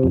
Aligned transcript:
Ja, 0.00 0.06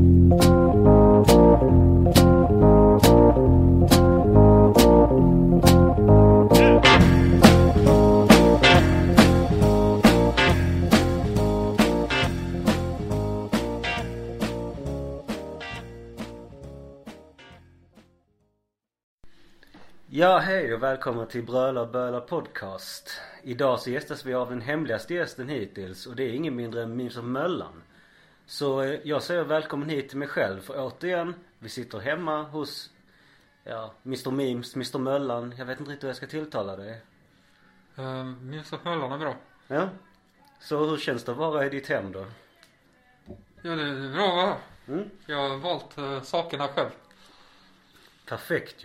hej 20.38 20.74
och 20.74 20.84
välkomna 20.84 21.26
till 21.26 21.44
Bröla 21.44 21.86
Böla 21.86 22.22
Podcast. 22.22 23.12
Idag 23.44 23.80
så 23.80 23.90
gästas 23.90 24.26
vi 24.26 24.34
av 24.34 24.50
den 24.50 24.62
hemligaste 24.62 25.14
gästen 25.14 25.50
hittills 25.50 26.06
och 26.06 26.16
det 26.16 26.24
är 26.24 26.34
ingen 26.34 26.56
mindre 26.56 26.84
än 26.84 26.96
Mims 26.96 27.18
Möllan. 27.18 27.84
Så 28.50 28.82
eh, 28.82 29.00
jag 29.04 29.24
säger 29.24 29.44
välkommen 29.44 29.90
hit 29.90 30.10
till 30.10 30.18
mig 30.18 30.28
själv 30.28 30.60
för 30.62 30.74
återigen, 30.78 31.34
vi 31.60 31.70
sitter 31.70 32.00
hemma 32.00 32.44
hos, 32.44 32.90
ja, 33.64 33.94
Mr 34.04 34.32
Memes, 34.32 34.76
Mr 34.76 35.00
Möllan. 35.00 35.54
Jag 35.58 35.66
vet 35.66 35.80
inte 35.80 35.92
riktigt 35.92 36.04
hur 36.04 36.10
jag 36.10 36.16
ska 36.16 36.28
tilltala 36.28 36.76
dig. 36.76 37.02
Uh, 38.00 38.24
Minns 38.24 38.74
att 38.74 38.86
Möllan 38.86 39.12
är 39.12 39.18
bra. 39.18 39.36
Ja. 39.68 39.90
Så 40.60 40.86
hur 40.86 40.98
känns 40.98 41.24
det 41.24 41.32
att 41.32 41.38
vara 41.38 41.66
i 41.66 41.70
ditt 41.70 41.88
hem 41.88 42.12
då? 42.12 42.26
Ja, 43.62 43.76
det 43.76 43.84
är 43.84 44.14
bra 44.14 44.36
va? 44.36 44.58
Mm? 44.88 45.10
Jag 45.26 45.50
har 45.50 45.58
valt 45.58 45.98
uh, 45.98 46.22
sakerna 46.22 46.68
själv. 46.68 46.90
Perfekt. 48.26 48.82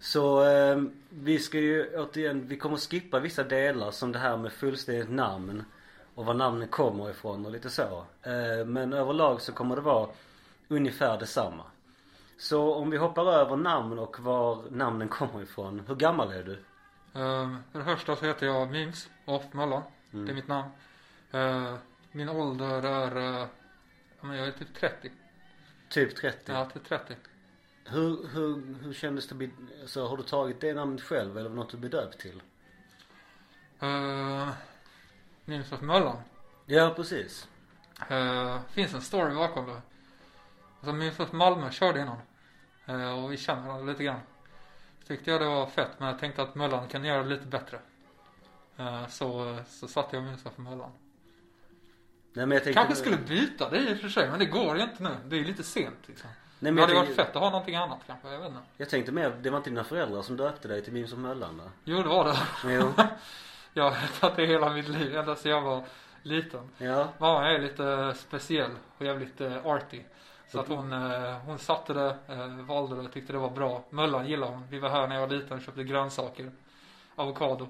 Så 0.00 0.44
eh, 0.44 0.82
vi 1.10 1.38
ska 1.38 1.58
ju 1.58 1.98
återigen, 1.98 2.48
vi 2.48 2.56
kommer 2.56 2.76
skippa 2.76 3.20
vissa 3.20 3.44
delar 3.44 3.90
som 3.90 4.12
det 4.12 4.18
här 4.18 4.36
med 4.36 4.52
fullständigt 4.52 5.10
namn 5.10 5.64
och 6.14 6.26
var 6.26 6.34
namnen 6.34 6.68
kommer 6.68 7.10
ifrån 7.10 7.46
och 7.46 7.52
lite 7.52 7.70
så. 7.70 8.04
Eh, 8.22 8.66
men 8.66 8.92
överlag 8.92 9.40
så 9.40 9.52
kommer 9.52 9.76
det 9.76 9.82
vara 9.82 10.08
ungefär 10.68 11.18
detsamma. 11.18 11.64
Så 12.38 12.74
om 12.74 12.90
vi 12.90 12.96
hoppar 12.96 13.32
över 13.32 13.56
namn 13.56 13.98
och 13.98 14.20
var 14.20 14.64
namnen 14.70 15.08
kommer 15.08 15.42
ifrån. 15.42 15.82
Hur 15.86 15.94
gammal 15.94 16.32
är 16.32 16.42
du? 16.42 16.52
Uh, 17.20 17.56
för 17.72 17.78
det 17.78 17.84
första 17.84 18.16
så 18.16 18.26
heter 18.26 18.46
jag 18.46 18.70
Mims 18.70 19.10
af 19.24 19.42
Möllan. 19.52 19.82
Mm. 20.12 20.26
Det 20.26 20.32
är 20.32 20.34
mitt 20.34 20.48
namn. 20.48 20.70
Uh, 21.34 21.74
min 22.12 22.28
ålder 22.28 22.82
är, 22.82 23.16
uh, 23.16 23.48
jag 24.20 24.46
är 24.46 24.50
typ 24.50 24.74
30. 24.74 25.10
Typ 25.88 26.16
30? 26.16 26.52
Ja, 26.52 26.70
typ 26.70 26.84
30. 26.88 27.14
Hur, 27.84 28.28
hur, 28.28 28.74
hur 28.82 28.92
kändes 28.92 29.28
det 29.28 29.50
så 29.86 30.08
har 30.08 30.16
du 30.16 30.22
tagit 30.22 30.60
det 30.60 30.74
namnet 30.74 31.02
själv 31.02 31.38
eller 31.38 31.50
var 31.50 31.56
det 31.56 31.62
något 31.62 31.70
du 31.70 31.76
blev 31.76 31.90
döpt 31.90 32.20
till? 32.20 32.42
Uh, 33.82 34.48
Mims 35.44 35.72
af 35.72 35.82
Möllan. 35.82 36.16
Ja 36.66 36.92
precis. 36.96 37.48
Uh, 38.10 38.58
finns 38.70 38.94
en 38.94 39.00
story 39.00 39.34
bakom 39.34 39.66
det. 39.66 39.82
Alltså 40.80 41.22
af 41.22 41.32
Malmö 41.32 41.70
körde 41.70 42.00
innan. 42.00 42.18
Uh, 42.88 43.24
och 43.24 43.32
vi 43.32 43.36
känner 43.36 43.68
varandra 43.68 43.92
lite 43.92 44.04
grann. 44.04 44.20
Tyckte 45.06 45.30
jag 45.30 45.40
det 45.40 45.46
var 45.46 45.66
fett 45.66 45.90
men 45.98 46.08
jag 46.08 46.18
tänkte 46.18 46.42
att 46.42 46.54
Möllan 46.54 46.88
kan 46.88 47.04
göra 47.04 47.22
det 47.22 47.28
lite 47.28 47.46
bättre. 47.46 47.78
Uh, 48.80 49.08
så, 49.08 49.58
så 49.68 49.88
satte 49.88 50.16
jag 50.16 50.24
Mims 50.24 50.46
af 50.46 50.58
Möllan. 50.58 50.90
Nej 52.32 52.46
men 52.46 52.50
jag 52.50 52.64
tänkte 52.64 52.82
Kanske 52.82 52.96
skulle 52.96 53.16
byta 53.16 53.70
det 53.70 53.78
i 53.78 53.94
och 53.94 53.98
för 53.98 54.08
sig 54.08 54.30
men 54.30 54.38
det 54.38 54.46
går 54.46 54.76
ju 54.76 54.82
inte 54.82 55.02
nu. 55.02 55.16
Det 55.26 55.36
är 55.36 55.38
ju 55.38 55.44
lite 55.44 55.62
sent 55.62 55.98
liksom. 56.06 56.30
Nej, 56.58 56.72
det 56.72 56.72
men 56.72 56.76
jag, 56.76 56.82
hade 56.82 56.94
varit 56.94 57.06
tänkte, 57.06 57.24
fett 57.24 57.36
att 57.36 57.42
ha 57.42 57.50
någonting 57.50 57.76
annat 57.76 58.00
kanske, 58.06 58.28
jag 58.28 58.38
vet 58.38 58.48
inte. 58.48 58.60
jag 58.76 58.88
tänkte 58.90 59.12
mer, 59.12 59.36
det 59.42 59.50
var 59.50 59.58
inte 59.58 59.70
dina 59.70 59.84
föräldrar 59.84 60.22
som 60.22 60.36
döpte 60.36 60.68
dig 60.68 60.82
till 60.82 60.92
Mims 60.92 61.12
och 61.12 61.18
Möllan 61.18 61.58
va? 61.58 61.64
Jo 61.84 62.02
det 62.02 62.08
var 62.08 62.24
det. 62.24 62.38
Jo. 62.74 62.92
jag 63.74 63.84
har 63.84 63.90
hetat 63.90 64.36
det 64.36 64.46
hela 64.46 64.72
mitt 64.74 64.88
liv, 64.88 65.16
ända 65.16 65.36
sedan 65.36 65.52
jag 65.52 65.60
var 65.60 65.84
liten. 66.22 66.70
Ja. 66.78 67.08
Mamma 67.18 67.50
är 67.50 67.58
lite 67.58 68.14
speciell 68.16 68.70
och 68.98 69.06
jävligt 69.06 69.40
uh, 69.40 69.66
arty. 69.66 70.00
Så 70.48 70.60
att 70.60 70.68
hon, 70.68 70.92
uh, 70.92 71.38
hon 71.38 71.58
satte 71.58 71.92
det, 71.92 72.16
uh, 72.30 72.64
valde 72.64 73.02
det, 73.02 73.08
tyckte 73.08 73.32
det 73.32 73.38
var 73.38 73.50
bra. 73.50 73.84
Möllan 73.90 74.26
gillade 74.26 74.52
hon. 74.52 74.64
Vi 74.70 74.78
var 74.78 74.88
här 74.88 75.08
när 75.08 75.14
jag 75.14 75.26
var 75.26 75.36
liten 75.36 75.56
och 75.56 75.62
köpte 75.62 75.84
grönsaker. 75.84 76.50
Avokado. 77.14 77.68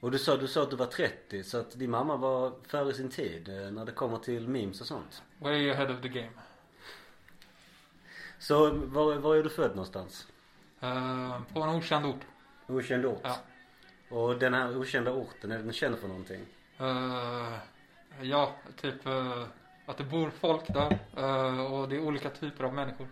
Och 0.00 0.10
du 0.10 0.18
sa, 0.18 0.36
du 0.36 0.48
sa 0.48 0.62
att 0.62 0.70
du 0.70 0.76
var 0.76 0.86
30 0.86 1.44
så 1.44 1.58
att 1.58 1.78
din 1.78 1.90
mamma 1.90 2.16
var 2.16 2.52
före 2.66 2.94
sin 2.94 3.10
tid 3.10 3.48
eh, 3.48 3.70
när 3.70 3.84
det 3.84 3.92
kommer 3.92 4.18
till 4.18 4.48
memes 4.48 4.80
och 4.80 4.86
sånt. 4.86 5.22
Way 5.38 5.70
ahead 5.70 5.94
of 5.94 6.00
the 6.02 6.08
game. 6.08 6.30
Så 8.38 8.70
var, 8.70 9.14
var 9.14 9.36
är 9.36 9.42
du 9.42 9.50
född 9.50 9.70
någonstans? 9.70 10.26
Uh, 10.82 11.42
på 11.52 11.60
en 11.60 11.68
okänd 11.68 12.06
ort. 12.06 12.20
Okänd 12.66 13.06
ort? 13.06 13.20
Ja. 13.22 13.36
Och 14.10 14.38
den 14.38 14.54
här 14.54 14.78
okända 14.78 15.12
orten, 15.12 15.52
är 15.52 15.58
den 15.58 15.72
känd 15.72 15.98
för 15.98 16.08
någonting? 16.08 16.46
Uh, 16.80 17.58
ja, 18.20 18.52
typ 18.80 19.06
uh, 19.06 19.44
att 19.86 19.96
det 19.96 20.04
bor 20.04 20.30
folk 20.30 20.66
där 20.66 20.98
uh, 21.18 21.72
och 21.72 21.88
det 21.88 21.96
är 21.96 22.00
olika 22.00 22.30
typer 22.30 22.64
av 22.64 22.74
människor. 22.74 23.08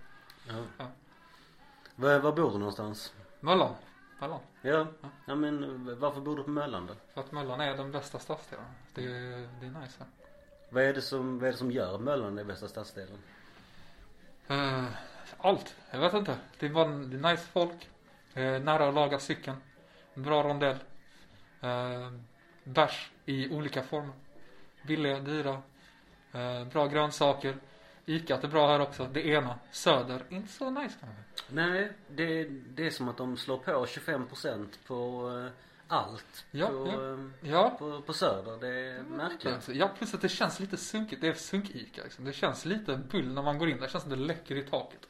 Ja. 0.49 0.55
Ja. 0.79 0.87
Var, 1.95 2.19
var 2.19 2.33
bor 2.33 2.51
du 2.51 2.59
någonstans? 2.59 3.15
Möllan. 3.41 3.75
Möllan. 4.21 4.41
Ja. 4.63 4.87
Ja 5.27 5.35
men 5.35 5.99
varför 6.01 6.21
bor 6.21 6.37
du 6.37 6.43
på 6.43 6.51
Möllan 6.51 6.87
då? 6.87 6.95
För 7.15 7.21
att 7.21 7.33
Möllan 7.33 7.61
är 7.61 7.77
den 7.77 7.93
bästa 7.93 8.19
stadsdelen. 8.19 8.65
Det 8.95 9.05
är, 9.05 9.49
det 9.61 9.67
är 9.67 9.81
nice 9.81 9.97
här. 9.99 10.09
Vad 10.71 10.83
är 10.83 10.95
det 10.95 11.03
som, 11.03 11.39
vad 11.39 11.49
är 11.49 11.53
det 11.53 11.59
som 11.59 11.71
gör 11.71 11.99
Möllan 11.99 12.37
den 12.37 12.47
bästa 12.47 12.69
stadsdelen? 12.69 13.19
Allt. 15.39 15.77
Jag 15.91 16.01
vet 16.01 16.15
inte. 16.15 16.39
Det 16.59 16.67
är 16.67 16.71
bara 16.71 16.89
det 16.89 17.17
är 17.17 17.31
nice 17.31 17.47
folk. 17.47 17.89
Nära 18.35 18.89
att 18.89 18.95
laga 18.95 19.19
cykeln. 19.19 19.57
Bra 20.17 20.43
rondell. 20.43 20.79
Uh, 21.65 22.13
bärs 22.65 23.11
i 23.25 23.51
olika 23.51 23.83
former. 23.83 24.13
Billiga, 24.83 25.21
dyra. 25.21 25.63
Uh, 26.35 26.65
bra 26.65 26.87
grönsaker. 26.87 27.57
Icat 28.07 28.45
är 28.45 28.49
bra 28.49 28.69
här 28.69 28.81
också. 28.81 29.09
Det 29.13 29.27
ena. 29.27 29.59
Söder. 29.71 30.23
Inte 30.29 30.53
så 30.53 30.71
nice 30.71 30.95
kanske. 31.01 31.23
Nej, 31.49 31.93
det, 32.09 32.45
det 32.45 32.87
är 32.87 32.91
som 32.91 33.09
att 33.09 33.17
de 33.17 33.37
slår 33.37 33.59
på 33.59 33.87
25% 33.87 34.67
på 34.87 35.31
eh, 35.39 35.53
allt. 35.89 36.47
Ja, 36.51 36.69
på, 36.69 36.93
ja. 36.93 37.13
eh, 37.13 37.51
Ja. 37.53 37.77
på, 37.79 38.01
på 38.03 38.13
Söder. 38.13 38.57
Det 38.61 38.69
är 38.69 39.03
märkligt. 39.03 39.55
Alltså, 39.55 39.73
ja, 39.73 39.91
plus 39.99 40.15
att 40.15 40.21
det 40.21 40.29
känns 40.29 40.61
lite 40.61 40.77
sunkigt. 40.77 41.21
Det 41.21 41.29
är 41.29 41.33
sunk-Ica 41.33 42.05
liksom. 42.05 42.25
Det 42.25 42.33
känns 42.33 42.65
lite 42.65 42.97
bull 42.97 43.33
när 43.33 43.43
man 43.43 43.59
går 43.59 43.69
in 43.69 43.77
där. 43.77 43.87
Det 43.87 43.93
känns 43.93 44.03
som 44.03 44.11
det 44.11 44.17
läcker 44.17 44.57
i 44.57 44.63
taket. 44.63 45.07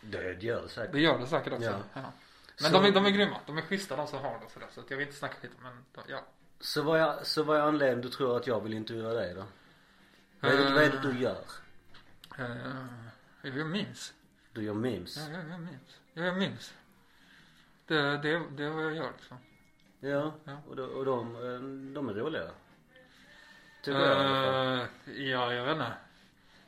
Det 0.00 0.42
gör 0.42 0.62
det 0.62 0.68
säkert. 0.68 0.92
Det 0.92 1.00
gör 1.00 1.18
det 1.18 1.26
säkert 1.26 1.52
också. 1.52 1.80
Ja. 1.94 2.12
Men 2.60 2.70
Så- 2.70 2.80
de, 2.80 2.84
är, 2.88 2.92
de 2.92 3.06
är 3.06 3.10
grymma. 3.10 3.36
De 3.46 3.58
är 3.58 3.62
schyssta 3.62 3.96
de 3.96 4.06
som 4.06 4.18
har 4.18 4.38
det 4.38 4.44
och 4.44 4.50
sådär. 4.50 4.68
Så 4.70 4.80
att 4.80 4.90
jag 4.90 4.96
vill 4.98 5.06
inte 5.06 5.18
snacka 5.18 5.34
skit 5.40 5.50
men 5.62 5.84
ja. 6.08 6.24
Så 6.60 6.82
vad 6.82 7.00
är, 7.00 7.24
så 7.24 7.42
vad 7.42 7.56
är 7.56 7.60
anledningen 7.60 8.00
du 8.00 8.08
tror 8.08 8.36
att 8.36 8.46
jag 8.46 8.60
vill 8.60 8.72
intervjua 8.74 9.12
dig 9.12 9.34
då? 9.34 9.44
Vad 10.40 10.52
är, 10.52 10.56
det, 10.64 10.72
vad 10.74 10.82
är 10.82 10.90
det 10.90 11.00
du 11.00 11.18
gör? 11.20 11.44
Uh, 12.38 13.56
jag 13.58 13.66
minns. 13.66 14.14
Du 14.52 14.62
gör 14.62 14.74
memes? 14.74 15.16
Ja, 15.16 15.22
jag, 15.38 15.48
jag 15.50 15.60
minns. 15.60 16.00
Ja, 16.12 16.22
jag 16.24 16.36
minns. 16.36 16.74
Det, 17.86 18.16
det, 18.16 18.42
det 18.56 18.64
är 18.64 18.70
vad 18.70 18.84
jag 18.84 18.94
gör 18.94 19.12
liksom. 19.16 19.36
Ja, 20.00 20.34
Ja. 20.44 20.56
och, 20.68 20.76
de, 20.76 20.82
och 20.82 21.04
de, 21.04 21.34
eh, 21.36 21.60
de 21.94 22.08
är 22.08 22.14
roliga. 22.14 22.50
Tycker 23.82 24.00
jag 24.00 24.10
i 24.10 24.26
alla 24.26 24.44
fall. 24.44 24.78
Eh, 25.06 25.22
ja, 25.30 25.52
jag 25.54 25.64
vet 25.64 25.72
inte. 25.72 25.92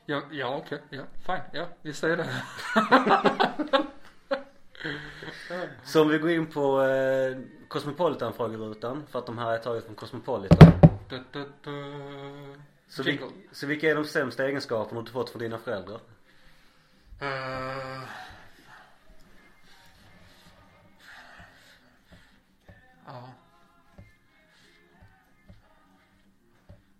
Ja, 0.06 0.22
ja 0.30 0.56
okej. 0.56 0.82
Ja, 0.91 1.03
fine. 1.26 1.42
Ja, 1.53 1.68
vi 1.82 1.92
säger 1.92 2.16
det. 2.16 2.42
Så 5.84 6.02
om 6.02 6.08
vi 6.08 6.19
går 6.19 6.30
in 6.30 6.47
på 6.47 6.82
eh, 6.82 7.38
Cosmopolitan-frågerutan 7.69 9.06
för 9.06 9.19
att 9.19 9.26
de 9.26 9.38
här 9.38 9.52
är 9.52 9.58
taget 9.58 9.84
från 9.84 9.94
Cosmopolitan. 9.94 10.72
Du, 11.08 11.24
du, 11.32 11.52
du. 11.62 12.60
Så, 12.88 13.02
vi, 13.02 13.10
Jingle. 13.10 13.28
så 13.52 13.66
vilka 13.66 13.91
är 13.91 13.94
de 13.94 14.04
sämsta 14.04 14.47
egenskaperna 14.47 15.02
du 15.02 15.10
fått 15.10 15.30
från 15.30 15.42
dina 15.42 15.58
föräldrar? 15.58 16.00
Eh, 17.20 18.02
ja. 23.06 23.32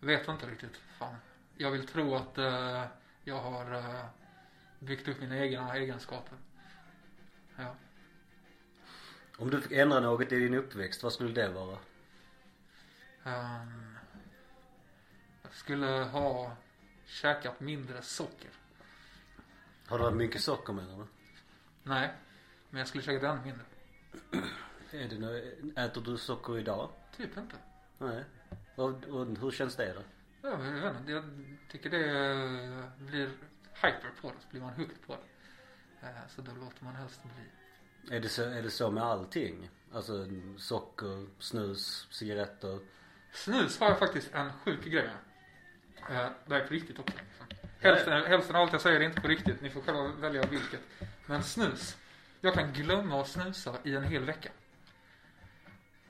Vet 0.01 0.29
inte 0.29 0.47
riktigt. 0.47 0.77
Fan. 0.99 1.17
Jag 1.57 1.71
vill 1.71 1.87
tro 1.87 2.15
att 2.15 2.39
eh, 2.39 2.83
jag 3.25 3.41
har 3.41 3.75
eh, 3.75 4.05
byggt 4.79 5.09
upp 5.09 5.21
mina 5.21 5.39
egna 5.39 5.77
egenskaper. 5.77 6.39
Ja. 7.57 7.75
Om 9.39 9.51
du 9.51 9.61
fick 9.61 9.73
ändra 9.73 10.01
något 10.01 10.33
i 10.33 10.39
din 10.39 10.55
uppväxt, 10.55 11.03
vad 11.03 11.13
skulle 11.13 11.33
det 11.43 11.49
vara? 11.49 11.79
Ehm, 13.25 13.97
jag 15.43 15.53
skulle 15.55 15.87
ha 15.87 16.57
käkat 17.07 17.61
mindre 17.61 18.03
socker. 18.03 18.51
Har 19.87 19.99
du 19.99 20.05
varit 20.05 20.17
mycket 20.17 20.41
socker 20.41 20.73
menar 20.73 20.99
du? 20.99 21.07
Nej, 21.83 22.13
men 22.71 22.79
jag 22.79 22.89
skulle 22.89 23.03
käkat 23.05 23.23
ännu 23.23 23.45
mindre. 23.45 23.65
Är 24.91 25.09
det, 25.09 25.19
nå- 25.19 25.83
äter 25.83 26.01
du 26.01 26.19
socker 26.19 26.59
idag? 26.59 26.91
Typ 27.17 27.37
inte. 27.37 27.57
Nej. 27.99 28.25
Och, 28.75 29.05
och 29.05 29.27
hur 29.27 29.51
känns 29.51 29.77
det 29.77 29.93
då? 29.93 30.03
Jag 30.49 30.57
vet 30.59 30.97
inte, 31.01 31.13
jag 31.13 31.25
tycker 31.71 31.91
det 31.91 32.93
blir 32.99 33.31
hyper 33.75 34.11
på 34.21 34.29
det, 34.29 34.35
så 34.41 34.49
blir 34.51 34.61
man 34.61 34.71
hooked 34.75 35.07
på 35.07 35.13
det. 35.13 35.23
Så 36.29 36.43
då 36.43 36.53
låter 36.65 36.85
man 36.85 36.97
helst 36.97 37.21
bli. 37.23 38.17
Är 38.17 38.21
det 38.21 38.29
så, 38.29 38.43
är 38.43 38.63
det 38.63 38.71
så 38.71 38.91
med 38.91 39.03
allting? 39.05 39.71
Alltså 39.95 40.27
socker, 40.59 41.27
snus, 41.39 42.07
cigaretter? 42.11 42.79
Snus 43.33 43.81
har 43.81 43.89
jag 43.89 43.99
faktiskt 43.99 44.35
en 44.35 44.53
sjuk 44.53 44.85
grej 44.85 45.11
med. 46.09 46.25
Eh, 46.25 46.31
Det 46.47 46.57
är 46.57 46.67
på 46.67 46.75
riktigt 46.75 46.99
också. 46.99 47.15
Hälften, 47.81 48.25
hälften 48.25 48.57
av 48.57 48.63
allt 48.63 48.73
jag 48.73 48.81
säger 48.81 49.01
är 49.01 49.05
inte 49.05 49.21
på 49.21 49.29
riktigt. 49.29 49.61
Ni 49.61 49.71
får 49.71 49.81
själva 49.81 50.07
välja 50.09 50.47
vilket. 50.47 50.81
Men 51.27 51.43
snus. 51.43 51.97
Jag 52.41 52.55
kan 52.55 52.73
glömma 52.73 53.21
att 53.21 53.29
snusa 53.29 53.75
i 53.83 53.97
en 53.97 54.03
hel 54.05 54.25
vecka. 54.25 54.49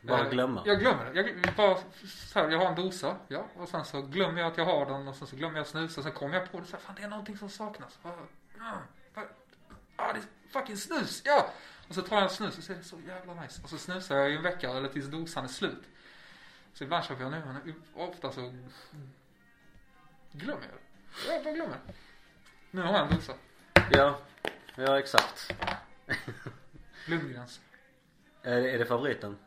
Bara 0.00 0.24
Eh, 0.24 0.30
glömma. 0.30 0.62
Jag 0.66 0.80
glömmer 0.80 1.04
det. 1.04 1.20
Jag, 1.20 1.54
bara 1.56 1.78
så 2.06 2.38
här, 2.40 2.50
jag 2.50 2.58
har 2.58 2.66
en 2.66 2.74
dosa. 2.74 3.16
Ja. 3.28 3.46
Och 3.56 3.68
sen 3.68 3.84
så 3.84 4.02
glömmer 4.02 4.40
jag 4.40 4.50
att 4.52 4.58
jag 4.58 4.64
har 4.64 4.86
den. 4.86 5.08
Och 5.08 5.16
sen 5.16 5.26
så 5.26 5.36
glömmer 5.36 5.58
jag 5.58 5.66
snusa. 5.66 6.02
Sen 6.02 6.12
kommer 6.12 6.34
jag 6.34 6.52
på 6.52 6.60
det 6.60 6.66
så 6.66 6.72
här, 6.76 6.82
fan 6.82 6.94
det 6.96 7.02
är 7.02 7.08
någonting 7.08 7.38
som 7.38 7.48
saknas. 7.50 7.98
Ah, 9.96 10.12
det 10.12 10.18
är 10.18 10.24
fucking 10.48 10.76
snus. 10.76 11.22
Ja. 11.24 11.52
Och 11.88 11.94
så 11.94 12.02
tar 12.02 12.16
jag 12.16 12.24
en 12.24 12.30
snus 12.30 12.58
och 12.58 12.64
så 12.64 12.72
är 12.72 12.76
det 12.76 12.82
så 12.82 13.00
jävla 13.06 13.42
nice. 13.42 13.62
Och 13.62 13.70
så 13.70 13.78
snusar 13.78 14.16
jag 14.16 14.30
i 14.30 14.36
en 14.36 14.42
vecka 14.42 14.70
eller 14.70 14.88
tills 14.88 15.06
dosan 15.06 15.44
är 15.44 15.48
slut. 15.48 15.84
Så 16.72 16.84
ibland 16.84 17.04
köper 17.04 17.22
jag 17.22 17.32
nu 17.32 17.42
men 17.46 17.74
ofta 17.94 18.32
så 18.32 18.54
glömmer 20.32 20.62
jag 20.62 20.72
det. 20.72 21.32
Jag 21.32 21.44
bara 21.44 21.54
glömmer 21.54 21.76
det. 21.86 21.94
Nu 22.70 22.82
har 22.82 22.92
jag 22.92 23.12
en 23.12 23.16
dosa. 23.16 23.32
Ja, 23.92 24.18
ja 24.76 24.98
exakt. 24.98 25.54
Lundgrens. 27.08 27.60
Är 28.42 28.60
det, 28.60 28.70
är 28.70 28.78
det 28.78 28.86
favoriten? 28.86 29.38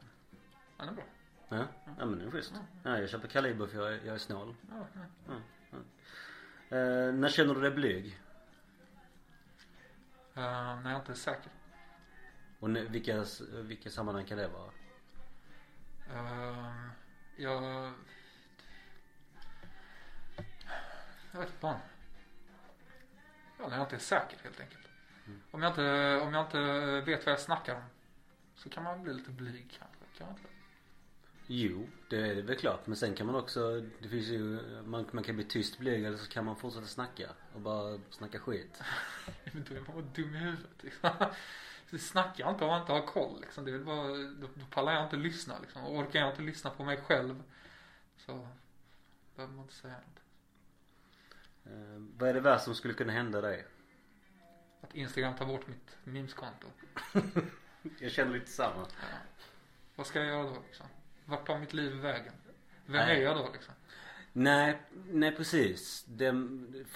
Den 0.78 0.90
är 0.90 0.94
bra. 0.94 1.04
Ja, 1.50 1.66
ja 1.98 2.06
men 2.06 2.20
det 2.20 2.26
är 2.26 2.32
schysst. 2.32 2.54
Ja, 2.84 3.00
jag 3.00 3.10
köper 3.10 3.28
Kaliber 3.28 3.68
för 3.68 3.78
jag 3.78 3.94
är, 3.94 4.00
jag 4.06 4.16
är 4.16 4.20
snål. 4.20 4.56
Ja, 4.70 4.88
ja. 5.28 5.36
Eh, 6.78 7.14
när 7.14 7.30
känner 7.30 7.56
du 7.56 7.62
dig 7.62 7.72
blyg? 7.72 8.20
Eh, 10.40 10.82
när 10.82 10.92
jag 10.92 11.02
inte 11.02 11.12
är 11.12 11.16
säker. 11.16 11.52
Och 12.60 12.70
när, 12.70 12.82
vilka, 12.82 13.26
vilka 13.52 13.90
sammanhang 13.90 14.26
kan 14.26 14.38
det 14.38 14.48
vara? 14.48 14.72
Uh, 16.14 16.90
jag... 17.36 17.64
Jag 21.32 21.40
vet 21.40 21.54
inte. 21.54 21.80
Ja, 23.60 23.68
när 23.68 23.78
jag 23.78 23.86
inte 23.86 23.96
är 23.96 24.00
säker 24.00 24.38
helt 24.44 24.60
enkelt. 24.60 24.88
Om, 25.52 25.62
jag 25.62 25.72
inte, 25.72 26.20
om 26.22 26.34
jag 26.34 26.46
inte 26.46 26.62
vet 27.02 27.26
vad 27.26 27.34
jag 27.34 27.40
snackar 27.40 27.76
om. 27.76 27.84
Så 28.56 28.70
kan 28.70 28.84
man 28.84 29.04
bli 29.04 29.14
lite 29.14 29.32
blyg 29.32 29.80
kanske. 29.80 30.18
Kan 30.18 30.28
man 30.28 30.38
inte? 30.38 30.50
Jo, 31.52 31.90
det 32.10 32.18
är 32.18 32.42
väl 32.42 32.58
klart. 32.58 32.88
Men 32.88 32.96
sen 32.96 33.16
kan 33.16 33.28
man 33.28 33.36
också, 33.36 33.82
det 34.00 34.10
finns 34.10 34.28
ju, 34.28 34.60
man, 34.86 35.06
man 35.12 35.24
kan 35.24 35.36
bli 35.36 35.46
tyst 35.46 35.78
blyg 35.78 36.04
eller 36.04 36.18
så 36.18 36.30
kan 36.30 36.46
man 36.46 36.56
fortsätta 36.56 36.86
snacka. 36.86 37.30
Och 37.54 37.62
bara 37.62 38.00
snacka 38.10 38.40
skit. 38.40 38.82
Men 39.54 39.66
då 39.70 39.76
är 39.76 39.80
man 39.80 39.96
bara 39.96 40.06
dum 40.16 40.36
i 40.36 40.38
huvudet 40.38 40.84
liksom. 40.84 41.10
Så 41.90 41.98
snackar 41.98 42.44
jag 42.44 42.54
inte 42.54 42.64
om 42.64 42.70
man 42.70 42.82
inte 42.82 42.94
har 42.94 43.08
koll 43.08 43.42
liksom. 43.42 43.66
Det 43.66 43.72
är 43.72 43.74
väl 43.74 43.86
bara, 43.86 44.08
då, 44.08 44.48
då 44.54 44.66
pallar 44.70 44.94
jag 44.94 45.04
inte 45.04 45.16
lyssna 45.16 45.60
liksom. 45.60 45.84
Och 45.84 45.98
orkar 45.98 46.20
jag 46.20 46.30
inte 46.30 46.42
lyssna 46.42 46.70
på 46.70 46.84
mig 46.84 46.98
själv. 46.98 47.44
Så 48.18 48.48
behöver 49.36 49.54
man 49.54 49.64
inte 49.64 49.76
säga 49.76 49.94
något. 49.94 50.22
Eh, 51.66 52.02
vad 52.18 52.30
är 52.30 52.34
det 52.34 52.40
värsta 52.40 52.66
som 52.66 52.76
skulle 52.76 52.94
kunna 52.94 53.14
hända 53.14 53.42
dig? 53.42 53.66
Att 54.82 54.96
Instagram 54.96 55.36
tar 55.36 55.46
bort 55.46 55.68
mitt 55.68 55.98
memeskonto. 56.04 56.68
Jag 58.00 58.12
känner 58.12 58.34
lite 58.34 58.52
samma. 58.52 58.88
Ja. 59.02 59.18
Vad 59.96 60.08
ska 60.08 60.20
jag 60.20 60.28
göra 60.28 60.44
då 60.44 60.58
liksom? 60.68 60.88
Vart 61.30 61.48
tar 61.48 61.60
mitt 61.60 61.74
liv 61.74 61.92
vägen? 61.92 62.34
Vem 62.86 63.06
Nej. 63.06 63.18
är 63.18 63.22
jag 63.22 63.38
då 63.38 63.50
liksom? 63.54 63.74
Nej, 64.34 64.82
nej 65.12 65.36
precis. 65.36 66.06
Det, 66.08 66.32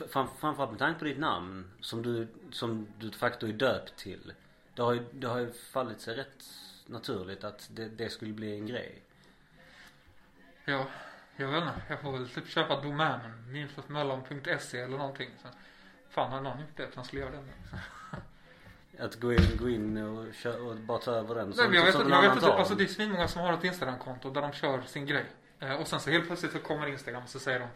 fram, 0.10 0.28
framförallt 0.40 0.72
med 0.72 0.80
tanke 0.80 1.00
på 1.00 1.06
ditt 1.06 1.20
namn 1.20 1.72
som 1.80 2.02
du, 2.02 2.28
som 2.52 2.88
du 3.00 3.10
de 3.10 3.18
facto 3.18 3.48
är 3.48 3.54
döpt 3.54 3.96
till. 3.96 4.34
Det 4.76 4.82
har 4.82 4.94
ju, 4.94 5.06
det 5.12 5.28
har 5.28 5.40
ju 5.40 5.52
fallit 5.52 6.02
sig 6.02 6.16
rätt 6.16 6.44
naturligt 6.86 7.44
att 7.44 7.70
det, 7.72 7.90
det 7.90 8.10
skulle 8.10 8.34
bli 8.34 8.56
en 8.56 8.68
grej. 8.68 9.02
Ja, 10.66 10.88
jag 11.36 11.48
vet 11.48 11.64
inte. 11.64 11.82
Jag 11.90 12.02
får 12.02 12.12
väl 12.12 12.30
typ 12.30 12.48
köpa 12.48 12.82
domänen 12.82 13.52
memesmöllan.se 13.52 14.80
eller 14.80 14.98
någonting. 14.98 15.30
Så, 15.42 15.48
fan 16.10 16.32
har 16.32 16.42
någon 16.42 16.60
gjort 16.60 16.78
det? 16.78 16.88
Kanske 16.94 17.18
göra 17.18 17.32
det. 17.32 17.44
Att 19.04 19.20
gå 19.20 19.34
in, 19.34 19.58
gå 19.60 19.70
in 19.70 19.98
och, 19.98 20.36
kö, 20.36 20.58
och 20.58 20.76
bara 20.76 20.98
ta 20.98 21.12
över 21.12 21.36
den. 21.36 21.54
Nej 21.58 21.68
men 21.68 21.74
jag 21.74 21.86
vet 21.86 21.94
som 21.94 22.02
inte, 22.02 22.14
någon 22.14 22.24
jag 22.24 22.36
vet 22.36 22.44
inte. 22.44 22.54
Alltså 22.54 22.76
det 22.76 22.84
är 22.84 22.88
svinmånga 22.88 23.28
som 23.28 23.42
har 23.42 23.54
ett 23.54 23.64
Instagramkonto 23.64 24.30
där 24.30 24.42
de 24.42 24.52
kör 24.52 24.82
sin 24.82 25.06
grej. 25.06 25.26
Eh, 25.60 25.82
och 25.82 25.88
sen 25.88 26.00
så 26.00 26.10
helt 26.10 26.28
plötsligt 26.28 26.52
så 26.52 26.60
kommer 26.60 26.88
Instagram 26.88 27.24
och 27.24 27.30
så 27.30 27.40
säger 27.40 27.60
de 27.60 27.68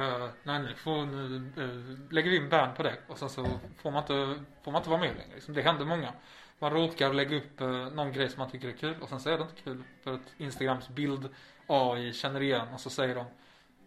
eh, 0.00 0.28
nej 0.42 0.62
nu 0.62 0.74
får 0.74 1.06
nu 1.06 1.52
eh, 1.56 2.12
lägger 2.12 2.30
vi 2.30 2.36
in 2.36 2.48
ban 2.48 2.74
på 2.74 2.82
det. 2.82 2.94
Och 3.06 3.18
sen 3.18 3.28
så 3.28 3.46
får 3.82 3.90
man 3.90 4.02
inte, 4.02 4.44
får 4.62 4.72
man 4.72 4.80
inte 4.80 4.90
vara 4.90 5.00
med 5.00 5.16
längre. 5.16 5.34
Liksom, 5.34 5.54
det 5.54 5.62
händer 5.62 5.84
många. 5.84 6.12
Man 6.58 6.72
råkar 6.72 7.12
lägga 7.12 7.36
upp 7.36 7.60
eh, 7.60 7.68
någon 7.68 8.12
grej 8.12 8.28
som 8.28 8.38
man 8.38 8.50
tycker 8.50 8.68
är 8.68 8.72
kul 8.72 8.96
och 9.00 9.08
sen 9.08 9.20
så 9.20 9.30
är 9.30 9.38
det 9.38 9.42
inte 9.42 9.62
kul. 9.62 9.82
För 10.04 10.14
att 10.14 10.34
Instagrams 10.36 10.88
bild 10.88 11.28
AI 11.66 12.12
känner 12.12 12.42
igen 12.42 12.68
och 12.74 12.80
så 12.80 12.90
säger 12.90 13.14
de 13.14 13.24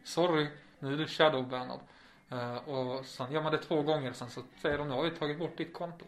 Sorry, 0.03 0.47
nu 0.79 0.93
är 0.93 0.97
du 0.97 1.07
shadowbannad. 1.07 1.79
Eh, 2.29 2.55
och 2.55 3.05
sen 3.05 3.31
gör 3.31 3.41
man 3.41 3.51
det 3.51 3.57
två 3.57 3.81
gånger 3.81 4.13
sen 4.13 4.29
så 4.29 4.41
säger 4.61 4.77
de 4.77 4.87
nu 4.87 4.93
har 4.93 5.03
vi 5.03 5.11
tagit 5.11 5.39
bort 5.39 5.57
ditt 5.57 5.73
konto. 5.73 6.05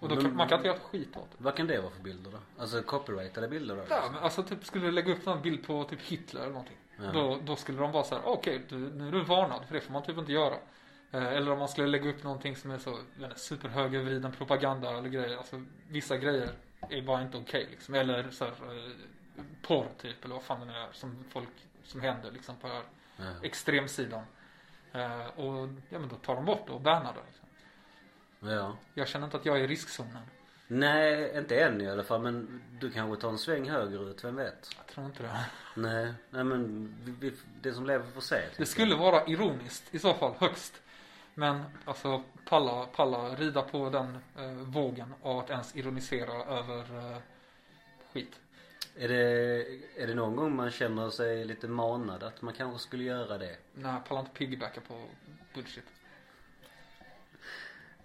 Och 0.00 0.08
då 0.08 0.14
kan, 0.14 0.24
Men- 0.24 0.36
man 0.36 0.48
kan 0.48 0.58
inte 0.58 0.68
göra 0.68 0.78
skit 0.78 1.16
åt 1.16 1.30
det. 1.30 1.36
Vad 1.44 1.56
kan 1.56 1.66
det 1.66 1.80
vara 1.80 1.90
för 1.90 2.02
bilder 2.02 2.30
då? 2.30 2.38
Alltså 2.58 2.82
copyrightade 2.82 3.48
bilder 3.48 3.76
då? 3.76 3.82
Ja, 3.88 4.08
men 4.12 4.22
alltså 4.22 4.42
typ 4.42 4.64
skulle 4.64 4.84
du 4.86 4.92
lägga 4.92 5.12
upp 5.12 5.26
någon 5.26 5.42
bild 5.42 5.66
på 5.66 5.84
typ 5.84 6.00
Hitler 6.02 6.40
eller 6.40 6.50
någonting. 6.52 6.76
Ja. 6.96 7.12
Då, 7.12 7.38
då 7.44 7.56
skulle 7.56 7.78
de 7.78 7.92
vara 7.92 8.04
så 8.04 8.14
här: 8.14 8.22
okej 8.26 8.62
du, 8.68 8.76
nu 8.76 9.08
är 9.08 9.12
du 9.12 9.24
varnad 9.24 9.64
för 9.66 9.74
det 9.74 9.80
får 9.80 9.92
man 9.92 10.02
typ 10.02 10.18
inte 10.18 10.32
göra. 10.32 10.54
Eh, 11.10 11.26
eller 11.26 11.50
om 11.52 11.58
man 11.58 11.68
skulle 11.68 11.86
lägga 11.86 12.10
upp 12.10 12.22
någonting 12.24 12.56
som 12.56 12.70
är 12.70 12.78
så, 12.78 12.98
superhögervriden 13.36 14.32
propaganda 14.32 14.98
eller 14.98 15.08
grejer. 15.08 15.36
Alltså 15.36 15.62
vissa 15.88 16.16
grejer 16.16 16.50
är 16.88 17.02
bara 17.02 17.22
inte 17.22 17.36
okej 17.38 17.66
liksom. 17.70 17.94
Eller 17.94 18.30
så 18.30 18.44
här, 18.44 18.50
eh, 18.52 19.42
porr 19.62 19.86
typ 20.00 20.24
eller 20.24 20.34
vad 20.34 20.44
fan 20.44 20.60
det 20.60 20.66
nu 20.66 20.72
är 20.72 20.88
som 20.92 21.24
folk, 21.30 21.48
som 21.84 22.00
händer 22.00 22.30
liksom 22.30 22.56
på 22.56 22.66
den 22.66 22.76
här 22.76 22.84
Ja. 23.16 23.24
extremsidan. 23.46 24.22
Eh, 24.92 25.26
och 25.26 25.68
ja 25.88 25.98
men 25.98 26.08
då 26.08 26.16
tar 26.16 26.34
de 26.34 26.44
bort 26.44 26.66
det 26.66 26.72
och 26.72 26.80
bannar 26.80 27.12
det. 27.14 27.20
Liksom. 27.26 27.47
Ja. 28.40 28.76
Jag 28.94 29.08
känner 29.08 29.24
inte 29.24 29.36
att 29.36 29.46
jag 29.46 29.58
är 29.58 29.64
i 29.64 29.66
riskzonen. 29.66 30.22
Nej, 30.70 31.38
inte 31.38 31.60
än 31.60 31.80
i 31.80 31.90
alla 31.90 32.02
fall 32.02 32.22
men 32.22 32.62
du 32.80 32.90
kanske 32.90 33.20
tar 33.20 33.28
en 33.28 33.38
sväng 33.38 33.70
högerut, 33.70 34.24
vem 34.24 34.36
vet? 34.36 34.70
Jag 34.76 34.86
tror 34.86 35.06
inte 35.06 35.22
det. 35.22 35.44
Nej, 35.74 36.12
nej 36.30 36.44
men 36.44 36.94
vi, 37.04 37.30
vi, 37.30 37.36
det 37.62 37.72
som 37.72 37.86
lever 37.86 38.10
får 38.10 38.20
se. 38.20 38.40
Det 38.56 38.66
skulle 38.66 38.96
vara 38.96 39.26
ironiskt 39.26 39.94
i 39.94 39.98
så 39.98 40.14
fall, 40.14 40.34
högst. 40.38 40.82
Men 41.34 41.64
alltså 41.84 42.22
palla, 42.44 42.86
palla 42.86 43.28
rida 43.28 43.62
på 43.62 43.90
den 43.90 44.18
eh, 44.38 44.52
vågen 44.52 45.14
av 45.22 45.38
att 45.38 45.50
ens 45.50 45.76
ironisera 45.76 46.44
över 46.44 47.12
eh, 47.12 47.18
skit. 48.12 48.40
jag. 48.94 49.04
Är 49.04 49.08
det, 49.08 49.66
är 49.96 50.06
det 50.06 50.14
någon 50.14 50.36
gång 50.36 50.56
man 50.56 50.70
känner 50.70 51.10
sig 51.10 51.44
lite 51.44 51.68
manad 51.68 52.22
att 52.22 52.42
man 52.42 52.54
kanske 52.54 52.78
skulle 52.78 53.04
göra 53.04 53.38
det? 53.38 53.56
Nej, 53.74 53.92
jag 53.92 54.04
pallar 54.04 54.20
inte 54.20 54.32
piggybacka 54.32 54.80
på 54.80 55.04
bullshit. 55.54 55.84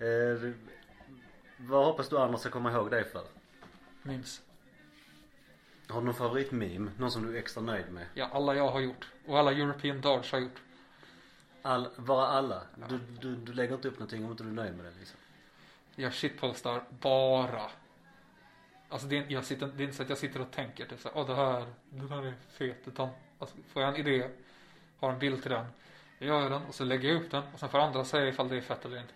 Eh, 0.03 0.51
vad 1.57 1.85
hoppas 1.85 2.09
du 2.09 2.17
andra 2.17 2.37
ska 2.37 2.49
komma 2.49 2.71
ihåg 2.71 2.91
dig 2.91 3.03
för? 3.03 3.23
Memes. 4.01 4.41
Har 5.87 5.99
du 5.99 6.05
någon 6.05 6.15
favoritmeme? 6.15 6.91
Någon 6.97 7.11
som 7.11 7.25
du 7.25 7.35
är 7.35 7.39
extra 7.39 7.63
nöjd 7.63 7.91
med? 7.91 8.05
Ja, 8.13 8.29
alla 8.33 8.55
jag 8.55 8.71
har 8.71 8.79
gjort. 8.79 9.07
Och 9.27 9.39
alla 9.39 9.51
European 9.51 10.01
Dodge 10.01 10.31
har 10.31 10.39
gjort. 10.39 10.61
All, 11.61 11.87
bara 11.97 12.27
alla? 12.27 12.61
Du, 12.89 12.99
du, 13.21 13.35
du 13.35 13.53
lägger 13.53 13.75
inte 13.75 13.87
upp 13.87 13.99
någonting 13.99 14.25
om 14.25 14.31
inte 14.31 14.43
du 14.43 14.49
är 14.49 14.53
nöjd 14.53 14.75
med 14.75 14.85
det 14.85 14.91
liksom? 14.99 15.19
Jag 15.95 16.13
shitpostar 16.13 16.83
bara. 16.89 17.69
Alltså 18.89 19.07
det 19.07 19.17
är, 19.17 19.25
jag 19.31 19.45
sitter, 19.45 19.67
det 19.67 19.83
är 19.83 19.85
inte 19.85 19.97
så 19.97 20.03
att 20.03 20.09
jag 20.09 20.17
sitter 20.17 20.41
och 20.41 20.51
tänker 20.51 20.85
typ 20.85 20.99
såhär, 20.99 21.17
åh 21.17 21.27
det 21.27 21.35
här, 21.35 21.65
det 21.89 22.07
här 22.07 22.25
är 22.25 22.33
fet. 22.49 22.87
Utan 22.87 23.09
alltså, 23.39 23.57
får 23.67 23.81
jag 23.81 23.99
en 23.99 24.07
idé, 24.07 24.29
har 24.99 25.11
en 25.11 25.19
bild 25.19 25.41
till 25.41 25.51
den. 25.51 25.65
Jag 26.19 26.27
gör 26.27 26.49
den 26.49 26.61
och 26.65 26.75
så 26.75 26.83
lägger 26.83 27.09
jag 27.09 27.23
upp 27.23 27.31
den 27.31 27.43
och 27.53 27.59
sen 27.59 27.69
får 27.69 27.79
andra 27.79 28.05
säga 28.05 28.27
ifall 28.27 28.49
det 28.49 28.57
är 28.57 28.61
fett 28.61 28.85
eller 28.85 29.01
inte. 29.01 29.13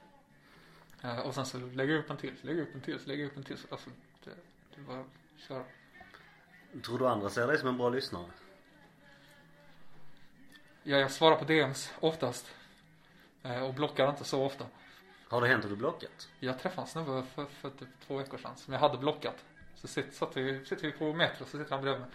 Och 1.23 1.35
sen 1.35 1.45
så 1.45 1.57
lägger 1.57 1.93
jag 1.93 2.03
upp 2.03 2.09
en 2.09 2.17
till, 2.17 2.33
lägger 2.41 2.61
upp 2.61 2.75
en 2.75 2.81
till, 2.81 2.99
lägger 3.05 3.25
upp 3.25 3.37
en 3.37 3.43
till. 3.43 3.57
Så, 3.57 3.67
alltså, 3.71 3.89
det, 4.23 4.31
det 4.75 4.81
bara 4.81 5.03
köra. 5.47 5.63
Tror 6.85 6.99
du 6.99 7.07
andra 7.07 7.29
ser 7.29 7.47
dig 7.47 7.57
som 7.57 7.67
en 7.67 7.77
bra 7.77 7.89
lyssnare? 7.89 8.25
Ja, 10.83 10.97
jag 10.97 11.11
svarar 11.11 11.35
på 11.35 11.45
DMs 11.45 11.93
oftast. 11.99 12.55
Eh, 13.43 13.63
och 13.63 13.73
blockar 13.73 14.09
inte 14.09 14.23
så 14.23 14.43
ofta. 14.43 14.65
Har 15.27 15.41
det 15.41 15.47
hänt 15.47 15.63
att 15.63 15.69
du 15.69 15.75
blockat? 15.75 16.29
Jag 16.39 16.59
träffade 16.59 16.81
en 16.81 16.87
snubbe 16.87 17.23
för, 17.23 17.45
för 17.45 17.69
typ 17.69 17.89
två 18.07 18.17
veckor 18.17 18.37
sedan 18.37 18.55
som 18.55 18.73
jag 18.73 18.79
hade 18.79 18.97
blockat. 18.97 19.45
Så 19.75 19.87
sitter, 19.87 20.11
satt 20.11 20.37
vi, 20.37 20.65
sitter 20.65 20.83
vi 20.83 20.91
på 20.91 21.13
Metro 21.13 21.45
så 21.45 21.57
sitter 21.57 21.71
han 21.71 21.81
bredvid 21.81 22.01
mig. 22.01 22.09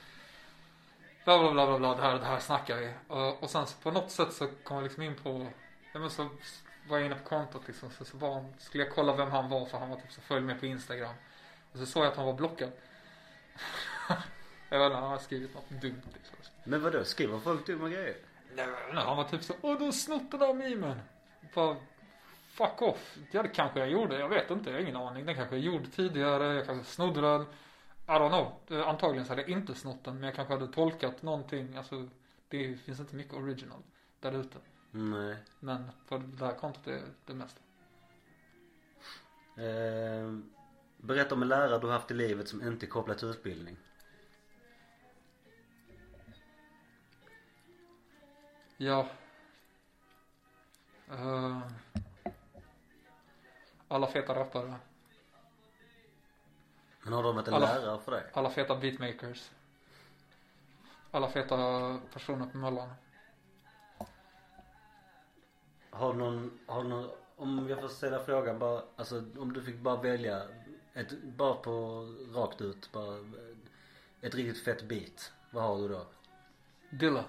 Bla 1.24 1.38
bla 1.38 1.52
bla 1.52 1.66
bla, 1.66 1.78
bla 1.78 1.94
det, 1.94 2.02
här, 2.02 2.18
det 2.18 2.24
här 2.24 2.38
snackar 2.38 2.76
vi. 2.76 2.94
Och, 3.08 3.42
och 3.42 3.50
sen 3.50 3.66
så 3.66 3.76
på 3.82 3.90
något 3.90 4.10
sätt 4.10 4.32
så 4.32 4.48
kom 4.64 4.76
jag 4.76 4.84
liksom 4.84 5.02
in 5.02 5.14
på, 5.14 5.46
ja 5.92 6.00
men 6.00 6.10
så 6.10 6.28
var 6.88 6.98
jag 6.98 7.06
inne 7.06 7.14
på 7.14 7.28
kontot 7.28 7.62
liksom. 7.66 7.90
Så, 7.90 8.04
så 8.04 8.32
han, 8.32 8.54
skulle 8.58 8.84
jag 8.84 8.92
kolla 8.92 9.16
vem 9.16 9.30
han 9.30 9.48
var 9.48 9.66
för 9.66 9.78
han 9.78 9.90
var 9.90 9.96
typ 9.96 10.12
så 10.12 10.20
följ 10.20 10.40
med 10.40 10.60
på 10.60 10.66
Instagram. 10.66 11.14
Och 11.72 11.78
så 11.78 11.86
såg 11.86 12.04
jag 12.04 12.10
att 12.10 12.16
han 12.16 12.26
var 12.26 12.34
blockad. 12.34 12.72
jag 14.68 14.78
vet 14.78 14.86
inte, 14.86 14.96
han 14.96 15.10
har 15.10 15.18
skrivit 15.18 15.54
något 15.54 15.70
dumt 15.70 16.02
liksom. 16.14 16.36
Men 16.64 16.82
vadå, 16.82 17.04
skriver 17.04 17.38
folk 17.38 17.66
dumma 17.66 17.88
grejer? 17.88 18.16
Nej, 18.54 18.66
men 18.88 18.96
han 18.96 19.16
var 19.16 19.24
typ 19.24 19.42
så, 19.42 19.54
åh 19.60 19.78
du 19.78 19.84
har 19.84 19.92
snott 19.92 20.30
den 20.30 20.40
där 20.40 20.54
memen. 20.54 21.00
Bara, 21.54 21.76
fuck 22.48 22.82
off. 22.82 23.16
Ja 23.30 23.42
det 23.42 23.48
kanske 23.48 23.78
jag 23.78 23.90
gjorde, 23.90 24.18
jag 24.18 24.28
vet 24.28 24.50
inte, 24.50 24.70
jag 24.70 24.76
har 24.76 24.82
ingen 24.82 24.96
aning. 24.96 25.26
Den 25.26 25.34
kanske 25.34 25.56
jag 25.56 25.64
gjorde 25.64 25.86
tidigare, 25.86 26.54
jag 26.54 26.66
kanske 26.66 26.92
snodde 26.92 27.20
den. 27.20 27.42
I 28.06 28.10
don't 28.10 28.28
know. 28.28 28.78
Eh, 28.78 28.88
Antagligen 28.88 29.24
så 29.24 29.32
hade 29.32 29.42
jag 29.42 29.50
inte 29.50 29.74
snott 29.74 30.04
den, 30.04 30.14
men 30.14 30.22
jag 30.22 30.34
kanske 30.34 30.54
hade 30.54 30.72
tolkat 30.72 31.22
någonting. 31.22 31.76
Alltså, 31.76 32.08
det 32.48 32.76
finns 32.76 33.00
inte 33.00 33.16
mycket 33.16 33.34
original 33.34 33.82
där 34.20 34.32
ute. 34.32 34.58
Nej. 34.94 35.36
Men 35.60 35.90
på 36.08 36.18
det 36.18 36.46
här 36.46 36.54
kontot 36.54 36.86
är 36.86 37.02
det 37.26 37.34
mesta. 37.34 37.60
Eh, 39.56 40.38
berätta 40.96 41.34
om 41.34 41.42
en 41.42 41.48
lärare 41.48 41.78
du 41.78 41.90
haft 41.90 42.10
i 42.10 42.14
livet 42.14 42.48
som 42.48 42.62
inte 42.62 42.86
är 42.86 42.88
kopplad 42.88 43.18
till 43.18 43.28
utbildning. 43.28 43.76
Ja. 48.76 49.06
Eh, 51.10 51.60
alla 53.88 54.06
feta 54.06 54.34
rappare. 54.34 54.74
Men 57.02 57.12
har 57.12 57.22
de 57.22 57.34
varit 57.36 57.48
en 57.48 57.54
Alla- 57.54 57.78
lärare 57.78 58.00
för 58.00 58.12
dig? 58.12 58.30
Alla 58.34 58.50
feta 58.50 58.76
beatmakers. 58.76 59.50
Alla 61.10 61.30
feta 61.30 61.56
personer 62.12 62.46
på 62.46 62.56
Möllan. 62.58 62.88
Har 65.94 66.12
du 66.12 66.18
någon, 66.18 66.58
har 66.66 66.82
du 66.82 66.88
någon, 66.88 67.10
om 67.36 67.68
jag 67.68 67.80
får 67.80 67.88
ställa 67.88 68.24
frågan 68.24 68.58
bara, 68.58 68.82
alltså 68.96 69.24
om 69.38 69.52
du 69.52 69.62
fick 69.62 69.76
bara 69.76 70.02
välja 70.02 70.42
ett, 70.94 71.22
bara 71.22 71.54
på 71.54 72.06
rakt 72.34 72.60
ut, 72.60 72.92
bara 72.92 73.18
ett 74.20 74.34
riktigt 74.34 74.64
fett 74.64 74.82
beat. 74.82 75.32
Vad 75.50 75.62
har 75.64 75.78
du 75.78 75.88
då? 75.88 76.06
Dilla. 76.90 77.24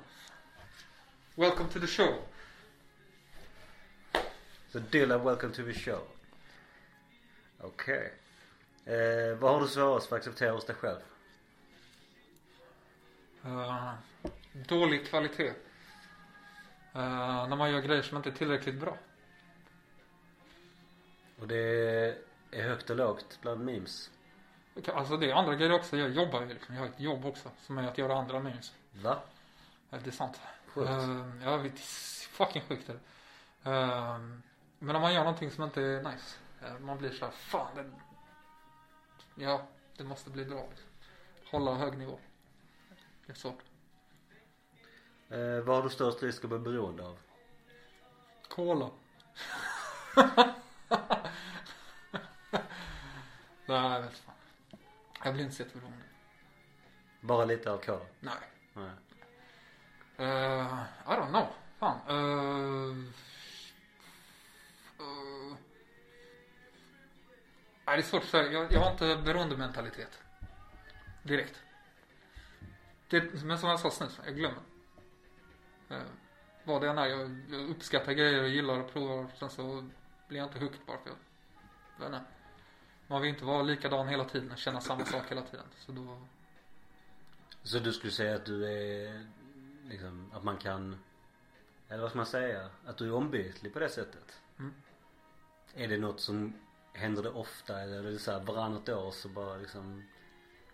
Welcome 1.36 1.70
to 1.70 1.80
the 1.80 1.88
show. 1.88 2.14
Så 4.70 4.80
Dilla, 4.80 5.18
welcome 5.18 5.54
to 5.54 5.64
the 5.64 5.74
show. 5.74 6.02
Okej. 7.62 8.14
Eh, 8.86 9.38
vad 9.38 9.54
har 9.54 9.62
du 9.62 9.68
svårast 9.68 10.08
för 10.08 10.16
att 10.16 10.22
acceptera 10.22 10.52
hos 10.52 10.66
dig 10.66 10.76
själv? 10.76 11.00
Eh, 13.46 13.94
dålig 14.68 15.08
kvalitet. 15.08 15.54
Eh, 16.94 17.48
när 17.48 17.56
man 17.56 17.72
gör 17.72 17.82
grejer 17.82 18.02
som 18.02 18.18
inte 18.18 18.30
är 18.30 18.34
tillräckligt 18.34 18.80
bra. 18.80 18.98
Och 21.40 21.48
det 21.48 21.58
är 22.52 22.64
högt 22.64 22.90
och 22.90 22.96
lågt 22.96 23.40
bland 23.42 23.66
memes. 23.66 24.12
Alltså 24.94 25.18
det 25.18 25.32
är 25.32 25.36
andra 25.36 25.56
grejer 25.56 25.72
också. 25.74 25.98
Jag 25.98 26.10
jobbar 26.10 26.42
ju 26.42 26.48
liksom. 26.48 26.76
Jag 26.76 26.82
har 26.82 26.88
ett 26.90 27.00
jobb 27.00 27.26
också. 27.26 27.50
Som 27.62 27.78
är 27.78 27.88
att 27.88 27.98
göra 27.98 28.16
andra 28.18 28.40
memes. 28.40 28.74
Va? 28.92 29.22
Eh, 29.92 30.00
Det 30.04 30.10
är 30.10 30.12
sant. 30.12 30.42
Sjukt. 30.68 30.90
Uh, 30.90 31.44
ja, 31.44 31.58
det 31.58 31.68
är 31.68 31.72
fucking 32.30 32.62
sjukt 32.62 32.90
är 32.90 32.94
det. 32.94 33.00
Eh, 33.72 34.20
men 34.80 34.96
om 34.96 35.02
man 35.02 35.14
gör 35.14 35.24
någonting 35.24 35.52
som 35.52 35.64
inte 35.64 35.82
är 35.82 36.04
nice. 36.04 36.38
eh, 36.66 36.80
man 36.80 36.98
blir 36.98 37.10
så 37.12 37.26
här, 37.26 37.32
fan 37.32 37.76
det, 37.76 37.92
Ja, 39.44 39.68
det 39.98 40.04
måste 40.04 40.30
bli 40.30 40.46
bra. 40.46 40.68
Hålla 41.52 41.74
hög 41.76 41.98
nivå. 41.98 42.20
Det 43.26 43.32
är 43.32 43.36
svårt. 43.36 43.60
Eh, 45.34 45.60
vad 45.60 45.76
har 45.76 45.84
du 45.84 45.90
störst 45.90 46.24
risk 46.24 46.44
att 46.44 46.50
bli 46.50 46.60
beroende 46.60 47.06
av? 47.06 47.20
Cola. 48.48 48.90
Nej, 53.66 53.92
jag 53.94 54.02
vet 54.02 54.18
fan. 54.18 54.36
Jag 55.24 55.34
blir 55.34 55.44
inte 55.44 55.56
så 55.56 55.64
jätteberoende. 55.64 56.04
Bara 57.22 57.46
lite 57.46 57.72
alkohol? 57.72 58.06
Nej. 58.20 58.34
Nej. 58.74 58.92
Uh, 60.20 60.84
I 61.06 61.10
don't 61.10 61.30
know. 61.30 61.48
Fan. 61.80 62.00
Uh, 62.10 62.98
uh, 65.00 65.56
nej, 67.86 67.98
det 67.98 68.02
är 68.02 68.02
svårt 68.02 68.24
att 68.24 68.30
säga. 68.30 68.52
Jag, 68.52 68.72
jag 68.72 68.80
har 68.80 68.92
inte 68.92 69.22
beroendementalitet. 69.26 70.20
Direkt. 71.24 71.62
Det, 73.10 73.44
men 73.44 73.60
som 73.60 73.70
jag 73.70 73.80
sa 73.80 74.06
nyss, 74.06 74.20
jag 74.26 74.36
glömmer. 74.36 74.73
Uh, 75.94 76.04
vad 76.64 76.82
det 76.82 76.90
än 76.90 76.98
är. 76.98 77.06
Jag, 77.06 77.42
jag 77.50 77.70
uppskattar 77.70 78.14
grejer 78.14 78.44
och 78.44 78.50
gillar 78.50 78.80
och 78.80 78.94
provar. 78.94 79.28
Sen 79.40 79.50
så 79.50 79.90
blir 80.28 80.40
jag 80.40 80.48
inte 80.48 80.60
hooked 80.60 80.80
bara 80.86 80.98
för 80.98 81.10
jag, 81.10 81.18
jag 82.00 82.10
vet. 82.10 82.22
Man 83.08 83.22
vill 83.22 83.30
inte 83.30 83.46
vara 83.46 83.62
likadan 83.62 84.08
hela 84.08 84.26
tiden 84.26 84.52
och 84.52 84.58
känna 84.58 84.82
samma 84.82 85.06
sak 85.06 85.32
hela 85.32 85.42
tiden. 85.42 85.66
Så 85.78 85.92
då, 85.92 86.22
Så 87.64 87.80
du 87.80 87.94
skulle 87.94 88.12
säga 88.12 88.36
att 88.36 88.46
du 88.46 88.66
är 88.66 89.26
liksom, 89.90 90.32
att 90.34 90.44
man 90.44 90.58
kan 90.58 90.98
eller 91.90 92.02
vad 92.02 92.12
ska 92.12 92.18
man 92.18 92.26
säga? 92.26 92.70
Att 92.86 92.98
du 92.98 93.08
är 93.08 93.14
ombytlig 93.14 93.74
på 93.74 93.80
det 93.80 93.90
sättet? 93.90 94.42
Mm. 94.60 94.74
Är 95.74 95.88
det 95.88 95.98
något 95.98 96.20
som 96.20 96.54
händer 96.94 97.24
det 97.24 97.30
ofta 97.30 97.82
eller 97.82 98.04
är 98.04 98.12
det 98.12 98.20
så 98.20 98.32
här 98.32 98.40
varannat 98.40 98.90
år 98.90 99.12
så 99.12 99.30
bara 99.30 99.58
liksom 99.58 100.04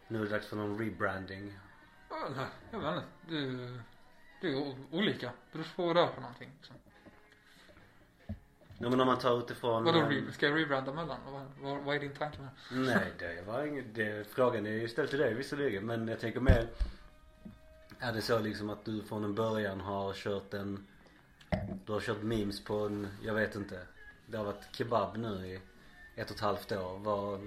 nu 0.07 0.19
är 0.19 0.23
det 0.23 0.29
dags 0.29 0.47
för 0.47 0.55
någon 0.55 0.79
rebranding? 0.79 1.59
Ja, 2.09 2.47
jag 2.71 2.79
vet 2.79 3.03
inte. 3.29 3.83
Det, 4.41 4.48
är- 4.48 4.51
det 4.91 4.98
olika. 4.98 5.31
Det 5.51 5.58
beror 5.58 5.67
på 5.75 5.86
vad 5.86 5.96
det 5.96 6.01
är 6.01 6.08
för 6.08 6.22
någonting. 6.22 6.50
Liksom. 6.58 6.75
Ja 8.81 8.89
men 8.89 9.01
om 9.01 9.08
man 9.08 9.19
tar 9.19 9.39
utifrån 9.39 9.84
Vadå, 9.84 10.00
re- 10.00 10.31
ska 10.31 10.48
jag 10.48 10.58
rebranda 10.60 10.93
mellan? 10.93 11.17
Vad, 11.31 11.46
vad, 11.62 11.84
vad 11.84 11.96
är 11.96 12.00
din 12.00 12.13
tanke 12.13 12.38
med? 12.41 12.50
Nej 12.88 13.13
det 13.19 13.41
var 13.48 13.65
inget, 13.65 13.96
det, 13.96 14.27
frågan 14.31 14.65
är 14.65 14.72
ju 14.72 14.88
ställd 14.88 15.10
till 15.10 15.19
dig 15.19 15.34
visserligen 15.34 15.86
men 15.86 16.08
jag 16.08 16.19
tänker 16.19 16.39
mer 16.39 16.67
Är 18.00 18.13
det 18.13 18.22
så 18.22 18.39
liksom 18.39 18.69
att 18.69 18.86
du 18.86 19.03
från 19.03 19.24
en 19.24 19.36
början 19.36 19.81
har 19.81 20.13
kört 20.13 20.53
en 20.53 20.88
Du 21.86 21.91
har 21.93 22.00
kört 22.00 22.22
memes 22.22 22.63
på 22.63 22.75
en, 22.86 23.08
jag 23.24 23.34
vet 23.34 23.55
inte 23.55 23.79
Det 24.25 24.38
har 24.38 24.46
varit 24.46 24.75
kebab 24.75 25.17
nu 25.17 25.48
i 25.48 25.60
ett 26.15 26.29
och 26.29 26.36
ett 26.36 26.41
halvt 26.41 26.72
år. 26.72 27.00
Vad 27.00 27.39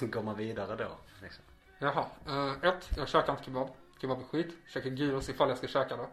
går 0.10 0.22
man 0.22 0.36
vidare 0.36 0.76
då? 0.76 0.90
Liksom? 1.22 1.44
Jaha. 1.78 2.06
Uh, 2.28 2.64
ett, 2.64 2.90
jag 2.96 3.08
käkar 3.08 3.32
inte 3.32 3.44
kebab. 3.44 3.68
Kebab 4.00 4.20
är 4.20 4.24
skit. 4.24 4.54
Käkar 4.68 4.90
gyros 4.90 5.28
ifall 5.28 5.48
jag 5.48 5.58
ska 5.58 5.66
käka 5.66 5.96
det. 5.96 6.06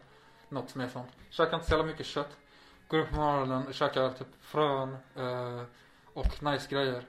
Något 0.53 0.69
som 0.69 0.81
är 0.81 0.88
sånt. 0.88 1.12
Käkar 1.29 1.53
inte 1.53 1.65
så 1.65 1.72
jävla 1.72 1.86
mycket 1.86 2.05
kött. 2.05 2.38
Går 2.88 3.00
upp 3.00 3.10
på 3.10 3.15
morgonen 3.15 3.67
och 3.67 3.74
käkar 3.74 4.10
typ 4.10 4.27
frön 4.41 4.98
eh, 5.15 5.63
och 6.13 6.43
nice 6.43 6.67
grejer. 6.69 7.05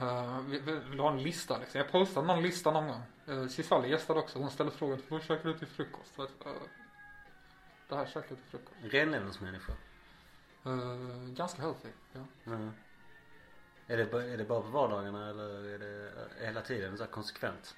Uh, 0.00 0.40
vi, 0.40 0.58
vi 0.58 0.72
vill 0.72 1.00
ha 1.00 1.10
en 1.10 1.22
lista 1.22 1.58
liksom. 1.58 1.78
Jag 1.78 1.92
postade 1.92 2.26
någon 2.26 2.42
lista 2.42 2.70
någon 2.70 2.86
gång. 2.86 3.02
Uh, 3.28 3.48
Cisali 3.48 3.90
gästade 3.90 4.20
också. 4.20 4.38
Hon 4.38 4.50
ställde 4.50 4.72
frågan 4.72 5.02
vad 5.08 5.22
käkar 5.22 5.48
du 5.48 5.58
till 5.58 5.66
frukost? 5.66 6.18
Eh, 6.18 6.26
det 7.88 7.96
här 7.96 8.06
käkar 8.06 8.20
jag 8.20 8.38
till 8.38 8.50
frukost. 8.50 8.76
Renlevnadsmänniska? 8.82 9.72
Uh, 10.66 11.26
ganska 11.26 11.62
healthy, 11.62 11.88
ja. 12.12 12.20
Mm. 12.46 12.70
Är 13.86 13.96
det, 13.96 14.32
är 14.32 14.36
det 14.36 14.44
bara 14.44 14.60
på 14.60 14.68
vardagarna 14.68 15.30
eller 15.30 15.74
är 15.74 15.78
det 15.78 16.12
hela 16.46 16.60
tiden 16.60 16.98
så 16.98 17.06
konsekvent? 17.06 17.76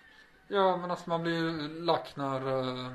Ja 0.48 0.76
men 0.76 0.90
alltså 0.90 1.08
man 1.08 1.22
blir 1.22 1.34
ju 1.34 1.68
lack 1.84 2.16
när, 2.16 2.58
eh, 2.58 2.92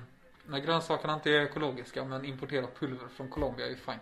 när 0.50 0.60
grönsakerna 0.60 1.14
inte 1.14 1.32
är 1.32 1.42
ekologiska 1.42 2.06
men 2.06 2.26
importerat 2.26 2.80
pulver 2.80 3.08
från 3.08 3.30
Colombia 3.30 3.66
är 3.66 3.70
ju 3.70 3.76
fine. 3.76 4.00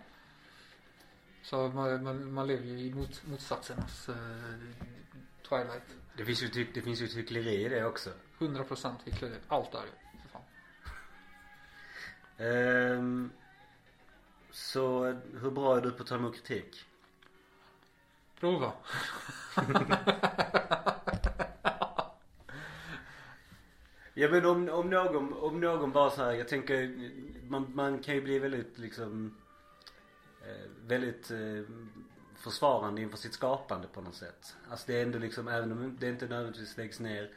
Så 1.42 1.68
man, 1.68 2.02
man, 2.02 2.32
man 2.32 2.46
lever 2.46 2.64
ju 2.64 2.78
i 2.78 2.94
mot, 2.94 3.26
motsatsernas 3.26 4.08
eh, 4.08 4.14
twilight. 5.48 5.96
Det 6.16 6.24
finns 6.24 6.42
ju, 6.42 6.66
det 6.74 6.82
finns 6.82 7.00
ju 7.00 7.04
ett 7.04 7.16
hyckleri 7.16 7.64
i 7.64 7.68
det 7.68 7.84
också. 7.84 8.10
100% 8.38 8.94
hyckleri. 9.04 9.34
Allt 9.48 9.74
är 9.74 9.82
ju. 9.82 9.88
fan. 10.32 10.42
Ehm, 12.46 13.30
så 14.50 15.04
hur 15.40 15.50
bra 15.50 15.76
är 15.76 15.80
du 15.80 15.90
på 15.90 16.02
att 16.02 16.08
ta 16.08 16.14
emot 16.14 16.34
kritik? 16.34 16.84
Prova. 18.40 18.72
Ja 24.20 24.28
men 24.30 24.46
om, 24.46 24.68
om 24.68 24.90
någon, 24.90 25.32
om 25.32 25.60
någon 25.60 25.92
bara 25.92 26.10
så 26.10 26.22
här, 26.22 26.32
jag 26.32 26.48
tänker 26.48 27.10
man, 27.48 27.70
man 27.74 27.98
kan 27.98 28.14
ju 28.14 28.20
bli 28.20 28.38
väldigt 28.38 28.78
liksom 28.78 29.34
eh, 30.42 30.70
Väldigt 30.86 31.30
eh, 31.30 31.62
försvarande 32.36 33.02
inför 33.02 33.16
sitt 33.16 33.32
skapande 33.32 33.88
på 33.88 34.00
något 34.00 34.14
sätt. 34.14 34.56
Alltså 34.70 34.84
det 34.86 34.98
är 34.98 35.02
ändå 35.02 35.18
liksom, 35.18 35.48
även 35.48 35.72
om 35.72 35.96
det 36.00 36.08
inte 36.08 36.26
nödvändigtvis 36.26 36.76
läggs 36.76 37.00
ner 37.00 37.30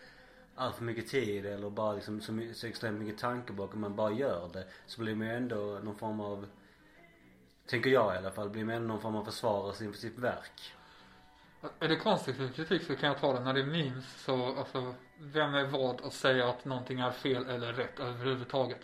allt 0.55 0.75
för 0.75 0.83
mycket 0.83 1.07
tid 1.07 1.45
eller 1.45 1.69
bara 1.69 1.93
liksom 1.93 2.21
så, 2.21 2.39
så 2.53 2.67
extremt 2.67 2.99
mycket 2.99 3.17
tanke 3.17 3.53
bakom 3.53 3.81
man 3.81 3.95
bara 3.95 4.11
gör 4.11 4.49
det. 4.53 4.67
Så 4.85 5.01
blir 5.01 5.15
man 5.15 5.27
ju 5.27 5.33
ändå 5.33 5.79
någon 5.83 5.95
form 5.95 6.19
av 6.19 6.45
Tänker 7.65 7.89
jag 7.89 8.15
i 8.15 8.17
alla 8.17 8.31
fall, 8.31 8.49
blir 8.49 8.65
man 8.65 8.75
ändå 8.75 8.87
någon 8.87 9.01
form 9.01 9.15
av 9.15 9.25
försvarare 9.25 9.85
inför 9.85 9.99
sitt 9.99 10.17
verk. 10.17 10.73
Är 11.79 11.87
det 11.87 11.95
konstruktiv 11.95 12.53
kritik 12.53 12.83
så 12.83 12.95
kan 12.95 13.09
jag 13.09 13.19
ta 13.19 13.33
det. 13.33 13.39
När 13.39 13.53
det 13.53 13.59
är 13.59 13.65
memes 13.65 14.23
så, 14.23 14.55
alltså, 14.55 14.95
vem 15.19 15.53
är 15.53 15.65
vad 15.65 16.01
att 16.01 16.13
säga 16.13 16.49
att 16.49 16.65
någonting 16.65 16.99
är 16.99 17.11
fel 17.11 17.49
eller 17.49 17.73
rätt 17.73 17.99
överhuvudtaget? 17.99 18.81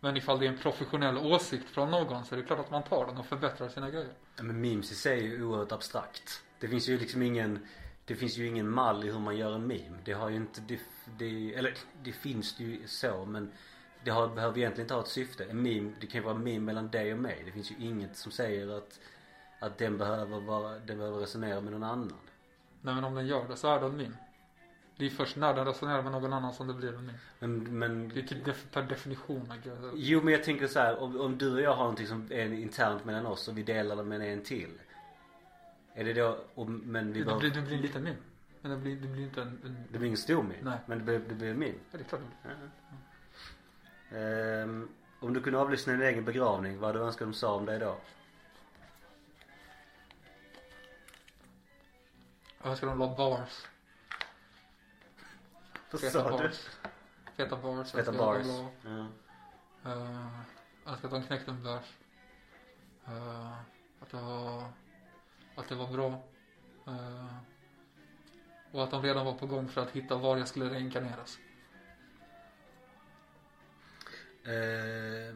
Men 0.00 0.16
ifall 0.16 0.40
det 0.40 0.46
är 0.46 0.50
en 0.50 0.58
professionell 0.58 1.18
åsikt 1.18 1.70
från 1.70 1.90
någon 1.90 2.24
så 2.24 2.34
är 2.34 2.38
det 2.38 2.44
klart 2.46 2.58
att 2.58 2.70
man 2.70 2.82
tar 2.82 3.06
den 3.06 3.16
och 3.16 3.26
förbättrar 3.26 3.68
sina 3.68 3.90
grejer. 3.90 4.12
Ja, 4.36 4.42
Men 4.42 4.60
memes 4.60 4.92
i 4.92 4.94
sig 4.94 5.18
är 5.18 5.22
ju 5.22 5.44
oerhört 5.44 5.72
abstrakt. 5.72 6.42
Det 6.60 6.68
finns 6.68 6.88
ju 6.88 6.98
liksom 6.98 7.22
ingen 7.22 7.66
Det 8.04 8.14
finns 8.14 8.38
ju 8.38 8.46
ingen 8.46 8.68
mall 8.70 9.04
i 9.04 9.10
hur 9.12 9.18
man 9.18 9.36
gör 9.36 9.54
en 9.54 9.66
meme. 9.66 9.98
Det 10.04 10.12
har 10.12 10.28
ju 10.28 10.36
inte 10.36 10.60
det, 10.60 10.80
det 11.18 11.54
eller 11.54 11.74
det 12.02 12.12
finns 12.12 12.56
det 12.56 12.64
ju 12.64 12.86
så 12.86 13.24
men 13.24 13.52
Det 14.04 14.10
har, 14.10 14.28
behöver 14.28 14.58
egentligen 14.58 14.84
inte 14.84 14.94
ha 14.94 15.02
ett 15.02 15.08
syfte. 15.08 15.44
En 15.44 15.62
meme, 15.62 15.92
det 16.00 16.06
kan 16.06 16.20
ju 16.20 16.24
vara 16.24 16.36
en 16.36 16.44
meme 16.44 16.60
mellan 16.60 16.88
dig 16.90 17.12
och 17.12 17.18
mig. 17.18 17.42
Det 17.44 17.52
finns 17.52 17.70
ju 17.70 17.74
inget 17.78 18.16
som 18.16 18.32
säger 18.32 18.68
att 18.78 19.00
att 19.60 19.78
den 19.78 19.98
behöver 19.98 20.40
vara, 20.40 20.78
den 20.78 20.98
behöver 20.98 21.18
resonera 21.18 21.60
med 21.60 21.72
någon 21.72 21.82
annan. 21.84 22.12
Nej 22.82 22.94
men 22.94 23.04
om 23.04 23.14
den 23.14 23.26
gör 23.26 23.48
det 23.48 23.56
så 23.56 23.68
är 23.68 23.80
det 23.80 23.86
en 23.86 23.96
meme. 23.96 24.16
Det 24.96 25.06
är 25.06 25.10
först 25.10 25.36
när 25.36 25.54
den 25.54 25.66
resonerar 25.66 26.02
med 26.02 26.12
någon 26.12 26.32
annan 26.32 26.52
som 26.54 26.66
det 26.66 26.74
blir 26.74 26.88
en 26.94 27.06
meme. 27.06 27.18
Men, 27.38 27.78
men 27.78 28.08
Det 28.08 28.20
är 28.20 28.26
typ 28.26 28.46
def- 28.46 28.66
per 28.72 28.82
definition. 28.82 29.52
Jo 29.94 30.20
men 30.22 30.32
jag 30.32 30.44
tänker 30.44 30.66
så 30.66 30.78
här, 30.78 30.98
om, 31.02 31.20
om 31.20 31.38
du 31.38 31.54
och 31.54 31.60
jag 31.60 31.70
har 31.70 31.82
någonting 31.82 32.06
som 32.06 32.26
är 32.30 32.52
internt 32.52 33.04
mellan 33.04 33.26
oss 33.26 33.48
och 33.48 33.58
vi 33.58 33.62
delar 33.62 33.96
det 33.96 34.04
med 34.04 34.20
en 34.32 34.42
till. 34.44 34.70
Är 35.94 36.04
det 36.04 36.12
då, 36.12 36.38
och, 36.54 36.68
men 36.70 37.12
vi 37.12 37.18
Det 37.18 37.24
behöver, 37.24 37.40
blir, 37.40 37.50
det 37.50 37.62
blir 37.62 37.76
en 37.76 37.82
liten 37.82 38.02
meme. 38.02 38.16
Men 38.60 38.70
det 38.70 38.76
blir, 38.78 38.96
det 38.96 39.08
blir 39.08 39.22
inte 39.22 39.42
en, 39.42 39.48
en 39.64 39.76
det 39.92 39.98
blir 39.98 40.06
ingen 40.06 40.18
stor 40.18 40.42
min. 40.42 40.56
Nej. 40.62 40.78
Men 40.86 40.98
det 40.98 41.04
blir, 41.04 41.18
det 41.28 41.34
blir 41.34 41.50
en 41.50 41.58
min. 41.58 41.74
Ja, 41.90 41.98
det 41.98 42.04
är 42.04 42.08
klart 42.08 42.20
det 42.42 42.48
blir. 44.10 44.20
Ehm, 44.20 44.88
om 45.20 45.32
du 45.34 45.40
kunde 45.42 45.58
avlyssna 45.58 45.92
din 45.92 46.02
egen 46.02 46.24
begravning, 46.24 46.78
vad 46.78 46.88
hade 46.88 46.98
du 46.98 47.04
önskat 47.04 47.28
de 47.28 47.34
sa 47.34 47.54
om 47.54 47.66
dig 47.66 47.78
då? 47.78 47.96
Jag 52.66 52.76
ska 52.76 52.86
de 52.86 52.98
la 52.98 53.14
bars. 53.16 53.66
Vad 55.90 56.00
Feta 56.00 56.12
sa 56.22 56.30
du? 56.38 56.42
bars. 56.48 56.68
Feta 57.36 57.56
bars. 57.56 57.90
Feta 57.92 57.98
Jag 57.98 58.14
ska 58.14 58.24
bars. 58.26 58.46
la- 58.46 58.70
Ja. 58.84 59.06
Uh, 59.92 60.28
jag 60.84 60.92
önskar 60.92 61.08
att 61.08 61.10
de 61.14 61.22
knäckte 61.22 61.50
en 61.50 61.62
bärs. 61.62 61.96
Eh, 63.06 63.52
att 64.00 64.10
det 64.10 64.16
var, 64.16 64.62
att 65.56 65.68
det 65.68 65.74
var 65.74 65.92
bra. 65.92 66.22
Eh, 66.86 67.36
och 68.72 68.84
att 68.84 68.90
de 68.90 69.02
redan 69.02 69.26
var 69.26 69.34
på 69.34 69.46
gång 69.46 69.68
för 69.68 69.80
att 69.82 69.90
hitta 69.90 70.16
var 70.16 70.36
jag 70.36 70.48
skulle 70.48 70.70
reinkarneras. 70.70 71.38
Eh, 74.44 75.34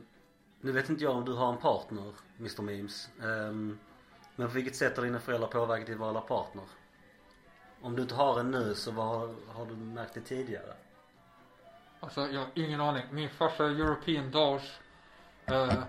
nu 0.61 0.73
vet 0.73 0.89
inte 0.89 1.05
jag 1.05 1.17
om 1.17 1.25
du 1.25 1.33
har 1.35 1.53
en 1.53 1.59
partner, 1.59 2.13
Mr 2.39 2.63
Memes. 2.63 3.09
Ehm, 3.23 3.79
men 4.37 4.49
på 4.49 4.55
vilket 4.55 4.77
sätt 4.77 4.97
har 4.97 5.05
dina 5.05 5.21
föräldrar 5.21 5.49
påverkat 5.49 5.87
ditt 5.87 5.99
val 5.99 6.17
av 6.17 6.21
partner? 6.29 6.65
Om 7.83 7.97
du 7.97 8.03
inte 8.03 8.15
har 8.15 8.41
en 8.41 8.51
nu 8.51 8.75
så 8.75 8.91
vad 8.91 9.35
har, 9.49 9.67
du 9.67 9.77
märkt 9.77 10.15
det 10.15 10.21
tidigare? 10.21 10.75
Alltså 12.01 12.21
jag 12.21 12.41
har 12.41 12.49
ingen 12.55 12.81
aning. 12.81 13.03
Min 13.11 13.31
farsa 13.31 13.65
är 13.65 13.71
European 13.71 14.31
Dars. 14.31 14.81
Eh, 15.47 15.83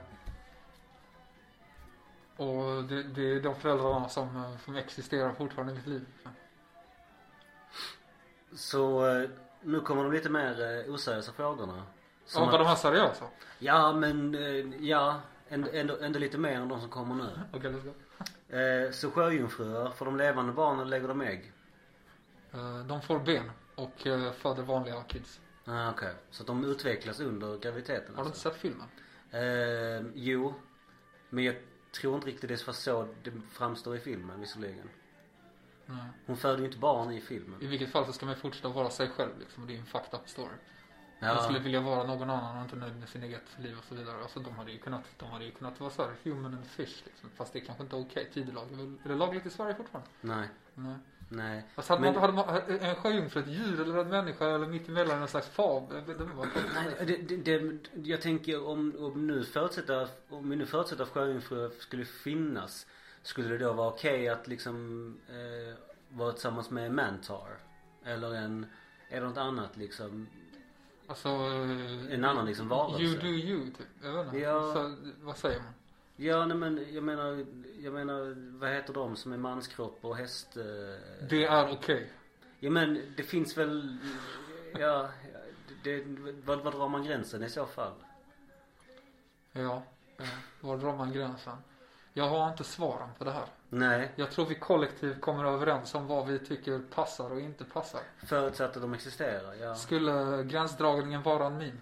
och 2.38 2.84
det, 2.84 3.04
det 3.04 3.36
är 3.36 3.40
de 3.40 3.56
föräldrarna 3.56 4.10
som, 4.10 4.36
eh, 4.36 4.58
som 4.66 4.76
existerar 4.76 5.34
fortfarande 5.34 5.74
i 5.74 5.76
mitt 5.76 5.88
liv. 5.88 6.06
Så 8.54 9.08
eh, 9.08 9.30
nu 9.62 9.80
kommer 9.80 10.04
de 10.04 10.12
lite 10.12 10.30
mer 10.30 10.84
eh, 10.88 10.94
oseriösa 10.94 11.32
frågorna. 11.32 11.84
Som 12.26 12.44
Ja, 12.44 12.52
var 12.52 12.60
de 12.60 12.68
här 12.68 12.76
seriösa? 12.76 13.26
Ja 13.60 13.94
men, 13.94 14.36
eh, 14.36 14.86
ja. 14.86 15.22
Ändå, 15.50 15.70
ändå, 15.74 15.98
ändå 16.02 16.20
lite 16.20 16.38
mer 16.38 16.52
än 16.52 16.68
de 16.68 16.80
som 16.82 16.90
kommer 16.90 17.16
nu. 17.16 17.30
Okej, 17.54 17.72
let's 17.72 17.84
go. 17.84 17.94
Eh, 18.58 18.92
så 18.92 19.12
sjöjungfrur, 19.12 19.90
får 19.90 20.06
de 20.06 20.18
levande 20.18 20.54
barn 20.54 20.80
eller 20.80 20.90
lägger 20.90 21.08
de 21.08 21.22
ägg? 21.22 21.52
Eh, 22.54 22.80
de 22.86 23.02
får 23.02 23.20
ben 23.20 23.52
och 23.76 24.08
eh, 24.08 24.32
föder 24.32 24.64
vanliga 24.64 25.04
kids. 25.04 25.42
Ah, 25.66 25.90
Okej, 25.90 26.14
så 26.30 26.44
att 26.44 26.48
de 26.48 26.64
utvecklas 26.66 27.20
under 27.20 27.58
graviditeten 27.58 28.16
Har 28.16 28.24
du 28.24 28.28
inte 28.28 28.36
alltså. 28.36 28.50
sett 28.50 28.60
filmen? 28.60 28.88
Eh, 29.32 30.12
jo. 30.16 30.54
Men 31.30 31.44
jag 31.44 31.56
tror 31.92 32.16
inte 32.16 32.28
riktigt 32.28 32.50
det 32.50 32.68
var 32.68 32.74
så 32.74 33.08
det 33.24 33.32
framstår 33.52 33.96
i 33.96 34.00
filmen 34.00 34.40
visserligen. 34.40 34.90
Nej. 35.86 35.98
Hon 36.26 36.38
föder 36.38 36.60
ju 36.60 36.66
inte 36.66 36.78
barn 36.78 37.12
i 37.12 37.22
filmen. 37.22 37.62
I 37.62 37.68
vilket 37.68 37.90
fall 37.92 38.06
så 38.06 38.14
ska 38.14 38.26
man 38.26 38.36
ju 38.36 38.42
fortsätta 38.42 38.70
vara 38.70 38.90
sig 38.90 39.10
själv 39.10 39.40
liksom. 39.40 39.68
Det 39.68 39.76
är 39.76 39.80
en 39.80 39.86
fucked 39.86 40.20
up 40.20 40.30
story. 40.30 40.48
Man 41.22 41.30
Ja, 41.30 41.38
skulle 41.44 41.60
vilja 41.60 41.82
vara 41.82 42.04
någon 42.08 42.30
annan 42.30 42.58
och 42.58 42.64
inte 42.64 42.76
nöjd 42.76 42.96
med 43.00 43.10
sin 43.10 43.24
eget 43.24 43.44
liv 43.60 43.78
och 43.78 43.84
så 43.84 43.96
vidare. 43.96 44.22
Alltså 44.22 44.40
de 44.40 44.54
hade 44.56 44.72
ju 44.72 44.78
kunnat, 44.78 45.04
de 45.18 45.30
hade 45.30 45.46
ju 45.46 45.52
kunnat 45.52 45.80
vara 45.80 45.90
såhär 45.92 46.12
human 46.24 46.54
and 46.54 46.66
fish 46.66 47.04
liksom. 47.06 47.30
Fast 47.36 47.54
det 47.54 47.60
är 47.60 47.66
kanske 47.66 47.84
inte 47.84 47.96
okej. 47.96 48.30
Tidelag. 48.34 48.72
Är 48.72 48.76
väl- 48.76 48.98
Är 49.04 49.10
det 49.10 49.16
lagligt 49.16 49.46
i 49.46 49.50
Sverige 49.50 49.76
fortfarande? 49.76 50.10
nej, 50.22 50.48
Nej. 50.76 50.96
Nej. 51.32 51.66
Fast 51.76 51.90
hade, 51.90 52.02
Men- 52.02 52.14
man, 52.14 52.22
hade 52.22 52.34
man, 52.34 52.80
en 52.90 52.96
sjöjungfru 52.96 53.40
ett 53.42 53.48
djur 53.48 53.82
eller 53.82 53.98
en 53.98 54.10
människa 54.10 54.46
eller 54.46 54.68
mittemellan 54.68 55.22
en 55.22 55.28
slags 55.28 55.48
fab? 55.48 55.94
Nej, 56.76 56.96
det, 57.06 57.18
det, 57.18 57.38
det, 57.60 57.80
jag 58.10 58.22
tänker 58.22 58.68
om, 58.68 58.96
om 59.00 59.28
nu 59.28 59.44
förutsätter, 59.44 60.08
om 60.30 60.50
vi 60.50 60.56
nu 60.56 60.66
förutsätter 60.66 61.04
att 61.04 61.10
sjöjungfrur 61.10 61.72
skulle 61.80 62.06
finnas. 62.06 62.88
Skulle 63.24 63.48
det 63.50 63.58
då 63.58 63.74
vara 63.74 63.88
okej 63.88 64.30
att 64.30 64.48
liksom 64.48 65.18
eh, 65.30 65.76
vara 66.10 66.32
tillsammans 66.32 66.70
med 66.70 66.86
en 66.86 66.96
mantar? 66.96 67.48
Eller 68.06 68.36
en, 68.36 68.66
det 69.10 69.20
något 69.20 69.38
annat 69.38 69.78
liksom? 69.78 70.28
alltså. 71.08 71.28
eh, 71.30 72.14
En 72.14 72.26
annan 72.26 72.46
liksom 72.46 72.68
varelse. 72.68 73.04
You 73.04 73.18
do 73.22 73.28
you 73.28 73.66
typ. 73.66 73.88
Jag 74.04 74.12
vet 74.14 74.26
inte. 74.26 74.38
Ja. 74.40 74.74
Så, 74.74 74.96
vad 75.22 75.38
säger 75.38 75.60
man? 75.60 75.74
Ja 76.24 76.46
nej 76.46 76.58
men 76.58 76.86
jag 76.94 77.04
menar, 77.04 77.46
jag 77.80 77.94
menar 77.94 78.36
vad 78.60 78.70
heter 78.70 78.94
de 78.94 79.16
som 79.16 79.34
är 79.34 79.38
manskropp 79.38 79.98
och 80.02 80.18
häst? 80.18 80.58
Eh, 80.58 80.64
Det 81.30 81.46
är 81.46 81.72
okej. 81.72 82.12
Ja 82.60 82.70
men 82.72 83.14
det 83.18 83.24
finns 83.24 83.58
väl, 83.58 83.98
ja, 84.80 85.10
det, 85.84 86.04
vad, 86.46 86.60
vad 86.60 86.74
drar 86.74 86.90
man 86.90 87.04
gränsen 87.04 87.44
i 87.44 87.50
så 87.50 87.66
fall? 87.66 87.94
Ja. 89.52 89.84
ja. 90.18 90.24
Var 90.62 90.78
drar 90.78 90.96
man 90.98 91.12
gränsen? 91.12 91.58
Jag 92.14 92.30
har 92.30 92.50
inte 92.52 92.64
svaren 92.64 93.10
på 93.18 93.24
det 93.24 93.32
här. 93.32 93.46
Nej, 93.70 94.12
Jag 94.16 94.32
tror 94.32 94.46
vi 94.46 94.56
kollektivt 94.56 95.22
kommer 95.22 95.46
överens 95.46 95.96
om 95.96 96.08
vad 96.08 96.28
vi 96.28 96.40
tycker 96.40 96.80
passar 96.80 97.30
och 97.32 97.40
inte 97.40 97.64
passar. 97.64 98.02
förutsatt 98.26 98.76
att 98.76 98.82
de 98.82 98.94
existerar, 98.94 99.54
ja. 99.54 99.76
Skulle 99.76 100.44
gränsdragningen 100.44 101.22
vara 101.22 101.46
en 101.46 101.58
min? 101.58 101.82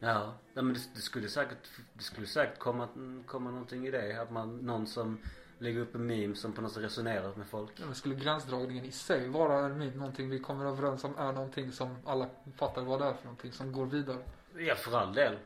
Ja, 0.00 0.34
men 0.54 0.74
det, 0.74 0.80
det 0.94 1.00
skulle 1.00 1.28
säkert, 1.28 1.68
det 1.94 2.02
skulle 2.02 2.26
säkert 2.26 2.58
komma, 2.58 2.88
komma 3.26 3.50
någonting 3.50 3.86
i 3.86 3.90
det. 3.90 4.22
Att 4.22 4.30
man, 4.30 4.56
någon 4.56 4.86
som 4.86 5.18
lägger 5.58 5.80
upp 5.80 5.94
en 5.94 6.06
meme 6.06 6.34
som 6.34 6.52
på 6.52 6.62
något 6.62 6.72
sätt 6.72 6.82
resonerar 6.82 7.34
med 7.36 7.46
folk. 7.46 7.70
Ja, 7.76 7.86
men 7.86 7.94
skulle 7.94 8.14
gränsdragningen 8.14 8.84
i 8.84 8.92
sig 8.92 9.28
vara 9.28 9.66
en 9.66 9.78
min? 9.78 9.90
Någonting 9.90 10.30
vi 10.30 10.38
kommer 10.38 10.64
överens 10.64 11.04
om 11.04 11.18
är 11.18 11.32
någonting 11.32 11.72
som 11.72 11.96
alla 12.04 12.28
fattar 12.56 12.82
vad 12.82 13.00
det 13.00 13.04
är 13.04 13.14
för 13.14 13.24
någonting 13.24 13.52
som 13.52 13.72
går 13.72 13.86
vidare. 13.86 14.18
Ja, 14.56 14.74
för 14.74 14.98
all 14.98 15.14
del. 15.14 15.38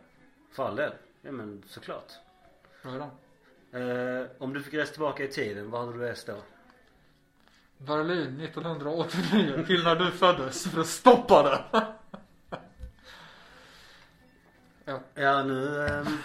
För 0.51 0.67
all 0.67 0.77
del. 0.77 0.93
Ja 1.23 1.33
men 1.33 1.63
såklart. 1.67 2.13
On. 2.85 3.01
Eh, 3.81 4.27
om 4.39 4.53
du 4.53 4.63
fick 4.63 4.75
resa 4.75 4.93
tillbaka 4.93 5.25
i 5.25 5.29
tiden, 5.29 5.71
vad 5.71 5.81
hade 5.81 5.99
du 5.99 6.05
rest 6.05 6.27
då? 6.27 6.37
Berlin 7.79 8.41
1989 8.41 9.65
till 9.67 9.85
när 9.85 9.97
du 9.97 10.11
föddes 10.11 10.67
för 10.67 10.81
att 10.81 10.87
stoppa 10.87 11.43
det. 11.43 11.87
ja. 14.85 15.01
Ja 15.15 15.43
nu, 15.43 15.87
ehm, 15.87 16.07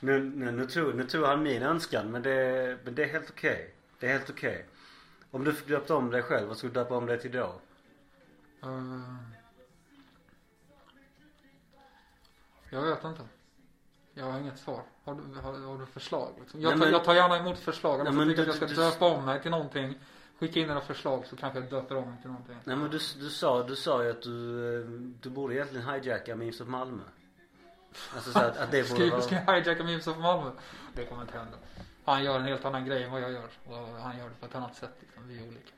nu, 0.00 0.20
nu, 0.24 0.50
nu, 0.52 0.66
tog, 0.66 0.94
nu 0.94 1.04
tog 1.04 1.24
han 1.24 1.42
min 1.42 1.62
önskan 1.62 2.10
men 2.10 2.22
det, 2.22 2.78
men 2.84 2.94
det 2.94 3.04
är 3.04 3.08
helt 3.08 3.30
okej. 3.30 3.74
Det 3.98 4.06
är 4.06 4.12
helt 4.12 4.30
okej. 4.30 4.66
Om 5.30 5.44
du 5.44 5.52
fick 5.52 5.68
döpa 5.68 5.94
om 5.94 6.10
dig 6.10 6.22
själv, 6.22 6.48
vad 6.48 6.56
skulle 6.56 6.72
du 6.72 6.80
döpa 6.80 6.96
om 6.96 7.06
dig 7.06 7.20
till 7.20 7.32
då? 7.32 7.60
Eh, 8.62 9.14
jag 12.70 12.82
vet 12.82 13.04
inte. 13.04 13.22
Jag 14.14 14.24
har 14.24 14.38
inget 14.40 14.58
svar. 14.58 14.82
Har 15.04 15.14
du, 15.14 15.40
har, 15.40 15.52
har 15.58 15.78
du 15.78 15.86
förslag? 15.86 16.32
Liksom? 16.40 16.60
Jag, 16.60 16.68
Nej, 16.70 16.78
tar, 16.78 16.84
men- 16.86 16.92
jag 16.92 17.04
tar 17.04 17.14
gärna 17.14 17.38
emot 17.38 17.58
förslag. 17.58 18.00
Om 18.06 18.16
Nej, 18.16 18.26
du 18.26 18.30
tycker 18.30 18.42
att 18.42 18.46
jag 18.46 18.56
ska 18.56 18.66
du- 18.66 18.74
döpa 18.74 19.06
om 19.06 19.24
mig 19.24 19.42
till 19.42 19.50
någonting. 19.50 19.98
Skicka 20.40 20.60
in 20.60 20.70
era 20.70 20.80
förslag 20.80 21.26
så 21.26 21.36
kanske 21.36 21.58
jag 21.58 21.70
döper 21.70 21.96
om 21.96 22.10
mig 22.10 22.20
till 22.20 22.30
någonting. 22.30 22.56
Nej 22.64 22.76
men 22.76 22.90
du, 22.90 22.98
du 23.20 23.30
sa, 23.30 23.62
du 23.62 23.76
sa 23.76 24.04
ju 24.04 24.10
att 24.10 24.22
du, 24.22 24.78
eh, 24.80 24.86
du 25.20 25.30
borde 25.30 25.54
egentligen 25.54 25.88
hijacka 25.88 26.36
Memes 26.36 26.60
of 26.60 26.68
Malmö. 26.68 27.02
Alltså 28.14 28.32
så 28.32 28.38
att, 28.38 28.56
att 28.56 28.70
det 28.70 28.90
borde 28.90 29.10
vara... 29.10 29.22
ska 29.22 29.34
jag 29.34 29.54
hijacka 29.54 29.84
Memes 29.84 30.06
of 30.06 30.18
Malmö? 30.18 30.50
Det 30.94 31.04
kommer 31.04 31.22
inte 31.22 31.38
hända. 31.38 31.56
Han 32.04 32.24
gör 32.24 32.38
en 32.38 32.44
helt 32.44 32.64
annan 32.64 32.84
grej 32.84 33.02
än 33.02 33.10
vad 33.10 33.20
jag 33.22 33.32
gör. 33.32 33.50
Och 33.64 33.76
han 33.76 34.18
gör 34.18 34.28
det 34.28 34.34
på 34.40 34.46
ett 34.46 34.54
annat 34.54 34.76
sätt. 34.76 34.94
Liksom. 35.00 35.28
Vi 35.28 35.38
är 35.38 35.48
olika. 35.48 35.72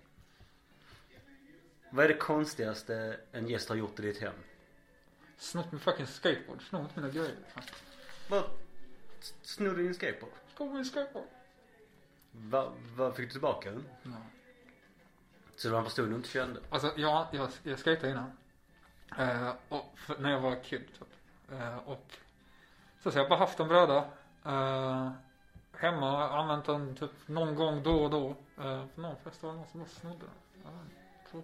Vad 1.90 2.04
är 2.04 2.08
det 2.08 2.14
konstigaste 2.14 3.20
en 3.32 3.48
gäst 3.48 3.68
har 3.68 3.76
gjort 3.76 3.98
i 3.98 4.02
ditt 4.02 4.20
hem? 4.20 4.34
Snott 5.38 5.72
min 5.72 5.80
fucking 5.80 6.06
skateboard. 6.06 6.62
Snott 6.68 6.96
mina 6.96 7.08
grejer. 7.08 7.34
Liksom. 7.44 7.62
Vad? 8.28 8.44
Snodde 9.42 9.82
din 9.82 9.94
skateboard? 9.94 10.32
Snott 10.56 10.72
min 10.72 10.84
skateboard. 10.84 11.26
Vad 12.32 12.72
vad 12.96 13.16
fick 13.16 13.26
du 13.26 13.32
tillbaka 13.32 13.70
den? 13.70 13.84
Ja. 14.02 14.10
Så 15.62 15.68
det 15.68 15.72
var 15.72 15.78
en 15.78 15.84
person 15.84 16.10
du 16.10 16.16
inte 16.16 16.28
kände? 16.28 16.60
Alltså 16.70 16.92
jag, 16.96 17.26
jag, 17.32 17.48
jag 17.62 17.78
skejtade 17.78 18.12
innan. 18.12 18.32
Eh, 19.18 19.52
och 19.68 19.92
för, 19.94 20.18
när 20.18 20.30
jag 20.30 20.40
var 20.40 20.64
kid 20.64 20.86
typ. 20.98 21.08
Eh, 21.52 21.76
och 21.76 22.06
så, 23.02 23.10
så 23.10 23.18
jag 23.18 23.24
har 23.24 23.28
bara 23.28 23.38
haft 23.38 23.60
en 23.60 23.68
bräda. 23.68 24.04
Eh, 24.44 25.10
hemma, 25.72 26.28
använt 26.28 26.64
den 26.64 26.96
typ 26.96 27.10
någon 27.26 27.54
gång 27.54 27.82
då 27.82 28.04
och 28.04 28.10
då. 28.10 28.28
Eh, 28.58 28.86
för 28.94 29.00
någon 29.00 29.16
fest 29.16 29.42
var 29.42 29.50
det 29.50 29.56
någon 29.56 29.66
som 29.66 29.80
bara 29.80 29.88
snodde 29.88 30.18
den. 30.18 30.64
Ja. 30.64 31.40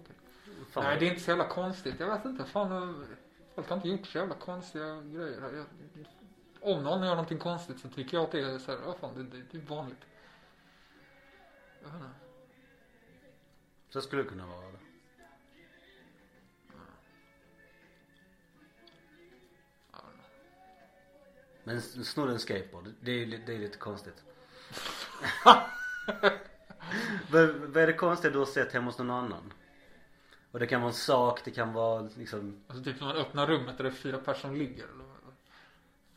Fan, 0.71 0.83
Nej 0.83 0.99
det 0.99 1.05
är 1.05 1.09
inte 1.09 1.21
så 1.21 1.31
jävla 1.31 1.47
konstigt. 1.47 1.99
Jag 1.99 2.07
vet 2.07 2.25
inte. 2.25 2.45
Fan, 2.45 2.71
eh, 2.71 3.07
folk 3.55 3.69
har 3.69 3.75
inte 3.75 3.89
gjort 3.89 4.07
så 4.07 4.17
jävla 4.17 4.35
konstiga 4.35 5.01
grejer. 5.01 5.41
Jag, 5.41 5.65
om 6.75 6.83
någon 6.83 7.03
gör 7.03 7.09
någonting 7.09 7.39
konstigt 7.39 7.79
så 7.79 7.89
tycker 7.89 8.17
jag 8.17 8.23
att 8.23 8.31
det 8.31 8.41
är 8.41 8.57
så 8.57 8.71
här, 8.71 8.79
ja 8.85 8.95
fan 9.01 9.13
det, 9.15 9.37
det, 9.37 9.43
det 9.51 9.57
är 9.57 9.61
vanligt. 9.61 10.05
Jag 11.83 11.89
vet 11.89 12.01
inte. 12.01 12.28
Så 13.89 14.01
skulle 14.01 14.23
det 14.23 14.29
kunna 14.29 14.47
vara 14.47 14.71
det. 14.71 14.79
Men- 21.63 21.81
snodde 21.81 22.31
en 22.31 22.39
skateboard, 22.39 22.93
det 23.01 23.11
är, 23.11 23.25
det 23.45 23.55
är 23.55 23.59
lite 23.59 23.77
konstigt. 23.77 24.23
vad 27.31 27.77
är 27.77 27.87
det 27.87 27.93
konstiga 27.93 28.33
du 28.33 28.39
har 28.39 28.45
sett 28.45 28.73
hemma 28.73 28.85
hos 28.85 28.97
någon 28.97 29.11
annan? 29.11 29.53
Och 30.51 30.59
det 30.59 30.67
kan 30.67 30.81
vara 30.81 30.91
en 30.91 30.97
sak, 30.97 31.41
det 31.45 31.51
kan 31.51 31.73
vara 31.73 32.09
liksom 32.17 32.63
Alltså 32.67 32.83
typ 32.83 32.99
när 32.99 33.07
man 33.07 33.17
öppnar 33.17 33.47
rummet 33.47 33.77
och 33.77 33.83
det 33.83 33.89
är 33.89 33.93
fyra 33.93 34.17
personer 34.17 34.53
som 34.53 34.55
ligger 34.55 34.83
eller? 34.83 35.05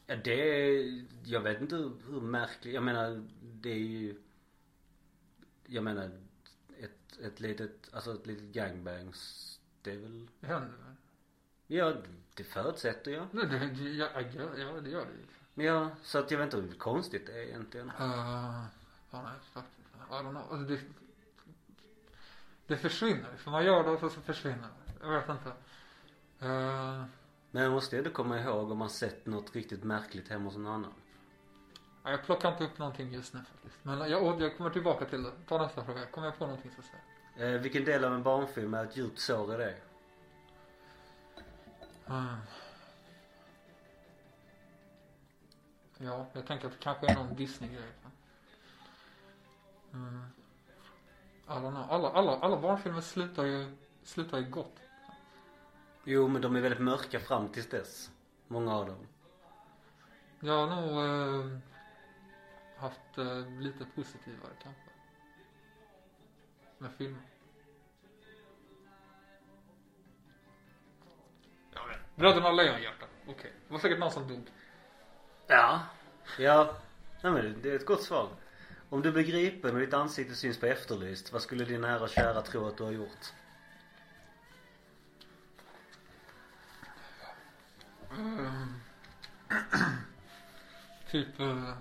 Ja 0.06 0.16
det 0.24 0.32
är, 0.32 1.04
jag 1.24 1.40
vet 1.40 1.60
inte 1.60 1.76
hur, 1.76 1.92
hur 2.08 2.20
märkligt, 2.20 2.74
jag 2.74 2.82
menar 2.82 3.28
det 3.42 3.70
är 3.70 3.76
ju 3.78 4.14
Jag 5.66 5.84
menar 5.84 6.10
ett, 7.18 7.40
litet, 7.40 7.90
alltså 7.92 8.14
ett 8.14 8.26
litet 8.26 8.44
gangbangs 8.44 9.60
Det 9.82 9.92
är 9.92 9.96
väl, 9.98 10.28
Det 10.40 10.46
händer 10.46 10.68
väl? 10.68 10.96
ja 11.66 11.94
det 12.34 12.44
förutsätter 12.44 13.10
jag 13.10 13.26
Nej, 13.30 13.46
det, 13.46 13.56
ja, 13.90 14.08
ja, 14.56 14.80
det 14.80 14.90
gör 14.90 15.06
det 15.06 15.12
ju. 15.12 15.66
Ja, 15.66 15.90
så 16.02 16.18
att 16.18 16.30
jag 16.30 16.38
vet 16.38 16.54
inte 16.54 16.66
hur 16.66 16.78
konstigt 16.78 17.26
det 17.26 17.32
är 17.32 17.42
egentligen 17.42 17.86
Uh, 17.86 18.64
ja, 19.10 19.22
nej, 19.22 19.32
faktiskt. 19.52 19.78
I 20.10 20.12
don't 20.14 20.30
know. 20.30 20.42
Alltså 20.50 20.74
det, 20.74 20.80
det 22.66 22.76
försvinner. 22.76 23.36
För 23.36 23.50
man 23.50 23.64
gör 23.64 23.84
det 23.84 23.90
och 23.90 24.12
så 24.12 24.20
försvinner 24.20 24.68
det. 24.86 25.06
Jag 25.06 25.20
vet 25.20 25.28
inte. 25.28 25.48
Uh, 26.46 27.04
Men 27.50 27.62
jag 27.62 27.72
måste 27.72 27.98
ändå 27.98 28.10
komma 28.10 28.40
ihåg 28.40 28.70
om 28.70 28.78
man 28.78 28.90
sett 28.90 29.26
något 29.26 29.54
riktigt 29.56 29.84
märkligt 29.84 30.28
hemma 30.28 30.44
hos 30.44 30.56
någon 30.56 30.66
annan 30.66 30.92
ja, 32.02 32.10
jag 32.10 32.24
plockar 32.24 32.52
inte 32.52 32.64
upp 32.64 32.78
någonting 32.78 33.12
just 33.12 33.34
nu 33.34 33.40
faktiskt. 33.40 33.76
Men 33.84 34.10
jag, 34.10 34.40
jag 34.40 34.56
kommer 34.56 34.70
tillbaka 34.70 35.04
till 35.04 35.22
det. 35.22 35.32
Ta 35.48 35.62
nästa 35.62 35.84
fråga. 35.84 36.06
Kommer 36.06 36.26
jag 36.26 36.38
på 36.38 36.46
någonting 36.46 36.70
så 36.76 36.82
jag. 37.36 37.54
eh, 37.54 37.60
Vilken 37.60 37.84
del 37.84 38.04
av 38.04 38.14
en 38.14 38.22
barnfilm 38.22 38.74
är 38.74 38.84
ett 38.84 38.96
djupt 38.96 39.18
sår 39.18 39.54
i 39.54 39.56
det? 39.56 39.76
Uh. 42.10 42.34
Ja, 45.98 46.26
jag 46.32 46.46
tänker 46.46 46.66
att 46.66 46.72
det 46.72 46.78
kanske 46.78 47.06
är 47.10 47.14
någon 47.14 47.34
Disney-grej. 47.34 47.92
Mm. 49.92 50.24
Know. 51.46 51.86
Alla, 51.90 52.10
alla, 52.10 52.36
alla 52.38 52.56
barnfilmer 52.60 53.00
slutar 53.00 53.44
ju, 53.44 53.76
slutar 54.02 54.38
ju 54.38 54.44
gott. 54.50 54.76
Jo 56.04 56.28
men 56.28 56.42
de 56.42 56.56
är 56.56 56.60
väldigt 56.60 56.80
mörka 56.80 57.20
fram 57.20 57.48
tills 57.48 57.68
dess 57.68 58.10
Många 58.48 58.74
av 58.74 58.86
dem 58.86 59.06
Jag 60.40 60.66
har 60.66 60.76
nog 60.76 61.04
eh, 61.04 61.58
haft 62.82 63.18
eh, 63.18 63.60
lite 63.60 63.84
positivare 63.94 64.52
kanske. 64.62 64.82
Med 66.78 66.90
filmer. 66.98 67.22
Jag 71.74 71.88
vet. 71.88 72.16
Bröderna 72.16 72.52
Lejonhjärta. 72.52 73.06
Okej. 73.26 73.52
Det 73.66 73.72
var 73.72 73.80
säkert 73.80 73.98
någon 73.98 74.10
som 74.10 74.28
dog. 74.28 74.50
Ja 75.46 75.80
Ja, 76.38 76.76
nej 77.22 77.32
men 77.32 77.62
det 77.62 77.70
är 77.70 77.76
ett 77.76 77.86
gott 77.86 78.02
svar 78.02 78.28
Om 78.88 79.02
du 79.02 79.12
blir 79.12 79.22
gripen 79.22 79.74
och 79.74 79.80
ditt 79.80 79.94
ansikte 79.94 80.34
syns 80.34 80.60
på 80.60 80.66
Efterlyst 80.66 81.32
Vad 81.32 81.42
skulle 81.42 81.64
din 81.64 81.80
nära 81.80 82.02
och 82.02 82.08
kära 82.08 82.42
tro 82.42 82.66
att 82.66 82.76
du 82.76 82.84
har 82.84 82.90
gjort? 82.90 83.32
Ehm. 88.18 88.80
typ 91.10 91.40
eh, 91.40 91.74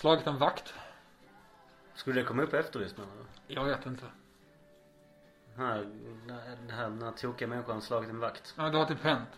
slagit 0.00 0.26
en 0.26 0.38
vakt. 0.38 0.74
Skulle 1.94 2.20
det 2.20 2.26
komma 2.26 2.42
upp 2.42 2.52
menar 2.52 3.12
du? 3.46 3.54
Jag 3.54 3.64
vet 3.64 3.86
inte. 3.86 4.04
Den 5.56 5.66
här, 5.66 5.76
den 6.66 6.70
här, 6.70 6.88
den 6.88 7.02
här 7.02 7.10
tokiga 7.12 7.48
människan 7.48 7.82
slagit 7.82 8.10
en 8.10 8.18
vakt 8.18 8.54
Ja, 8.56 8.62
det 8.70 8.78
har 8.78 8.84
typ 8.86 9.02
hänt. 9.02 9.28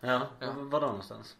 Ja, 0.00 0.26
Ja. 0.38 0.52
var 0.56 0.80
då 0.80 0.86
någonstans? 0.86 1.36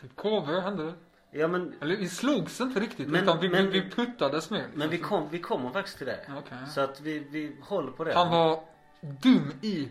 Typ 0.00 0.16
KV 0.16 0.60
hände 0.60 0.84
det. 0.86 0.94
Ja 1.38 1.48
men, 1.48 1.74
Eller 1.80 1.96
vi 1.96 2.08
slogs 2.08 2.60
inte 2.60 2.80
riktigt 2.80 3.08
Men- 3.08 3.22
utan 3.22 3.40
vi, 3.40 3.48
men- 3.48 3.70
vi, 3.70 3.80
vi 3.80 3.90
puttades 3.90 4.50
med. 4.50 4.64
men 4.74 4.90
vi, 4.90 4.98
kom, 4.98 5.28
vi 5.30 5.38
kommer 5.40 5.70
faktiskt 5.70 5.98
till 5.98 6.06
det 6.06 6.26
Okej. 6.38 6.58
Så 6.74 6.80
att 6.80 7.00
vi, 7.00 7.18
vi 7.18 7.56
håller 7.62 7.92
på 7.92 8.04
det 8.04 8.14
Han 8.14 8.30
var 8.30 8.64
dum 9.00 9.52
i 9.62 9.88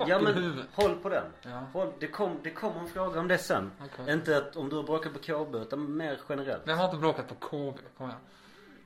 fucking 0.00 0.08
Ja 0.08 0.20
men 0.20 0.34
huvudet. 0.34 0.66
håll 0.74 0.96
på 0.96 1.08
den 1.08 1.24
Ja. 1.42 1.50
håll, 1.72 1.92
det, 1.98 2.06
kom, 2.06 2.36
det 2.42 2.50
kommer 2.50 2.80
en 2.80 2.88
fråga 2.88 3.20
om 3.20 3.28
det 3.28 3.38
sen 3.38 3.70
Okej. 3.84 4.14
Inte 4.14 4.36
att 4.36 4.56
om 4.56 4.68
du 4.68 4.76
har 4.76 4.82
bråkat 4.82 5.12
på 5.12 5.18
KB 5.18 5.54
utan 5.56 5.96
mer 5.96 6.18
generellt 6.28 6.62
Vem 6.68 6.78
har 6.78 6.84
inte 6.84 6.96
bråkat 6.96 7.28
på 7.28 7.34
KV? 7.34 7.78
Kom 7.98 8.06
igen. 8.06 8.20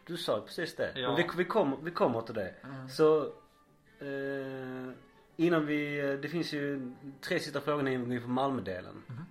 Du 0.06 0.16
sa 0.16 0.40
precis 0.40 0.76
det. 0.76 0.92
Ja. 0.94 1.08
Men 1.08 1.16
vi, 1.16 1.28
vi, 1.36 1.44
kommer, 1.44 1.76
vi 1.82 1.90
kommer 1.90 2.20
till 2.20 2.34
det. 2.34 2.54
Mm. 2.64 2.88
Så 2.88 3.22
eh, 3.98 4.92
innan 5.36 5.66
vi, 5.66 6.00
det 6.22 6.28
finns 6.28 6.52
ju 6.52 6.92
tre 7.20 7.40
sista 7.40 7.60
frågor 7.60 7.88
innan 7.88 8.00
vi 8.02 8.06
går 8.06 8.16
in 8.16 8.22
på 8.22 8.28
Malmödelen. 8.28 9.02
Mhm. 9.06 9.24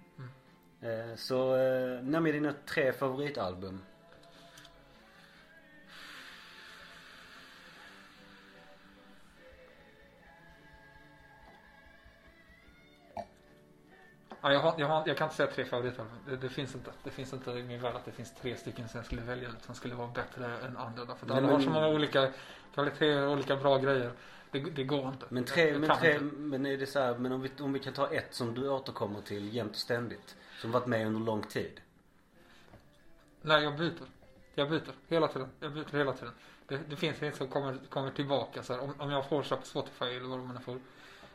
Eh, 0.81 1.15
så 1.15 1.55
eh, 1.55 2.03
nämn 2.03 2.25
dina 2.25 2.53
tre 2.65 2.93
favoritalbum. 2.93 3.81
Ja, 14.43 14.53
jag, 14.53 14.59
har, 14.59 14.75
jag, 14.77 14.87
har, 14.87 15.03
jag 15.05 15.17
kan 15.17 15.25
inte 15.25 15.35
säga 15.35 15.51
tre 15.51 15.65
favoritalbum. 15.65 16.17
Det, 16.25 16.37
det 16.37 16.49
finns 16.49 16.75
inte. 16.75 16.91
Det 17.03 17.09
finns 17.09 17.33
inte 17.33 17.51
i 17.51 17.63
min 17.63 17.81
värld 17.81 17.95
att 17.95 18.05
det 18.05 18.11
finns 18.11 18.33
tre 18.41 18.55
stycken 18.55 18.89
som 18.89 18.97
jag 18.97 19.05
skulle 19.05 19.21
välja 19.21 19.49
ut 19.49 19.63
som 19.63 19.75
skulle 19.75 19.95
vara 19.95 20.07
bättre 20.07 20.45
än 20.45 20.77
andra. 20.77 21.05
Därför 21.05 21.25
att 21.25 21.31
alla 21.31 21.47
har 21.47 21.59
så 21.59 21.69
många 21.69 21.87
olika 21.87 22.29
kvaliteter 22.73 23.25
och 23.25 23.33
olika 23.33 23.55
bra 23.55 23.77
grejer. 23.77 24.11
Det, 24.51 24.59
det 24.59 24.83
går 24.83 25.07
inte. 25.07 25.25
Men 25.29 25.43
tre, 25.43 25.69
jag 25.69 25.81
men 25.81 25.97
tre, 25.97 26.13
inte. 26.13 26.25
men 26.25 26.65
är 26.65 26.77
det 26.77 26.85
så 26.85 26.99
här, 26.99 27.17
men 27.17 27.31
om 27.31 27.41
vi, 27.41 27.49
om 27.59 27.73
vi 27.73 27.79
kan 27.79 27.93
ta 27.93 28.07
ett 28.07 28.33
som 28.33 28.53
du 28.53 28.69
återkommer 28.69 29.21
till 29.21 29.55
jämt 29.55 29.71
och 29.71 29.77
ständigt. 29.77 30.35
Som 30.61 30.71
varit 30.71 30.87
med 30.87 31.07
under 31.07 31.19
lång 31.21 31.43
tid. 31.43 31.81
Nej, 33.41 33.63
jag 33.63 33.77
byter. 33.77 34.07
Jag 34.55 34.69
byter 34.69 34.93
hela 35.07 35.27
tiden. 35.27 35.49
Jag 35.59 35.73
byter 35.73 35.97
hela 35.97 36.13
tiden. 36.13 36.33
Det, 36.67 36.79
det 36.89 36.95
finns 36.95 37.21
inget 37.21 37.35
som 37.35 37.47
kommer, 37.47 37.77
kommer 37.89 38.11
tillbaka. 38.11 38.63
Så 38.63 38.73
här, 38.73 38.81
om, 38.81 38.93
om 38.97 39.11
jag 39.11 39.29
får 39.29 39.43
köpa 39.43 39.63
Spotify 39.63 40.05
eller 40.05 40.27
vad 40.27 40.39
man 40.39 40.61
får 40.61 40.75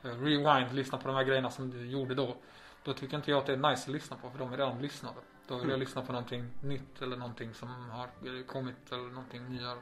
eh, 0.02 0.22
rewind, 0.22 0.74
lyssna 0.74 0.98
på 0.98 1.08
de 1.08 1.16
här 1.16 1.24
grejerna 1.24 1.50
som 1.50 1.70
du 1.70 1.86
gjorde 1.86 2.14
då. 2.14 2.36
Då 2.84 2.92
tycker 2.94 3.16
inte 3.16 3.30
jag 3.30 3.38
att 3.38 3.46
det 3.46 3.52
är 3.52 3.56
nice 3.70 3.82
att 3.82 3.88
lyssna 3.88 4.16
på 4.16 4.30
för 4.30 4.38
de 4.38 4.52
är 4.52 4.56
redan 4.56 4.82
lyssnade. 4.82 5.16
Då 5.46 5.54
vill 5.54 5.62
jag 5.62 5.68
Mm. 5.68 5.80
lyssna 5.80 6.02
på 6.02 6.12
någonting 6.12 6.50
nytt 6.62 7.02
eller 7.02 7.16
någonting 7.16 7.54
som 7.54 7.68
har 7.90 8.08
kommit 8.46 8.92
eller 8.92 9.02
någonting 9.02 9.48
nyare. 9.48 9.78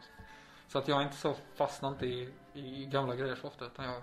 Så 0.69 0.79
att 0.79 0.89
jag 0.89 1.01
är 1.01 1.05
inte 1.05 1.17
så 1.17 1.35
fastnar 1.55 1.89
inte 1.89 2.07
i, 2.07 2.33
i 2.55 2.87
gamla 2.87 3.15
grejer 3.17 3.35
så 3.37 3.47
ofta 3.47 3.65
utan 3.67 3.85
jag 3.85 4.03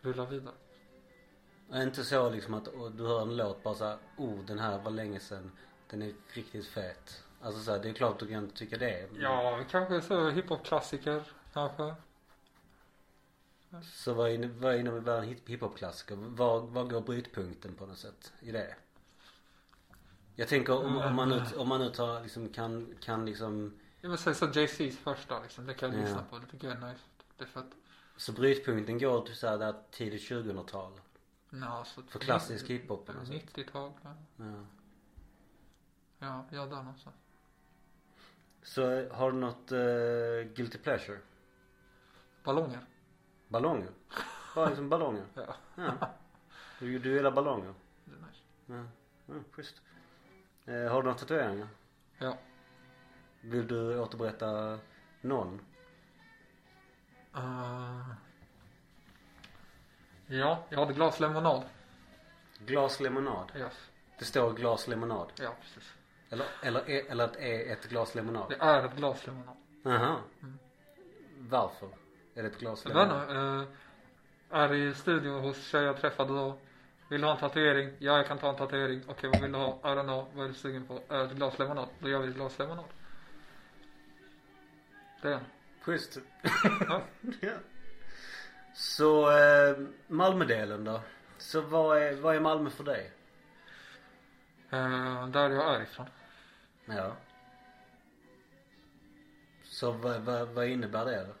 rullar 0.00 0.26
vidare. 0.26 0.54
Är 1.70 1.82
inte 1.82 2.04
så 2.04 2.30
liksom 2.30 2.54
att 2.54 2.64
du 2.96 3.06
hör 3.06 3.22
en 3.22 3.36
låt 3.36 3.62
bara 3.62 3.74
såhär, 3.74 3.98
oh 4.16 4.38
den 4.44 4.58
här 4.58 4.78
var 4.78 4.90
länge 4.90 5.20
sedan. 5.20 5.52
Den 5.90 6.02
är 6.02 6.14
riktigt 6.28 6.66
fet. 6.66 7.24
Alltså 7.42 7.60
så 7.60 7.72
här, 7.72 7.78
det 7.78 7.88
är 7.88 7.92
klart 7.92 8.18
du 8.18 8.26
kan 8.26 8.50
tycka 8.50 8.76
det. 8.76 9.08
Ja, 9.20 9.60
kanske 9.70 10.00
så 10.00 10.30
hiphop-klassiker 10.30 11.22
kanske. 11.52 11.94
Så 13.82 14.14
vad 14.14 14.30
är, 14.30 14.48
vad 14.48 14.74
är 14.74 14.78
inom 14.78 15.04
världen 15.04 15.28
hip- 15.28 15.46
hiphop-klassiker? 15.48 16.16
Var, 16.16 16.60
var 16.60 16.84
går 16.84 17.00
brytpunkten 17.00 17.74
på 17.74 17.86
något 17.86 17.98
sätt 17.98 18.32
i 18.40 18.52
det? 18.52 18.76
Jag 20.34 20.48
tänker 20.48 20.72
om, 20.84 20.96
om 20.96 21.14
man 21.14 21.28
nu, 21.28 21.42
om 21.56 21.68
man 21.68 21.80
nu 21.80 21.90
tar 21.90 22.22
liksom 22.22 22.48
kan, 22.48 22.94
kan 23.00 23.26
liksom 23.26 23.78
Jag 24.00 24.08
vill 24.10 24.18
säga 24.18 24.34
så 24.34 24.46
Jay-Z's 24.46 24.90
första 24.96 25.42
liksom. 25.42 25.66
Det 25.66 25.74
kan 25.74 25.90
jag 25.92 26.00
Ja. 26.00 26.04
lyssna 26.04 26.22
på. 26.30 26.38
Det 26.38 26.46
tycker 26.46 26.68
jag 26.68 26.82
är 26.82 26.88
nice. 26.92 27.00
Det 27.36 27.44
är 27.44 27.48
fett. 27.48 27.66
Så 28.16 28.32
brytpunkten 28.32 28.98
går 28.98 29.26
till 29.26 29.36
såhär 29.36 29.58
där 29.58 29.74
tidigt 29.90 30.22
2000-tal? 30.30 31.00
Ja, 31.50 31.84
så 31.84 32.02
För 32.02 32.18
klassisk 32.18 32.66
hiphop 32.70 33.06
på 33.06 33.12
något 33.12 33.26
sätt? 33.26 33.56
90-tal. 33.56 33.92
Ja. 34.02 34.14
Ja. 34.36 34.64
ja, 36.18 36.44
ja 36.50 36.66
där 36.66 36.76
någonstans. 36.76 37.16
Så 38.62 39.08
har 39.08 39.32
du 39.32 39.38
något 39.38 39.72
uh, 39.72 40.54
guilty 40.54 40.78
pleasure? 40.78 41.18
Ballonger. 42.44 42.86
Ballonger? 43.48 43.90
Bara 44.54 44.68
liksom 44.68 44.88
ballonger? 44.88 45.24
Ja, 45.34 45.54
Ja. 45.74 45.92
Du, 46.78 46.98
du 46.98 47.12
gillar 47.12 47.30
ballonger? 47.30 47.74
det 48.04 48.12
är 48.14 48.18
nice. 48.18 48.42
Ja, 48.66 49.34
ja 49.34 49.42
schysst. 49.52 49.82
Eh, 50.66 50.74
har 50.74 51.02
du 51.02 51.02
några 51.02 51.14
tatueringar? 51.14 51.68
Ja. 52.18 52.36
Vill 53.40 53.66
du 53.66 53.98
återberätta 53.98 54.78
någon? 55.20 55.60
Uh, 57.36 58.12
ja, 60.26 60.64
jag 60.68 60.78
hade 60.78 60.92
glas 60.92 61.20
lemonad. 61.20 61.62
Glas 62.58 63.00
lemonad? 63.00 63.52
Yes. 63.56 63.90
Det 64.18 64.24
står 64.24 64.52
glas 64.52 64.88
lemonad? 64.88 65.32
Ja, 65.40 65.54
precis. 65.60 65.94
Eller, 66.30 66.46
eller, 66.62 67.10
eller 67.10 67.24
att 67.24 67.32
det 67.32 67.68
är 67.68 67.72
ett 67.72 67.88
glas 67.88 68.14
lemonad? 68.14 68.48
Det 68.48 68.56
är 68.60 68.84
ett 68.84 68.96
glas 68.96 69.26
lemonad. 69.26 69.56
Aha. 69.84 70.20
Mm. 70.42 70.58
Varför? 71.38 71.88
Är 72.38 72.42
det 72.42 72.48
ett 72.48 72.58
glas 72.58 72.84
Jag 72.86 72.94
vet 72.94 73.02
inte, 73.02 73.34
uh, 73.34 73.64
är 74.50 74.74
i 74.74 74.94
studion 74.94 75.40
hos 75.40 75.66
tjejer 75.66 75.86
jag 75.86 75.96
träffade 75.96 76.34
då. 76.34 76.58
Vill 77.08 77.20
du 77.20 77.26
ha 77.26 77.34
en 77.34 77.40
tatuering? 77.40 77.92
Ja, 77.98 78.16
jag 78.16 78.26
kan 78.26 78.38
ta 78.38 78.50
en 78.50 78.56
tatuering. 78.56 79.02
Okej, 79.06 79.30
vad 79.32 79.42
vill 79.42 79.52
du 79.52 79.58
ha? 79.58 79.78
I 79.82 79.86
don't 79.86 80.02
know. 80.02 80.28
Vad 80.34 80.44
är 80.44 80.48
du 80.48 80.54
sugen 80.54 80.86
på? 80.86 80.94
Uh, 80.94 81.20
ett 81.20 81.32
glas 81.32 81.58
lemonad. 81.58 81.88
Då 81.98 82.08
gör 82.08 82.18
vi 82.20 82.28
ett 82.28 82.34
glas 82.34 82.58
lemonad. 82.58 82.84
Det 85.22 85.32
är. 85.32 85.40
Schysst. 85.80 86.18
Ja. 86.88 87.02
ja. 87.40 87.52
Så 88.74 89.30
eh, 89.30 89.76
Malmödelen 90.06 90.84
då? 90.84 91.00
Så 91.38 91.60
vad 91.60 91.98
är, 92.02 92.16
vad 92.16 92.36
är 92.36 92.40
Malmö 92.40 92.70
för 92.70 92.84
dig? 92.84 93.12
Uh, 94.72 95.28
där 95.28 95.50
jag 95.50 95.74
är 95.74 95.82
ifrån. 95.82 96.06
Ja. 96.84 97.16
Så 99.62 99.92
vad, 99.92 100.20
vad, 100.20 100.48
vad 100.48 100.66
innebär 100.66 101.04
det 101.04 101.24
då? 101.26 101.34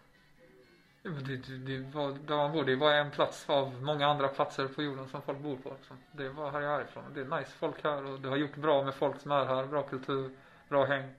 Det, 1.02 1.36
det, 1.36 1.78
var, 1.78 2.12
där 2.12 2.36
man 2.36 2.52
bor, 2.52 2.64
det 2.64 2.76
var 2.76 2.92
en 2.92 3.10
plats 3.10 3.50
av 3.50 3.82
många 3.82 4.06
andra 4.06 4.28
platser 4.28 4.68
på 4.68 4.82
jorden 4.82 5.08
som 5.08 5.22
folk 5.22 5.38
bor 5.38 5.56
på. 5.56 5.70
Liksom. 5.78 5.96
Det 6.12 6.28
var 6.28 6.50
här 6.50 6.60
jag 6.60 6.80
är 6.80 6.84
ifrån. 6.84 7.04
Det 7.14 7.20
är 7.20 7.38
nice 7.38 7.50
folk 7.50 7.84
här 7.84 8.04
och 8.04 8.20
det 8.20 8.28
har 8.28 8.36
gjort 8.36 8.56
bra 8.56 8.84
med 8.84 8.94
folk 8.94 9.20
som 9.20 9.32
är 9.32 9.44
här. 9.44 9.66
Bra 9.66 9.82
kultur, 9.82 10.30
bra 10.68 10.84
häng. 10.84 11.14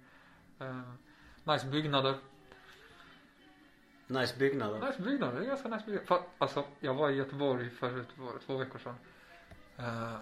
Eh, 0.59 0.81
nice 1.43 1.67
byggnader. 1.67 2.15
Nice 4.07 4.37
byggnader. 4.37 4.87
Nice 4.87 5.01
byggnader, 5.01 5.39
det 5.39 5.45
är 5.45 5.49
ganska 5.49 5.69
nice 5.69 5.85
byggnader. 5.85 6.23
Alltså, 6.37 6.63
jag 6.79 6.93
var 6.93 7.09
i 7.09 7.15
Göteborg 7.15 7.69
för 7.69 8.05
två 8.45 8.57
veckor 8.57 8.79
sedan. 8.79 8.95
Eh, 9.77 10.15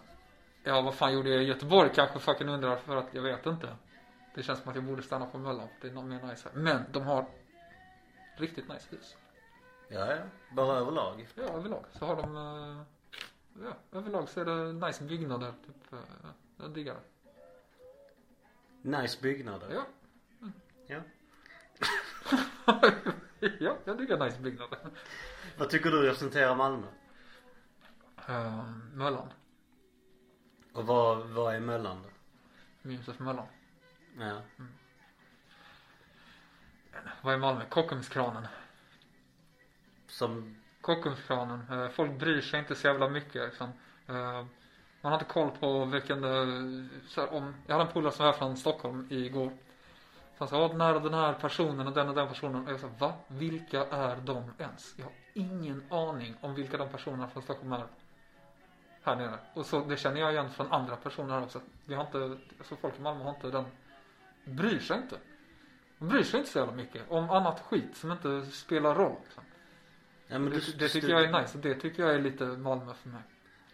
ja, 0.64 0.82
vad 0.82 0.96
fan 0.96 1.14
gjorde 1.14 1.30
jag 1.30 1.44
i 1.44 1.46
Göteborg 1.46 1.90
kanske 1.96 2.20
fucking 2.20 2.50
undrar 2.50 2.76
för 2.76 2.96
att 2.96 3.14
jag 3.14 3.22
vet 3.22 3.46
inte. 3.46 3.76
Det 4.36 4.44
känns 4.44 4.60
som 4.60 4.70
att 4.70 4.76
jag 4.76 4.84
borde 4.84 5.02
stanna 5.02 5.26
på 5.26 5.38
Möllan. 5.38 5.68
Det 5.82 5.88
är 5.88 5.92
något 5.92 6.06
mer 6.06 6.22
nice 6.22 6.50
här. 6.50 6.62
Men 6.62 6.82
de 6.92 7.04
har 7.04 7.26
riktigt 8.38 8.70
nice 8.70 8.88
hus. 8.90 9.18
Ja, 9.88 10.16
ja. 10.16 10.24
Bara 10.52 10.78
överlag. 10.78 11.28
Ja, 11.36 11.44
överlag 11.44 11.86
så 11.92 12.06
har 12.06 12.16
de, 12.16 12.36
eh, 12.36 12.84
ja, 13.64 13.98
överlag 13.98 14.30
så 14.30 14.42
är 14.42 14.46
det 14.46 14.74
nice 14.88 15.04
byggnader. 15.04 15.54
Typ, 15.66 15.94
eh, 15.94 16.00
jag 16.58 16.72
diggar 16.72 16.96
det. 16.96 17.02
Nice 18.90 19.22
byggnader. 19.22 19.74
Ja. 19.74 19.86
Ja. 20.88 21.02
ja, 23.60 23.78
jag 23.86 23.98
diggar 23.98 24.26
nice 24.26 24.40
byggnader. 24.40 24.80
Vad 25.58 25.70
tycker 25.70 25.92
du 25.92 26.02
representerar 26.02 26.56
Malmö? 26.56 26.88
Uh, 28.30 28.70
Möllan. 28.94 29.30
Och 30.74 30.86
vad, 30.86 31.30
vad 31.30 31.56
är 31.56 31.60
Möllan 31.60 32.04
då? 32.04 32.10
Josef 32.92 33.20
Möllan. 33.20 33.48
Ja. 34.20 34.42
Vad 37.22 37.34
är 37.34 37.38
Malmö? 37.38 37.62
Kockumskranen. 37.70 38.48
Som, 40.08 40.56
Kockumskranen. 40.82 41.62
Eh, 41.72 41.90
folk 41.90 42.20
bryr 42.20 42.42
sig 42.42 42.60
inte 42.60 42.76
så 42.76 42.88
jävla 42.88 43.10
mycket 43.10 43.36
liksom. 43.46 43.70
Eh, 44.08 44.46
man 45.02 45.12
har 45.12 45.14
inte 45.14 45.34
koll 45.34 45.52
på 45.52 45.86
vilken, 45.86 46.24
eh, 46.24 46.86
så 47.08 47.22
här, 47.22 47.34
om, 47.34 47.56
jag 47.68 47.74
hade 47.76 47.88
en 47.88 47.94
polare 47.94 48.12
som 48.12 48.26
var 48.26 48.32
här 48.32 48.40
från 48.40 48.58
Stockholm 48.58 49.08
igår. 49.10 49.50
Så 50.38 50.44
han 50.44 50.48
sa, 50.48 50.62
"Ja, 50.62 50.74
när 50.74 51.00
den 51.00 51.14
här 51.14 51.34
personen 51.34 51.88
och 51.88 51.94
den 51.94 52.10
och 52.10 52.16
den 52.16 52.28
personen. 52.28 52.66
Och 52.66 52.72
jag 52.72 52.80
sa, 52.80 52.90
va? 53.00 53.14
Vilka 53.28 53.86
är 53.86 54.16
de 54.16 54.52
ens? 54.58 54.94
Jag 54.98 55.06
har 55.06 55.14
ingen 55.34 55.84
aning 55.90 56.36
om 56.42 56.56
vilka 56.56 56.78
de 56.78 56.90
personerna 56.90 57.28
från 57.28 57.44
Stockholm 57.44 57.74
är. 57.74 57.86
Här 59.04 59.16
nere. 59.16 59.40
Och 59.54 59.66
så, 59.66 59.80
det 59.80 59.98
känner 59.98 60.22
jag 60.22 60.32
igen 60.32 60.50
från 60.50 60.72
andra 60.72 60.96
personer 60.96 61.34
här 61.34 61.44
också. 61.44 61.62
Vi 61.86 61.96
har 61.96 62.06
inte, 62.06 62.38
alltså 62.58 62.76
folk 62.76 63.00
i 63.00 63.02
Malmö 63.02 63.24
har 63.24 63.30
inte 63.30 63.52
den, 63.52 63.66
bryr 64.46 64.80
sig 64.80 64.98
inte. 64.98 65.18
De 66.00 66.08
bryr 66.08 66.24
sig 66.24 66.40
inte 66.40 66.52
så 66.52 66.60
jävla 66.60 66.74
mycket 66.74 67.12
om 67.12 67.30
annat 67.30 67.60
skit 67.60 67.98
som 67.98 68.12
inte 68.12 68.46
spelar 68.46 68.96
roll. 68.96 69.16
Liksom 69.24 69.44
ja 70.28 70.40
men 70.40 70.54
du, 70.54 70.60
Det, 70.60 70.78
det 70.78 70.90
tycker 70.90 71.08
du, 71.08 71.14
jag 71.14 71.24
är 71.24 71.42
nice. 71.42 71.58
Det 71.58 71.76
tycker 71.76 72.04
jag 72.04 72.16
är 72.16 72.20
lite 72.20 72.46
Malmö 72.46 72.94
för 72.94 73.10
mig. 73.10 73.22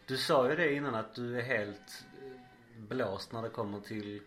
Du 0.06 0.18
sa 0.18 0.50
ju 0.50 0.56
det 0.56 0.74
innan 0.74 0.96
att 0.96 1.16
du 1.16 1.38
är 1.40 1.42
helt 1.42 2.06
eh, 2.22 2.82
blåst 2.82 3.32
när 3.32 3.42
det 3.42 3.50
kommer 3.50 3.80
till 3.80 4.22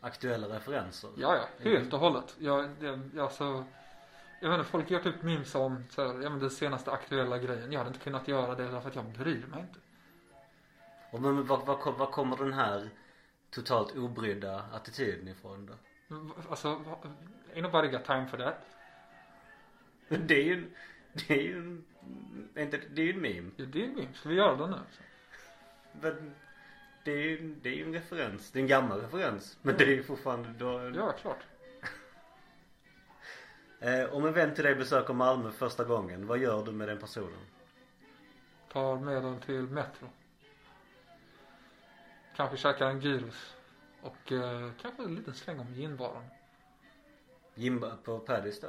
aktuella 0.00 0.48
referenser. 0.48 1.10
Ja, 1.16 1.36
ja. 1.36 1.70
Helt 1.70 1.92
och 1.92 2.00
hållet. 2.00 2.36
Jag, 2.38 2.70
det, 2.80 3.22
alltså, 3.22 3.64
jag 4.40 4.50
vet 4.50 4.58
inte, 4.58 4.70
folk 4.70 4.90
gör 4.90 5.00
typ 5.00 5.22
memes 5.22 5.54
om 5.54 5.84
så 5.90 6.06
här, 6.06 6.22
ja, 6.22 6.30
men 6.30 6.38
den 6.38 6.50
senaste 6.50 6.90
aktuella 6.92 7.38
grejen. 7.38 7.72
Jag 7.72 7.78
hade 7.78 7.88
inte 7.88 8.04
kunnat 8.04 8.28
göra 8.28 8.54
det 8.54 8.68
därför 8.68 8.88
att 8.88 8.96
jag 8.96 9.04
bryr 9.04 9.46
mig 9.46 9.60
inte. 9.60 9.78
Och 11.10 11.20
men 11.22 11.46
vad, 11.46 11.66
vad, 11.66 11.94
vad 11.98 12.10
kommer 12.10 12.36
den 12.36 12.52
här 12.52 12.90
totalt 13.50 13.96
obrydda 13.96 14.64
attityden 14.72 15.28
ifrån 15.28 15.66
då? 15.66 15.72
Alltså, 16.50 16.68
ain't 17.54 17.62
nobody 17.62 17.88
got 17.88 18.04
time 18.04 18.26
for 18.26 18.38
that. 18.38 18.66
Det 20.08 20.34
är 20.34 20.44
ju, 20.44 20.70
det 21.16 21.34
är 21.34 21.42
ju 21.42 21.58
en, 21.58 21.84
inte, 22.56 22.80
det 22.94 23.02
är 23.02 23.06
ju 23.06 23.12
en 23.12 23.20
meme. 23.20 23.50
Ja, 23.56 23.64
det 23.66 23.80
är 23.82 23.84
en 23.84 23.94
meme. 23.94 24.14
Ska 24.14 24.28
vi 24.28 24.34
göra 24.34 24.56
det 24.56 24.66
nu? 24.66 24.78
Men 26.00 26.34
det 27.04 27.12
är 27.12 27.22
ju, 27.22 27.54
det 27.62 27.68
är 27.68 27.74
ju 27.74 27.84
en 27.84 27.92
referens. 27.92 28.50
Det 28.50 28.58
är 28.58 28.60
en 28.60 28.66
gammal 28.68 29.00
referens. 29.00 29.58
Men 29.62 29.76
det 29.76 29.84
är 29.84 29.88
ju 29.88 30.02
fortfarande 30.02 30.48
då, 30.58 30.92
Ja, 30.94 31.12
klart. 31.12 31.38
eh, 33.80 34.14
Om 34.14 34.24
en 34.24 34.32
vän 34.32 34.54
till 34.54 34.64
dig 34.64 34.74
besöker 34.74 35.14
Malmö 35.14 35.50
första 35.50 35.84
gången, 35.84 36.26
vad 36.26 36.38
gör 36.38 36.64
du 36.64 36.72
med 36.72 36.88
den 36.88 36.98
personen? 36.98 37.40
Tar 38.72 38.96
med 38.96 39.22
den 39.22 39.40
till 39.40 39.62
Metro. 39.62 40.08
Kanske 42.36 42.56
käkar 42.56 42.90
en 42.90 43.00
gyros. 43.00 43.56
Och 44.00 44.32
eh, 44.32 44.70
kanske 44.82 45.02
en 45.02 45.14
liten 45.14 45.34
släng 45.34 45.60
om 45.60 45.74
ginbaren. 45.74 46.24
Jimba 47.54 47.96
på 47.96 48.18
Paddys 48.18 48.60
då? 48.60 48.68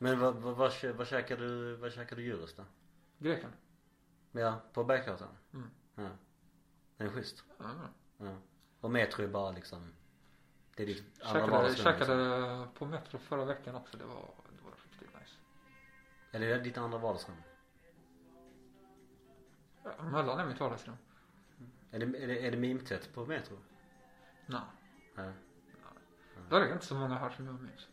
Mm. 0.00 0.12
Men 0.12 0.18
vad, 0.20 0.34
vad, 0.34 0.56
vad, 0.56 0.70
kä- 0.70 0.92
vad 0.92 1.06
käkar 1.06 1.36
du, 1.36 1.76
vad 1.76 1.92
käkar 1.92 2.16
du 2.16 2.22
gyros 2.22 2.54
då? 2.54 2.64
Greken. 3.18 3.50
Ja, 4.32 4.60
på 4.72 4.84
Berggatan? 4.84 5.28
Mm. 5.54 5.70
Ja. 5.94 6.08
Den 6.96 7.06
är 7.06 7.10
schysst. 7.12 7.44
Ja, 7.58 7.64
ja. 8.18 8.36
Och 8.80 8.90
Metro 8.90 9.22
är 9.24 9.28
bara 9.28 9.50
liksom 9.50 9.92
Det 10.76 10.82
är 10.82 10.86
ditt 10.86 11.04
andra 11.22 11.32
Käkade, 11.40 11.52
vardagsrum 11.52 11.86
liksom. 11.86 12.06
käkade 12.06 12.68
på 12.74 12.86
Metro 12.86 13.18
förra 13.18 13.44
veckan 13.44 13.74
också. 13.74 13.96
Det 13.96 14.04
var, 14.04 14.30
det 14.58 14.64
var 14.64 14.72
riktigt 14.90 15.14
nice. 15.20 15.34
Eller 16.32 16.46
är 16.46 16.58
det 16.58 16.64
ditt 16.64 16.78
andra 16.78 16.98
vardagsrum? 16.98 17.36
Ja, 19.84 20.02
Möllan 20.02 20.38
är 20.38 20.46
mitt 20.46 20.60
vardagsrum. 20.60 20.96
Är 21.90 21.98
det, 21.98 22.18
är 22.22 22.26
det, 22.26 22.46
är 22.46 22.50
det 22.50 22.56
mimtätt 22.56 23.14
på 23.14 23.26
Metro? 23.26 23.56
Nej. 24.46 24.60
Ja. 25.16 25.32
Där 26.50 26.60
är 26.60 26.72
inte 26.72 26.86
så 26.86 26.94
många 26.94 27.14
här 27.18 27.30
som 27.30 27.46
jag 27.46 27.62
minns. 27.62 27.88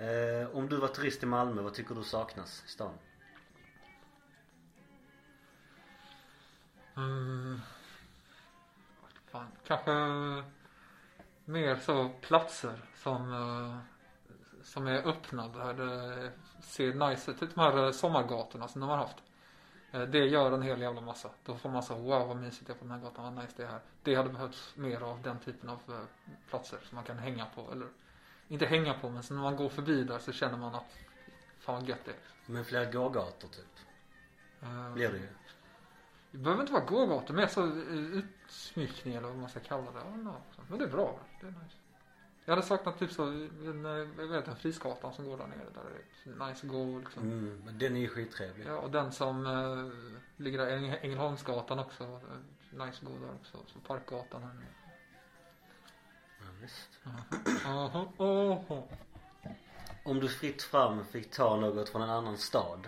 Eh, 0.00 0.56
om 0.56 0.68
du 0.68 0.76
var 0.76 0.88
turist 0.88 1.22
i 1.22 1.26
Malmö, 1.26 1.62
vad 1.62 1.74
tycker 1.74 1.94
du 1.94 2.02
saknas 2.02 2.62
i 2.66 2.68
stan? 2.68 2.94
Mm. 6.96 7.60
Fan, 9.30 9.46
kanske 9.66 9.92
mer 11.44 11.76
så 11.76 12.10
platser 12.20 12.80
som, 12.94 13.32
eh, 13.32 13.78
som 14.62 14.86
är 14.86 15.08
öppna 15.08 15.48
där 15.48 15.74
det 15.74 16.32
ser 16.62 16.94
nice 16.94 17.30
ut. 17.30 17.40
Typ 17.40 17.54
de 17.54 17.60
här 17.60 17.84
eh, 17.84 17.92
sommargatorna 17.92 18.68
som 18.68 18.80
de 18.80 18.90
har 18.90 18.96
haft. 18.96 19.16
Det 19.90 20.26
gör 20.26 20.52
en 20.52 20.62
hel 20.62 20.80
jävla 20.80 21.00
massa. 21.00 21.30
Då 21.44 21.56
får 21.56 21.68
man 21.68 21.82
så 21.82 21.94
wow 21.94 22.28
vad 22.28 22.36
mysigt 22.36 22.66
det 22.66 22.72
är 22.72 22.74
på 22.74 22.84
den 22.84 22.90
här 22.90 23.00
gatan, 23.00 23.34
vad 23.34 23.44
nice 23.44 23.54
det 23.56 23.62
är 23.62 23.68
här. 23.68 23.80
Det 24.02 24.14
hade 24.14 24.28
behövts 24.28 24.76
mer 24.76 25.00
av 25.00 25.22
den 25.22 25.38
typen 25.38 25.68
av 25.70 26.06
platser 26.50 26.78
som 26.82 26.96
man 26.96 27.04
kan 27.04 27.18
hänga 27.18 27.46
på. 27.46 27.72
Eller 27.72 27.88
inte 28.50 28.66
hänga 28.66 28.94
på 28.94 29.10
men 29.10 29.22
så 29.22 29.34
när 29.34 29.42
man 29.42 29.56
går 29.56 29.68
förbi 29.68 30.04
där 30.04 30.18
så 30.18 30.32
känner 30.32 30.58
man 30.58 30.74
att 30.74 30.98
fan 31.58 31.74
vad 31.80 31.88
gött 31.88 32.04
det 32.04 32.10
är. 32.10 32.16
Men 32.46 32.64
fler 32.64 32.92
gågator 32.92 33.48
typ? 33.48 33.66
Eh, 34.62 34.92
Blir 34.92 35.08
det 35.08 35.18
ju. 35.18 35.28
Det 36.30 36.38
behöver 36.38 36.62
inte 36.62 36.72
vara 36.72 36.84
gågator, 36.84 37.34
mer 37.34 37.46
så 37.46 37.64
eh, 37.66 37.72
utsmyckning 37.96 39.14
eller 39.14 39.28
vad 39.28 39.36
man 39.38 39.48
ska 39.48 39.60
kalla 39.60 39.90
det. 39.92 40.00
Men 40.68 40.78
det 40.78 40.84
är 40.84 40.88
bra. 40.88 41.18
Det 41.40 41.46
är 41.46 41.50
nice. 41.50 41.76
Jag 42.44 42.52
hade 42.56 42.66
saknat 42.66 42.98
typ 42.98 43.12
så, 43.12 43.48
jag 44.18 44.26
vet 44.26 44.48
en 44.48 44.56
Frisgatan 44.56 45.12
som 45.14 45.24
går 45.24 45.38
där 45.38 45.46
nere. 45.46 45.58
Där 45.74 45.82
det 46.24 46.30
är 46.44 46.48
nice 46.48 46.66
att 46.66 46.72
gå 46.72 46.98
liksom. 46.98 47.22
Mm, 47.22 47.62
men 47.64 47.78
den 47.78 47.96
är 47.96 48.00
ju 48.00 48.08
skittrevlig. 48.08 48.66
Ja, 48.66 48.76
och 48.78 48.90
den 48.90 49.12
som 49.12 49.46
eh, 49.46 49.90
ligger 50.36 50.58
där, 50.58 50.70
Äng- 50.78 50.98
Ängelholmsgatan 51.00 51.78
också. 51.78 52.20
Nice 52.70 52.82
att 52.82 53.00
gå 53.00 53.18
där 53.18 53.34
också. 53.40 53.58
Så 53.66 53.78
Parkgatan 53.78 54.42
här 54.42 54.54
nere. 54.54 54.66
Visst. 56.60 57.00
Aha, 57.66 58.12
aha. 58.18 58.88
Om 60.04 60.20
du 60.20 60.28
fritt 60.28 60.62
fram 60.62 61.04
fick 61.04 61.30
ta 61.30 61.56
något 61.56 61.88
från 61.88 62.02
en 62.02 62.10
annan 62.10 62.38
stad 62.38 62.86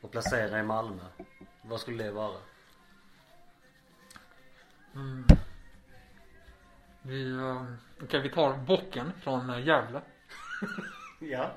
och 0.00 0.10
placera 0.10 0.58
i 0.58 0.62
Malmö, 0.62 1.04
vad 1.62 1.80
skulle 1.80 2.04
det 2.04 2.10
vara? 2.12 2.36
Mm. 4.94 5.24
Vi, 7.02 7.30
eh, 7.30 7.64
okej 8.02 8.20
vi 8.20 8.30
tar 8.30 8.56
bocken 8.56 9.12
från 9.22 9.50
eh, 9.50 9.66
Gävle. 9.66 10.00
Ja, 11.20 11.50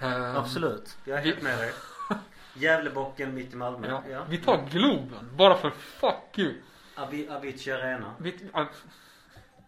Eh, 0.00 0.36
absolut. 0.36 0.98
Jag 1.04 1.18
är 1.18 1.22
helt 1.22 1.42
med 1.42 1.58
dig. 1.58 1.72
Gävlebocken 2.54 3.34
mitt 3.34 3.52
i 3.52 3.56
Malmö. 3.56 3.88
Ja. 3.88 4.02
Ja. 4.10 4.24
Vi 4.28 4.38
tar 4.38 4.66
Globen, 4.70 5.30
bara 5.36 5.56
för 5.56 5.70
fuck 5.70 6.38
you. 6.38 6.54
Avi, 6.94 7.28
Avicii 7.28 7.72
Arena. 7.72 8.14
Vi, 8.18 8.50
äh, 8.54 8.66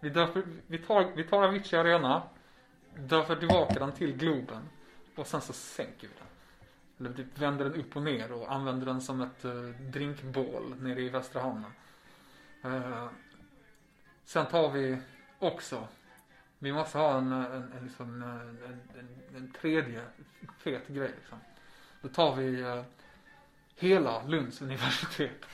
vi, 0.00 0.08
döper, 0.08 0.42
vi, 0.66 0.78
tar, 0.78 1.12
vi 1.16 1.24
tar 1.24 1.42
Avicii 1.42 1.78
Arena, 1.78 2.22
döper 2.94 3.36
tillbaka 3.36 3.78
den 3.78 3.92
till 3.92 4.16
Globen 4.16 4.68
och 5.14 5.26
sen 5.26 5.40
så 5.40 5.52
sänker 5.52 6.08
vi 6.08 6.14
den. 6.18 6.26
Eller 7.00 7.16
typ 7.16 7.38
vänder 7.38 7.64
den 7.64 7.74
upp 7.74 7.96
och 7.96 8.02
ner 8.02 8.32
och 8.32 8.52
använder 8.52 8.86
den 8.86 9.00
som 9.00 9.20
ett 9.20 9.44
uh, 9.44 9.70
drinkbål 9.70 10.74
nere 10.78 11.00
i 11.00 11.08
Västra 11.08 11.42
Hamnen. 11.42 11.72
Uh, 12.64 13.08
sen 14.24 14.46
tar 14.46 14.70
vi 14.70 14.98
också, 15.38 15.88
vi 16.58 16.72
måste 16.72 16.98
ha 16.98 17.18
en, 17.18 17.32
eh, 17.32 17.44
en, 17.44 17.72
en, 17.72 17.84
liksom, 17.84 18.22
en, 18.22 18.78
en, 18.98 19.36
en 19.36 19.52
tredje 19.52 20.02
fet 20.58 20.88
grej 20.88 21.12
liksom. 21.18 21.38
Då 22.02 22.08
tar 22.08 22.36
vi 22.36 22.62
uh, 22.62 22.82
hela 23.76 24.22
Lunds 24.22 24.62
universitet 24.62 25.46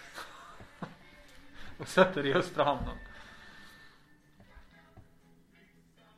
och 1.79 1.89
sätter 1.89 2.23
det 2.23 2.29
i 2.29 2.35
Östra 2.35 2.65
Hamnen. 2.65 2.99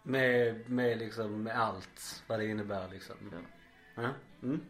Med, 0.08 0.70
med 0.70 0.98
liksom, 0.98 1.42
med 1.42 1.60
allt 1.60 2.24
vad 2.26 2.38
det 2.38 2.46
innebär 2.46 2.88
liksom. 2.88 3.16
Ja. 3.32 3.38
Ja. 3.94 4.10
Mm. 4.42 4.60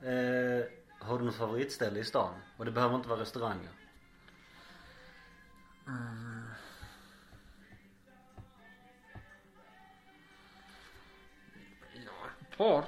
Eh, 0.00 0.64
har 0.98 1.18
du 1.18 1.24
något 1.24 1.34
favoritställe 1.34 2.00
i 2.00 2.04
stan? 2.04 2.34
Och 2.56 2.64
det 2.64 2.70
behöver 2.70 2.96
inte 2.96 3.08
vara 3.08 3.20
restauranger. 3.20 3.70
Mm. 5.86 6.44
Ja, 11.94 12.12
ett 12.40 12.58
par. 12.58 12.84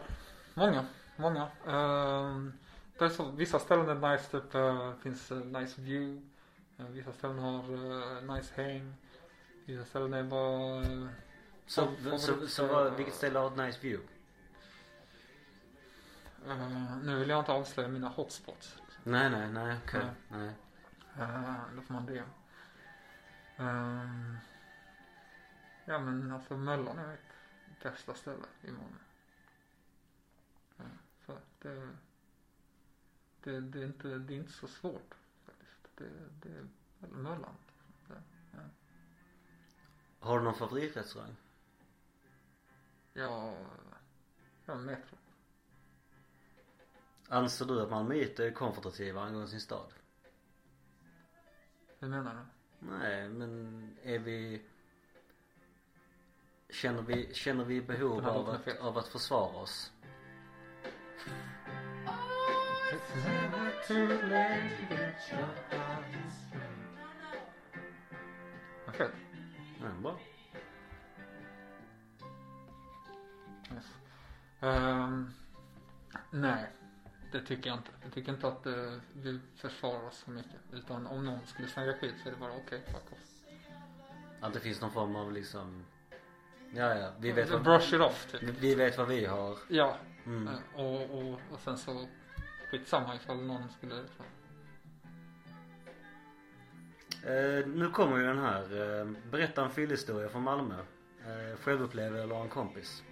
Många. 0.55 0.87
Många. 1.17 1.49
Um, 1.65 2.53
det 2.99 3.05
är 3.05 3.09
så, 3.09 3.31
vissa 3.31 3.59
ställen 3.59 3.89
är 3.89 4.13
nice, 4.13 4.31
typ 4.31 4.55
uh, 4.55 4.95
finns 5.03 5.33
uh, 5.33 5.45
nice 5.45 5.81
view. 5.81 6.23
Uh, 6.81 6.87
vissa 6.87 7.13
ställen 7.13 7.39
har 7.39 7.71
uh, 7.73 8.35
nice 8.35 8.63
häng. 8.63 8.95
Vissa 9.65 9.85
ställen 9.85 10.15
är 10.15 10.23
bara 10.23 10.85
uh, 11.81 11.85
Så, 11.85 11.87
Favorit- 11.87 12.19
så, 12.19 12.49
så, 12.49 12.67
vad, 12.67 12.97
vilket 12.97 13.15
ställe 13.15 13.39
har 13.39 13.47
ett 13.51 13.57
nice 13.57 13.79
view? 13.81 14.09
uh, 16.47 16.97
Nu 17.03 17.19
vill 17.19 17.29
jag 17.29 17.39
inte 17.39 17.53
avslöja 17.53 17.89
mina 17.89 18.09
hotspots. 18.09 18.77
Nej, 19.05 19.31
nej, 19.31 19.49
nej, 19.53 19.79
okej. 19.85 20.01
Nej. 20.29 20.53
Nej. 21.17 21.29
Uh, 21.29 21.55
då 21.77 21.83
får 21.83 21.95
man 21.95 22.07
det. 22.07 22.25
Um, 23.59 24.37
ja 25.85 25.99
men 25.99 26.33
alltså 26.33 26.57
Möllan 26.57 26.99
är 26.99 27.09
mitt 27.69 27.83
bästa 27.83 28.15
ställe 28.15 28.45
i 28.63 28.71
Malmö. 28.71 28.99
Ja, 30.77 30.85
så 31.27 31.39
det, 31.59 31.89
det, 33.43 33.61
det, 33.61 33.79
är 33.81 33.85
inte, 33.85 34.09
det 34.09 34.35
är 34.35 34.39
inte 34.39 34.53
så 34.53 34.67
svårt 34.67 35.15
faktiskt. 35.47 35.97
Det, 35.97 36.05
det 36.43 36.49
är 36.49 36.67
Möllan. 37.09 37.55
Har 40.21 40.39
du 40.39 40.45
någon 40.45 40.55
favoritrestaurang? 40.55 41.37
Ja, 43.13 43.55
ja 44.67 44.75
Metro. 44.75 45.17
Anser 47.29 47.65
du 47.65 47.83
att 47.83 47.91
Malmöiter 47.91 48.47
är 48.47 48.51
konfrontativa 48.51 49.21
angående 49.21 49.49
sin 49.49 49.61
stad? 49.61 49.93
Hur 51.99 52.09
menar 52.09 52.35
du? 52.35 52.41
Nej, 52.87 53.29
men 53.29 53.97
är 54.03 54.19
vi 54.19 54.63
Känner 56.73 57.03
vi, 57.03 57.35
känner 57.35 57.65
vi 57.65 57.81
behov 57.81 58.27
av 58.27 58.49
att, 58.49 58.79
av 58.81 58.99
att 58.99 59.09
försvara 59.09 59.57
oss? 59.57 59.93
Vad 68.87 68.95
fett. 68.95 69.11
Ja, 69.81 69.87
bra. 70.03 70.19
Ehm, 74.61 75.31
nej, 76.31 76.67
det 77.33 77.41
tycker 77.41 77.71
jag 77.71 77.79
inte. 77.79 77.91
Jag 78.03 78.13
tycker 78.13 78.33
inte 78.33 78.49
att 78.49 78.67
uh, 78.67 78.99
vi 79.13 79.41
försvarar 79.57 80.07
oss 80.07 80.17
så 80.25 80.31
mycket. 80.31 80.61
Utan 80.73 81.07
om 81.07 81.25
någon 81.25 81.47
skulle 81.47 81.69
snacka 81.69 81.93
skit 81.99 82.15
så 82.23 82.29
är 82.29 82.33
det 82.33 82.39
bara 82.39 82.53
okej, 82.57 82.83
fuck 82.87 83.13
off. 83.13 83.19
Att 84.41 84.53
det 84.55 84.61
finns 84.61 84.81
någon 84.81 84.91
form 84.91 85.17
av 85.17 85.33
liksom 85.33 85.85
Ja, 86.75 86.95
ja, 86.95 87.13
vi 87.19 87.33
vet 87.33 87.51
vad, 87.51 87.63
Brush 87.63 87.95
it 87.95 88.01
off 88.01 88.27
typ. 88.31 88.43
vi 88.43 88.75
vet 88.75 88.99
vad 88.99 89.09
vi 89.09 89.25
har. 89.27 89.57
Ja, 89.69 89.97
Mm. 90.27 90.49
eh, 90.49 90.81
och, 90.81 91.11
och, 91.19 91.41
och 91.53 91.61
sen 91.61 91.79
så 91.79 92.07
skitsamma 92.71 93.15
ifall 93.17 93.43
någon 93.43 93.69
skulle. 93.79 93.95
Eh, 97.25 97.67
nu 97.67 97.91
kommer 97.93 98.19
ju 98.19 98.27
den 98.27 98.39
här. 98.39 98.63
Eh, 99.01 99.07
berätta 99.31 99.65
en 99.65 99.71
fyllehistoria 99.71 100.29
från 100.29 100.43
Malmö. 100.43 100.75
Eh, 101.21 101.57
självupplevd 101.61 102.17
eller 102.17 102.43
en 102.43 102.49
kompis. 102.49 103.03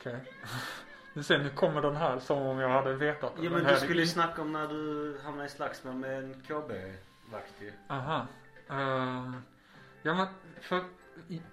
Okej. 0.00 0.20
Du 1.14 1.22
ser, 1.22 1.38
nu 1.38 1.50
kommer 1.50 1.82
den 1.82 1.96
här 1.96 2.18
som 2.18 2.38
om 2.38 2.58
jag 2.58 2.68
hade 2.68 2.94
vetat 2.94 3.32
Ja 3.36 3.42
Den 3.42 3.52
men 3.52 3.66
här 3.66 3.74
du 3.74 3.80
skulle 3.80 4.00
ju 4.00 4.06
snacka 4.06 4.42
om 4.42 4.52
när 4.52 4.68
du 4.68 5.18
hamnade 5.24 5.46
i 5.46 5.50
slagsmål 5.50 5.94
med 5.94 6.18
en 6.18 6.42
KB-vakt 6.46 7.54
ju. 7.60 7.72
Aha. 7.88 8.26
Ehm, 8.68 9.42
ja 10.02 10.14
men 10.14 10.26
för 10.60 10.84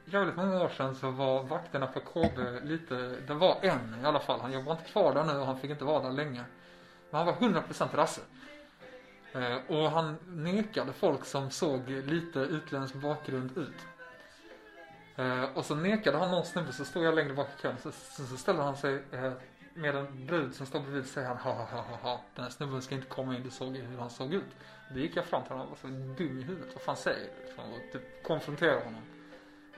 jävligt 0.06 0.36
många 0.36 0.64
år 0.64 0.70
sedan 0.70 0.96
så 0.96 1.12
var 1.12 1.44
vakterna 1.44 1.88
på 1.88 2.00
KB 2.00 2.40
lite, 2.64 2.96
det 3.28 3.34
var 3.34 3.58
en 3.62 3.96
i 4.02 4.06
alla 4.06 4.20
fall. 4.20 4.40
Han 4.40 4.52
jobbar 4.52 4.72
inte 4.72 4.84
kvar 4.84 5.14
där 5.14 5.24
nu 5.24 5.34
och 5.34 5.46
han 5.46 5.60
fick 5.60 5.72
inte 5.72 5.86
vara 5.86 6.04
där 6.04 6.12
länge. 6.12 6.44
Men 7.10 7.18
han 7.18 7.26
var 7.26 7.34
100% 7.34 7.96
rasse. 7.96 8.22
Eh, 9.34 9.58
och 9.68 9.92
han 9.92 10.18
nekade 10.28 10.94
folk 10.94 11.26
som 11.26 11.52
såg 11.52 11.90
lite 11.90 12.40
utländsk 12.40 12.96
bakgrund 12.96 13.58
ut. 13.58 13.88
Eh, 15.18 15.44
och 15.44 15.66
så 15.66 15.76
nekade 15.76 16.18
han 16.18 16.32
någon 16.32 16.46
snubbe 16.46 16.74
så 16.74 16.86
stod 16.86 17.04
jag 17.04 17.16
längre 17.16 17.34
bak 17.34 17.48
i 17.58 17.62
kön 17.62 17.78
så, 17.78 17.92
så, 17.92 18.26
så 18.26 18.38
ställde 18.38 18.64
han 18.64 18.78
sig 18.78 19.04
eh, 19.12 19.34
med 19.74 19.96
en 19.96 20.26
brud 20.26 20.56
som 20.56 20.66
stod 20.66 20.82
bredvid 20.82 21.06
säger 21.06 21.28
han 21.28 21.38
ha 21.38 21.54
ha 21.54 21.64
ha 21.64 21.82
ha 21.82 21.96
ha 21.96 22.22
Den 22.36 22.44
här 22.44 22.52
snubben 22.52 22.82
ska 22.82 22.96
inte 22.96 23.08
komma 23.08 23.36
in, 23.36 23.44
du 23.44 23.50
såg 23.50 23.76
ju 23.76 23.82
hur 23.82 23.98
han 23.98 24.10
såg 24.10 24.34
ut. 24.34 24.56
Då 24.94 25.00
gick 25.00 25.16
jag 25.16 25.26
fram 25.26 25.44
till 25.44 25.52
honom 25.52 25.68
och 25.68 25.70
var 25.70 25.78
så 25.78 25.88
dum 25.88 26.40
i 26.40 26.44
huvudet. 26.44 26.74
Vad 26.74 26.82
fan 26.82 26.98
säger 26.98 27.20
du? 27.20 27.46
Liksom, 27.46 27.74
och 27.74 27.92
typ 27.94 28.24
konfronterade 28.24 28.84
honom. 28.84 29.02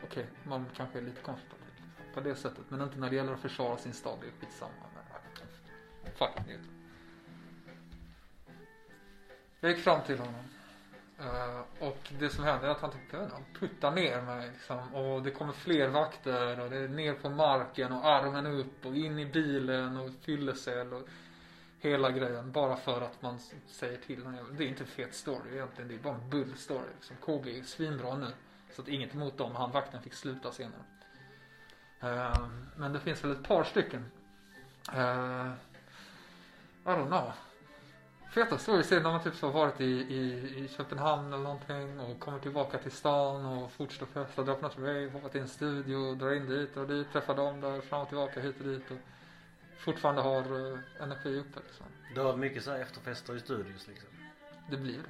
Okej, 0.04 0.26
man 0.44 0.66
kanske 0.76 0.98
är 0.98 1.02
lite 1.02 1.22
konfrontativ 1.22 1.84
på 2.14 2.20
det 2.20 2.36
sättet. 2.36 2.64
Men 2.70 2.82
inte 2.82 3.00
när 3.00 3.10
det 3.10 3.16
gäller 3.16 3.34
att 3.34 3.40
försvara 3.40 3.78
sin 3.78 3.94
stad. 3.94 4.18
Det 4.22 4.28
är 4.28 4.32
skitsamma. 4.32 4.72
Men, 6.04 6.12
fuck 6.12 6.50
it. 6.50 6.60
Jag 9.60 9.72
gick 9.72 9.84
fram 9.84 10.02
till 10.04 10.20
honom. 10.20 10.44
Eh, 11.20 11.88
och 11.88 12.12
det 12.20 12.30
som 12.30 12.44
händer 12.44 12.68
är 12.68 12.72
att 12.72 12.82
han 12.82 12.92
typ 12.92 13.02
jag 13.12 13.20
vet 13.20 13.26
inte, 13.26 13.36
han 13.36 13.60
puttar 13.60 13.92
ner 13.92 14.22
mig 14.22 14.50
liksom. 14.50 14.96
Och 14.96 15.24
det 15.24 15.32
kommer 15.32 15.54
fler 15.54 15.88
vakter 15.88 16.60
och 16.60 16.70
det 16.70 16.78
är 16.78 16.88
ner 16.88 17.14
på 17.14 17.30
marken 17.30 17.92
och 17.92 18.06
armen 18.06 18.46
upp 18.46 18.86
och 18.86 18.96
in 18.96 19.20
i 19.20 19.26
bilen 19.26 19.98
och 19.98 20.10
fyllecell 20.22 20.94
och 20.94 21.08
hela 21.80 22.12
grejen. 22.12 22.52
Bara 22.52 22.76
för 22.76 23.02
att 23.02 23.22
man 23.22 23.40
säger 23.68 23.98
till 23.98 24.24
honom. 24.26 24.56
Det 24.58 24.64
är 24.64 24.68
inte 24.68 24.84
en 24.84 24.88
fet 24.88 25.16
story 25.16 25.54
egentligen. 25.54 25.88
Det 25.88 25.96
är 25.96 26.00
bara 26.00 26.16
en 26.16 26.30
bull 26.30 26.56
story. 26.56 26.88
Liksom. 26.96 27.16
KB 27.16 27.48
är 27.48 27.64
svinbra 27.64 28.16
nu. 28.16 28.28
Så 28.76 28.82
att 28.82 28.88
inget 28.88 29.14
emot 29.14 29.38
dem. 29.38 29.56
Han 29.56 29.72
vakten 29.72 30.02
fick 30.02 30.14
sluta 30.14 30.52
senare. 30.52 30.84
Uh, 32.04 32.48
men 32.76 32.94
det 32.94 33.00
finns 33.00 33.24
väl 33.24 33.32
ett 33.32 33.48
par 33.48 33.64
stycken. 33.64 34.06
Uh, 34.94 35.52
I 36.86 36.90
don't 36.90 37.08
know. 37.08 37.34
Feta 38.40 38.58
stories 38.58 38.92
är 38.92 39.02
när 39.02 39.12
man 39.12 39.24
typ 39.24 39.42
har 39.42 39.52
varit 39.52 39.82
i, 39.82 39.86
i, 39.86 40.54
i 40.58 40.68
Köpenhamn 40.78 41.34
eller 41.34 41.44
någonting 41.44 42.00
och 42.00 42.20
kommer 42.20 42.40
tillbaka 42.40 42.78
till 42.78 42.92
stan 42.92 43.46
och 43.46 43.72
fortsätter 43.72 44.06
festa, 44.06 44.44
drar 44.44 44.56
på 44.56 44.62
något 44.62 44.78
rave, 44.78 45.10
hoppar 45.10 45.30
till 45.30 45.42
en 45.42 45.48
studio, 45.48 46.16
drar 46.16 46.34
in 46.34 46.50
dit 46.50 46.78
och 46.78 46.88
dit, 46.88 47.12
träffar 47.12 47.36
dem 47.36 47.62
där, 47.62 47.82
fram 47.82 48.02
och 48.02 48.08
tillbaka 48.08 48.40
hit 48.40 48.56
och 48.60 48.66
dit 48.66 48.92
och 48.92 48.98
fortfarande 49.80 50.22
har 50.22 50.54
uh, 50.54 50.80
energi 51.00 51.40
uppe 51.40 51.60
liksom. 51.68 51.86
Du 52.16 52.22
har 52.22 52.36
mycket 52.36 52.64
så 52.64 52.72
här 52.72 52.80
efterfester 52.80 53.36
i 53.36 53.40
studios 53.40 53.88
liksom. 53.88 54.10
Det 54.70 54.78
blir 54.78 54.98
det. 54.98 55.10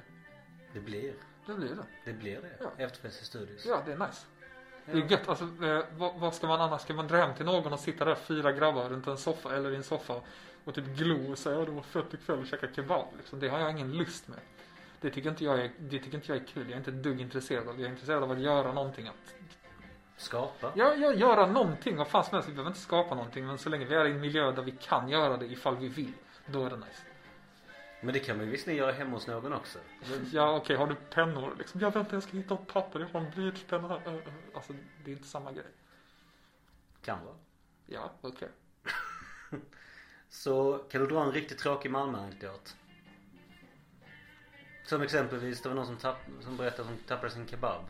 Det 0.72 0.80
blir. 0.80 1.14
Det 1.46 1.54
blir 1.54 1.68
det. 1.68 1.86
Det 2.04 2.12
blir 2.12 2.40
det. 2.40 2.50
Ja. 2.60 2.84
Efterfest 2.84 3.22
i 3.22 3.24
studios. 3.24 3.66
Ja, 3.66 3.82
det 3.86 3.92
är 3.92 3.98
nice. 3.98 4.26
Det 4.84 4.92
är 4.92 5.10
gött. 5.10 5.28
Alltså, 5.28 5.44
eh, 5.44 5.84
vad, 5.96 6.14
vad 6.14 6.34
ska 6.34 6.46
man 6.46 6.60
annars? 6.60 6.80
Ska 6.80 6.94
man 6.94 7.08
dra 7.08 7.16
hem 7.16 7.34
till 7.34 7.46
någon 7.46 7.72
och 7.72 7.80
sitta 7.80 8.04
där 8.04 8.14
fyra 8.14 8.52
grabbar 8.52 8.88
runt 8.88 9.06
en 9.06 9.16
soffa 9.16 9.56
eller 9.56 9.70
i 9.72 9.76
en 9.76 9.82
soffa 9.82 10.20
och 10.64 10.74
typ 10.74 10.84
glo 10.84 11.30
och 11.32 11.38
säga 11.38 11.60
att 11.60 11.66
det 11.66 11.72
var 11.72 11.82
fett 11.82 12.14
ikväll 12.14 12.38
och 12.38 12.46
käka 12.46 12.66
kebab 12.74 13.06
liksom. 13.16 13.40
Det 13.40 13.48
har 13.48 13.58
jag 13.58 13.70
ingen 13.70 13.92
lust 13.92 14.28
med. 14.28 14.38
Det 15.00 15.10
tycker 15.10 15.30
inte 15.30 15.44
jag 15.44 15.60
är, 15.60 15.70
det 15.78 15.98
tycker 15.98 16.14
inte 16.14 16.32
jag 16.32 16.42
är 16.42 16.46
kul. 16.46 16.62
Jag 16.62 16.72
är 16.72 16.76
inte 16.76 16.90
ett 16.90 17.02
dugg 17.02 17.20
intresserad 17.20 17.68
av 17.68 17.76
det. 17.76 17.82
Jag 17.82 17.88
är 17.88 17.92
intresserad 17.92 18.22
av 18.22 18.30
att 18.30 18.40
göra 18.40 18.72
någonting. 18.72 19.06
Att, 19.08 19.34
Skapa. 20.16 20.72
ja, 20.76 20.94
ja, 20.94 21.12
göra 21.12 21.46
någonting. 21.46 21.96
Vad 21.96 22.08
fan 22.08 22.24
som 22.24 22.34
helst. 22.34 22.48
Vi 22.48 22.52
behöver 22.52 22.70
inte 22.70 22.80
skapa 22.80 23.14
någonting. 23.14 23.46
Men 23.46 23.58
så 23.58 23.68
länge 23.68 23.84
vi 23.84 23.94
är 23.94 24.04
i 24.04 24.10
en 24.10 24.20
miljö 24.20 24.52
där 24.52 24.62
vi 24.62 24.70
kan 24.70 25.08
göra 25.08 25.36
det 25.36 25.46
ifall 25.46 25.76
vi 25.76 25.88
vill. 25.88 26.12
Då 26.46 26.64
är 26.64 26.70
det 26.70 26.76
nice. 26.76 27.02
Men 28.02 28.14
det 28.14 28.20
kan 28.20 28.36
man 28.36 28.46
ju 28.46 28.52
visserligen 28.52 28.78
göra 28.84 28.92
hemma 28.92 29.10
hos 29.10 29.26
någon 29.26 29.52
också. 29.52 29.78
Ja 30.32 30.56
okej, 30.56 30.76
har 30.76 30.86
du 30.86 30.94
pennor 30.94 31.54
liksom? 31.58 31.80
Ja 31.80 31.90
vänta 31.90 32.16
jag 32.16 32.22
ska 32.22 32.36
hitta 32.36 32.54
ett 32.54 32.66
papper. 32.66 33.00
Jag 33.00 33.08
har 33.08 33.20
en 33.20 33.30
blyertspenna 33.30 33.88
här. 33.88 34.22
Alltså 34.54 34.72
det 35.04 35.10
är 35.10 35.12
inte 35.16 35.28
samma 35.28 35.52
grej. 35.52 35.64
Kan 37.04 37.24
vara. 37.24 37.36
Ja, 37.86 38.10
okej. 38.20 38.48
Så 40.30 40.78
kan 40.90 41.00
du 41.00 41.06
dra 41.06 41.22
en 41.24 41.32
riktigt 41.32 41.58
tråkig 41.58 41.90
Malmö-anekdot? 41.90 42.76
Som 44.84 45.02
exempelvis, 45.02 45.62
det 45.62 45.68
var 45.68 45.76
någon 45.76 45.86
som, 45.86 45.96
tapp, 45.96 46.16
som 46.40 46.56
berättade 46.56 46.88
att 46.88 46.96
de 46.96 47.02
tappade 47.08 47.30
sin 47.32 47.46
kebab. 47.48 47.84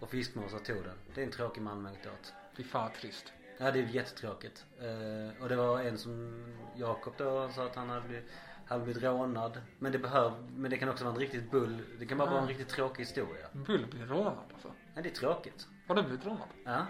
Och 0.00 0.10
fiskmåsar 0.10 0.58
tog 0.58 0.84
den. 0.84 0.96
Det 1.14 1.20
är 1.20 1.24
en 1.24 1.30
tråkig 1.30 1.62
Malmö-anekdot. 1.62 2.32
Fy 2.56 2.64
fan 2.64 2.82
vad 2.82 2.94
trist. 2.94 3.32
Ja 3.58 3.70
det 3.70 3.78
är 3.78 3.82
jättetråkigt. 3.82 4.64
Eh, 4.80 5.42
och 5.42 5.48
det 5.48 5.56
var 5.56 5.80
en 5.80 5.98
som 5.98 6.44
Jakob 6.76 7.14
då 7.18 7.40
han 7.40 7.52
sa 7.52 7.66
att 7.66 7.74
han 7.76 7.88
hade 7.88 8.08
blivit, 8.08 8.30
hade 8.66 8.84
blivit 8.84 9.02
rånad. 9.02 9.60
Men 9.78 9.92
det 9.92 9.98
behöv, 9.98 10.32
men 10.56 10.70
det 10.70 10.76
kan 10.78 10.88
också 10.88 11.04
vara 11.04 11.14
en 11.14 11.20
riktigt 11.20 11.50
bull, 11.50 11.82
det 11.98 12.06
kan 12.06 12.18
bara 12.18 12.30
vara 12.30 12.38
en 12.38 12.44
Mm. 12.44 12.56
riktigt 12.58 12.74
tråkig 12.74 13.02
historia. 13.02 13.46
Bull 13.52 13.86
blir 13.90 14.06
rånad 14.06 14.44
alltså. 14.52 14.72
Nej 14.94 15.02
det 15.02 15.08
är 15.08 15.14
tråkigt. 15.14 15.66
Har 15.88 15.94
du 15.94 16.02
blivit 16.02 16.26
rånad? 16.26 16.48
Ja. 16.64 16.86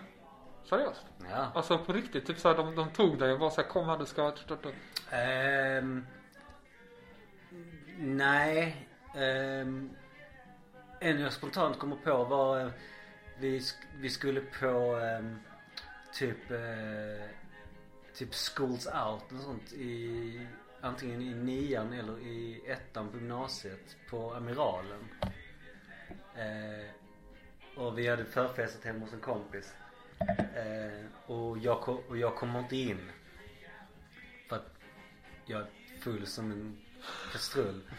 Seriöst? 0.65 1.07
Ja. 1.31 1.53
Alltså 1.55 1.79
på 1.79 1.93
riktigt, 1.93 2.27
typ 2.27 2.39
såhär 2.39 2.57
de, 2.57 2.75
de 2.75 2.91
tog 2.91 3.19
dig 3.19 3.33
och 3.33 3.39
var 3.39 3.51
såhär 3.51 3.69
kom 3.69 3.87
här 3.87 3.99
du 3.99 4.07
ska... 4.07 4.33
Ehm, 5.11 6.07
nej. 7.99 8.89
Ehm, 9.15 9.91
en 11.01 11.21
jag 11.21 11.33
spontant 11.33 11.79
kommer 11.79 11.97
på 11.97 12.25
var 12.25 12.61
eh, 12.61 12.71
vi, 13.39 13.63
vi 13.97 14.11
skulle 14.11 14.41
på 14.41 14.97
ehm, 14.97 15.39
typ 16.13 16.51
eh, 16.51 17.29
typ 18.15 18.35
schools 18.35 18.87
out 18.87 19.33
och 19.33 19.41
sånt 19.41 19.73
i 19.73 20.47
antingen 20.81 21.23
i 21.23 21.35
nian 21.35 21.93
eller 21.93 22.19
i 22.19 22.63
ettan 22.67 23.09
på 23.09 23.17
gymnasiet 23.17 23.97
på 24.11 24.35
Amiralen. 24.35 25.09
Eh, 26.35 26.91
och 27.77 27.99
vi 27.99 28.09
hade 28.09 28.25
förfestat 28.25 28.85
hemma 28.85 29.01
hos 29.01 29.13
en 29.13 29.21
kompis. 29.21 29.75
Eh, 30.29 31.33
och, 31.33 31.59
jag 31.59 31.81
kom, 31.81 31.99
och 32.09 32.19
jag 32.19 32.37
kommer 32.37 32.59
inte 32.59 32.77
in. 32.77 33.11
För 34.49 34.57
att 34.57 34.75
jag 35.47 35.61
är 35.61 35.67
full 36.01 36.27
som 36.27 36.53
en 36.53 36.79
kastrull. 37.33 37.81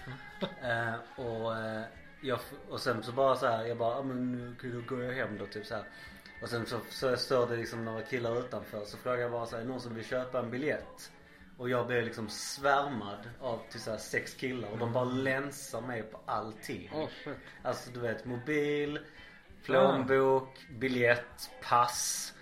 Eh, 0.61 1.23
och, 1.25 1.57
eh, 1.57 1.83
jag, 2.21 2.39
och 2.69 2.79
sen 2.79 3.03
så 3.03 3.11
bara 3.11 3.35
så 3.35 3.47
här, 3.47 3.65
jag 3.65 3.77
bara, 3.77 3.95
ah, 3.95 4.03
men 4.03 4.31
nu 4.31 4.83
går 4.87 5.03
jag 5.03 5.13
hem 5.13 5.37
då 5.37 5.45
typ 5.45 5.65
så 5.65 5.75
här. 5.75 5.83
Och 6.41 6.49
sen 6.49 6.65
så, 6.65 6.79
så 6.89 7.17
står 7.17 7.47
det 7.47 7.57
liksom 7.57 7.85
några 7.85 8.01
killar 8.01 8.39
utanför 8.39 8.85
så 8.85 8.97
frågar 8.97 9.17
jag 9.17 9.31
bara 9.31 9.45
så 9.45 9.55
här, 9.55 9.63
är 9.63 9.67
någon 9.67 9.81
som 9.81 9.95
vill 9.95 10.05
köpa 10.05 10.39
en 10.39 10.51
biljett? 10.51 11.11
Och 11.57 11.69
jag 11.69 11.87
blev 11.87 12.03
liksom 12.03 12.29
svärmad 12.29 13.29
av 13.41 13.59
till 13.69 13.79
så 13.79 13.91
här 13.91 13.97
sex 13.97 14.33
killar 14.33 14.69
och 14.69 14.77
de 14.77 14.93
bara 14.93 15.03
länsar 15.03 15.81
mig 15.81 16.03
på 16.03 16.19
allting. 16.25 16.89
Åh 16.93 17.09
shit. 17.23 17.37
Alltså 17.61 17.91
du 17.91 17.99
vet 17.99 18.25
mobil, 18.25 18.99
plånbok, 19.65 20.67
biljett, 20.69 21.49
pass. 21.69 22.33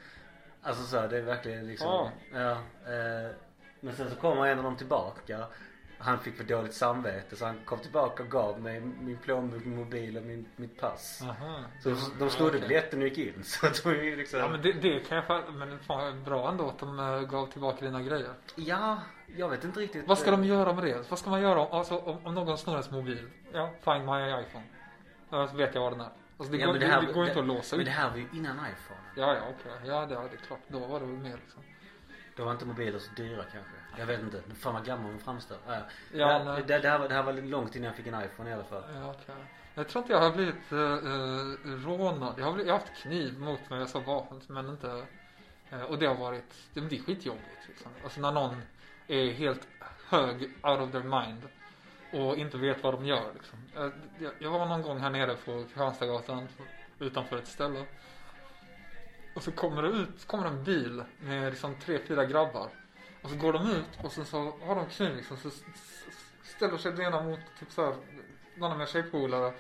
Alltså 0.62 0.84
så 0.84 1.00
här, 1.00 1.08
det 1.08 1.18
är 1.18 1.22
verkligen 1.22 1.68
liksom. 1.68 1.88
Ja. 1.88 2.12
Ja. 2.34 2.52
eh, 2.52 3.32
men 3.80 3.96
sen 3.96 4.10
så 4.10 4.16
kommer 4.16 4.48
en 4.48 4.58
av 4.58 4.64
dem 4.64 4.76
tillbaka. 4.76 5.46
Han 5.98 6.20
fick 6.20 6.38
för 6.38 6.44
dåligt 6.44 6.74
samvete 6.74 7.36
så 7.36 7.46
han 7.46 7.60
kom 7.66 7.80
tillbaka 7.80 8.24
och 8.24 8.30
gav 8.30 8.62
mig 8.62 8.82
min 8.82 9.18
plånbok, 9.18 9.66
min 9.66 9.76
mobil 9.78 10.18
och 10.18 10.24
min, 10.24 10.46
mitt 10.56 10.80
pass. 10.80 11.22
Aha. 11.24 11.60
Så 11.84 11.90
de 12.20 12.30
snodde 12.30 12.50
okej. 12.50 12.62
biljetten 12.62 13.02
och 13.02 13.08
gick 13.08 13.18
in. 13.18 13.34
Så 13.44 13.68
att 13.68 13.84
de 13.84 14.16
liksom. 14.16 14.40
Ja 14.40 14.48
men 14.48 14.62
det, 14.62 14.72
det 14.72 15.00
kan 15.00 15.16
jag 15.18 15.28
fatta. 15.28 15.52
Men 15.52 15.80
fan 15.80 16.24
bra 16.24 16.50
ändå 16.50 16.68
att 16.68 16.80
de 16.80 17.00
eh, 17.00 17.22
gav 17.22 17.48
tillbaka 17.48 17.86
dina 17.86 18.02
grejer. 18.02 18.34
Ja, 18.56 18.98
jag 19.38 19.50
vet 19.50 19.64
inte 19.64 19.80
riktigt. 19.80 20.08
Vad 20.08 20.18
ska 20.18 20.32
de 20.32 20.44
göra 20.44 20.74
med 20.74 20.84
det? 20.84 21.10
Vad 21.10 21.20
ska 21.20 21.30
man 21.30 21.42
göra 21.42 21.60
om, 21.60 21.78
alltså, 21.78 21.98
om, 21.98 22.26
om 22.26 22.34
någon 22.34 22.58
snor 22.58 22.74
ens 22.74 22.92
mobil? 22.92 23.30
Ja, 23.54 23.70
find 23.82 24.06
my 24.06 24.42
iPhone. 24.42 24.66
Så 25.30 25.58
vet 25.58 25.76
jag 25.76 25.82
vad 25.82 25.94
den 25.94 26.02
är. 26.02 26.10
Alltså 26.38 26.52
det, 26.54 26.58
Ja, 26.60 26.66
går, 26.66 26.74
men 26.74 26.82
det, 26.82 26.88
här- 26.88 27.02
det 27.02 27.14
går 27.14 27.28
inte 27.28 27.40
att 27.40 27.46
låsa 27.46 27.76
Men 27.76 27.82
ut. 27.82 27.86
det 27.86 27.92
här 27.92 28.10
var 28.10 28.18
ju 28.18 28.28
innan 28.34 28.56
iPhone. 28.56 29.00
Ja, 29.16 29.36
ja, 29.36 29.42
okej. 29.50 29.72
Ja, 29.86 30.06
det, 30.06 30.16
det 30.16 30.22
är 30.22 30.46
klart. 30.48 30.60
Då 30.68 30.80
var 30.80 31.00
det 31.00 31.06
väl 31.06 31.16
mer 31.16 31.38
liksom. 31.44 31.64
Då 32.36 32.46
var 32.46 32.52
inte 32.52 32.66
mobiler 32.66 33.00
så 33.00 33.12
dyra 33.16 33.44
kanske. 33.44 33.72
Jag 33.98 34.06
vet 34.06 34.20
inte. 34.22 34.42
Fan 34.56 34.74
vad 34.74 34.86
gammal 34.86 35.12
man 35.12 35.20
framstår. 35.20 35.58
Ja, 35.68 35.78
Ja, 36.14 36.44
nej. 36.44 36.64
det, 36.68 36.80
det, 36.80 36.90
här 36.90 37.00
var, 37.00 37.08
det 37.10 37.16
här 37.16 37.24
var 37.24 37.34
långt 37.34 37.76
innan 37.76 37.86
jag 37.88 37.96
fick 37.96 38.08
en 38.08 38.22
iPhone 38.26 38.50
i 38.50 38.54
alla 38.54 38.64
fall. 38.64 38.84
Ja, 38.96 39.10
okej. 39.22 39.36
Jag 39.76 39.88
tror 39.88 40.02
inte 40.02 40.14
jag 40.14 40.20
har 40.22 40.32
blivit 40.32 40.72
uh, 40.72 41.86
rånad. 41.86 42.34
Jag 42.38 42.46
har, 42.46 42.54
blivit, 42.54 42.68
jag 42.68 42.74
har 42.74 42.80
haft 42.80 42.96
kniv 42.96 43.40
mot 43.40 43.70
mig, 43.70 43.88
så 43.88 44.00
vapen, 44.00 44.42
men 44.48 44.70
inte... 44.70 45.06
eh, 45.70 45.82
och 45.82 46.00
det 46.00 46.06
har 46.06 46.16
varit, 46.16 46.54
det, 46.74 46.82
det 46.82 46.96
är 46.98 47.04
skitjobbigt 47.04 47.68
liksom. 47.68 47.92
Alltså 48.04 48.22
när 48.22 48.32
någon 48.32 48.62
är 49.08 49.32
helt 49.32 49.68
hög 50.10 50.42
out 50.44 50.80
of 50.80 50.92
their 50.92 51.04
mind 51.04 51.42
och 52.14 52.38
inte 52.38 52.58
vet 52.58 52.84
vad 52.84 52.94
de 52.94 53.06
gör 53.06 53.34
liksom. 53.34 53.60
Eh, 53.76 53.90
jag, 54.20 54.32
jag 54.40 54.52
var 54.52 54.66
någon 54.66 54.82
gång 54.82 55.00
här 55.00 55.10
nere 55.10 55.36
på 55.36 55.64
Kristianstadsgatan 55.64 56.48
utanför 57.00 57.38
ett 57.38 57.48
ställe. 57.48 57.86
Och 59.36 59.44
så 59.44 59.52
kommer 59.52 59.82
det 59.82 59.90
ut, 59.90 60.28
kommer 60.28 60.48
en 60.48 60.64
bil 60.64 61.04
med 61.20 61.52
liksom 61.52 61.76
tre, 61.76 62.00
fyra 62.08 62.26
grabbar. 62.26 62.70
Och 63.22 63.30
så 63.30 63.36
går 63.36 63.54
de 63.54 63.72
ut 63.72 64.04
och 64.04 64.12
sen 64.12 64.26
så 64.26 64.54
har 64.66 64.76
de 64.76 64.86
kniv 64.86 65.16
liksom. 65.16 65.38
Så 65.38 65.50
ställer 66.44 66.78
sig 66.78 66.92
den 66.92 67.02
ena 67.02 67.24
mot 67.24 67.40
typ 67.60 67.72
så 67.72 67.86
här, 67.86 67.96
någon 68.56 68.72
av 68.72 68.78
mina 68.78 68.88
tjejpolare. 68.88 69.54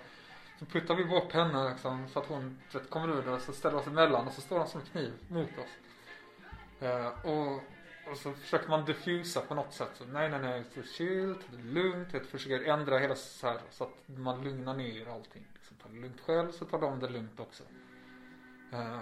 Så 0.59 0.65
puttar 0.65 0.95
vi 0.95 1.05
bort 1.05 1.33
henne 1.33 1.69
liksom 1.69 2.07
så 2.09 2.19
att 2.19 2.27
hon 2.27 2.59
vet, 2.71 2.89
kommer 2.89 3.17
ur 3.17 3.21
där. 3.21 3.39
Så 3.39 3.53
ställer 3.53 3.77
oss 3.77 3.87
emellan 3.87 4.27
och 4.27 4.33
så 4.33 4.41
står 4.41 4.57
han 4.57 4.67
som 4.67 4.81
kniv 4.81 5.13
mot 5.27 5.49
oss. 5.49 5.77
Eh, 6.79 7.07
och, 7.07 7.61
och 8.11 8.17
så 8.17 8.33
försöker 8.33 8.69
man 8.69 8.85
diffusa 8.85 9.41
på 9.41 9.55
något 9.55 9.73
sätt. 9.73 9.91
Så, 9.93 10.05
nej, 10.05 10.29
nej, 10.29 10.39
nej. 10.41 10.63
Så 10.75 10.83
chill, 10.83 11.35
ta 11.35 11.57
det 11.57 11.63
lugnt. 11.63 12.13
Jag 12.13 12.25
försöker 12.25 12.63
ändra 12.63 12.97
hela 12.97 13.15
så 13.15 13.47
här 13.47 13.59
så 13.69 13.83
att 13.83 14.17
man 14.17 14.43
lugnar 14.43 14.73
ner 14.73 15.09
allting. 15.09 15.45
Liksom, 15.53 15.77
ta 15.77 15.89
det 15.89 15.99
lugnt 15.99 16.21
själv 16.21 16.51
så 16.51 16.65
tar 16.65 16.81
de 16.81 16.99
det 16.99 17.09
lugnt 17.09 17.39
också. 17.39 17.63
Eh, 18.71 18.99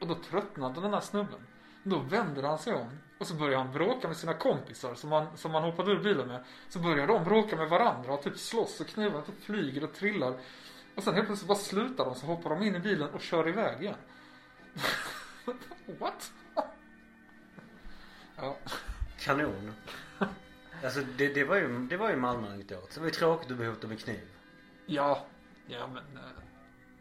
och 0.00 0.06
då 0.06 0.14
tröttnade 0.14 0.80
den 0.80 0.92
här 0.92 1.00
snubben. 1.00 1.46
Då 1.82 1.98
vänder 1.98 2.42
han 2.42 2.58
sig 2.58 2.74
om 2.74 2.98
och 3.18 3.26
så 3.26 3.34
börjar 3.34 3.58
han 3.58 3.72
bråka 3.72 4.08
med 4.08 4.16
sina 4.16 4.34
kompisar 4.34 4.94
som 4.94 5.12
han, 5.12 5.36
som 5.36 5.54
han 5.54 5.62
hoppade 5.62 5.92
ur 5.92 6.02
bilen 6.02 6.28
med. 6.28 6.44
Så 6.68 6.78
börjar 6.78 7.06
de 7.06 7.24
bråka 7.24 7.56
med 7.56 7.68
varandra 7.68 8.12
och 8.12 8.22
typ 8.22 8.38
slåss 8.38 8.80
och 8.80 8.86
knivar 8.86 9.22
typ 9.22 9.42
flyger 9.44 9.84
och 9.84 9.92
trillar. 9.92 10.34
Och 10.94 11.02
sen 11.02 11.14
helt 11.14 11.26
plötsligt 11.26 11.48
bara 11.48 11.58
slutar 11.58 12.04
de 12.04 12.14
så 12.14 12.26
hoppar 12.26 12.50
de 12.50 12.62
in 12.62 12.76
i 12.76 12.78
bilen 12.78 13.10
och 13.10 13.20
kör 13.20 13.48
iväg 13.48 13.82
igen. 13.82 13.96
What? 15.98 16.32
Ja. 18.36 18.56
Kanon. 19.18 19.72
Alltså 20.84 21.00
det, 21.18 21.34
det 21.34 21.44
var 21.44 21.56
ju, 21.56 21.86
det 21.86 21.96
var 21.96 22.10
ju 22.10 22.16
Malmö-anekdot. 22.16 22.92
Så 22.92 22.94
det 22.94 23.00
var 23.00 23.06
ju 23.06 23.14
tråkigt 23.14 23.50
att 23.50 23.56
bli 23.56 23.66
hotad 23.66 23.90
med 23.90 24.00
kniv. 24.00 24.20
Ja, 24.86 25.26
ja 25.66 25.86
men 25.86 26.16
eh, 26.16 26.30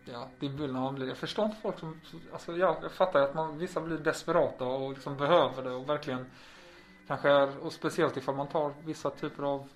Ja, 0.05 0.29
det 0.39 0.49
blir 0.49 0.67
när 0.67 0.79
man 0.79 0.95
blir, 0.95 1.07
jag 1.07 1.17
förstår 1.17 1.45
inte 1.45 1.57
folk 1.61 1.79
som, 1.79 2.01
alltså 2.33 2.57
ja, 2.57 2.79
jag 2.81 2.91
fattar 2.91 3.21
att 3.21 3.35
man, 3.35 3.57
vissa 3.57 3.81
blir 3.81 3.97
desperata 3.97 4.65
och 4.65 4.93
liksom 4.93 5.17
behöver 5.17 5.63
det 5.63 5.71
och 5.71 5.89
verkligen 5.89 6.25
kanske 7.07 7.29
är, 7.29 7.57
och 7.57 7.73
speciellt 7.73 8.17
ifall 8.17 8.35
man 8.35 8.47
tar 8.47 8.73
vissa 8.83 9.09
typer 9.09 9.43
av 9.43 9.69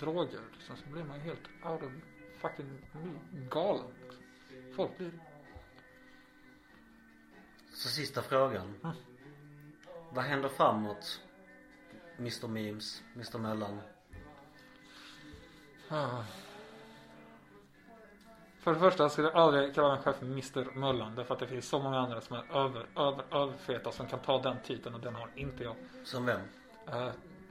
droger 0.00 0.40
liksom, 0.52 0.76
så 0.76 0.88
blir 0.90 1.04
man 1.04 1.16
ju 1.16 1.22
helt 1.22 1.48
out 1.64 1.82
of 1.82 1.92
fucking 2.38 2.78
galen. 3.50 3.90
Liksom. 4.02 4.24
Folk 4.76 4.98
blir, 4.98 5.12
Så 7.74 7.88
sista 7.88 8.22
frågan. 8.22 8.74
Mm. 8.84 8.96
Vad 10.14 10.24
händer 10.24 10.48
framåt? 10.48 11.20
Mr 12.18 12.48
Memes, 12.48 13.02
Mr 13.14 13.38
Mellan. 13.38 13.80
ah. 15.88 16.24
För 18.60 18.74
det 18.74 18.80
första 18.80 19.08
skulle 19.08 19.28
jag 19.28 19.36
aldrig 19.36 19.74
kalla 19.74 19.88
mig 19.88 20.02
själv 20.02 20.14
för 20.14 20.26
Mr 20.26 20.78
Mullan 20.78 21.14
därför 21.14 21.34
att 21.34 21.40
det 21.40 21.46
finns 21.46 21.68
så 21.68 21.78
många 21.78 21.98
andra 21.98 22.20
som 22.20 22.36
är 22.36 22.56
över, 22.56 22.86
över, 22.96 23.24
överfeta 23.30 23.92
som 23.92 24.06
kan 24.06 24.18
ta 24.18 24.42
den 24.42 24.56
titeln 24.64 24.94
och 24.94 25.00
den 25.00 25.14
har 25.14 25.30
inte 25.34 25.64
jag. 25.64 25.76
Som 26.04 26.26
vem? 26.26 26.40
Eh, 26.88 27.08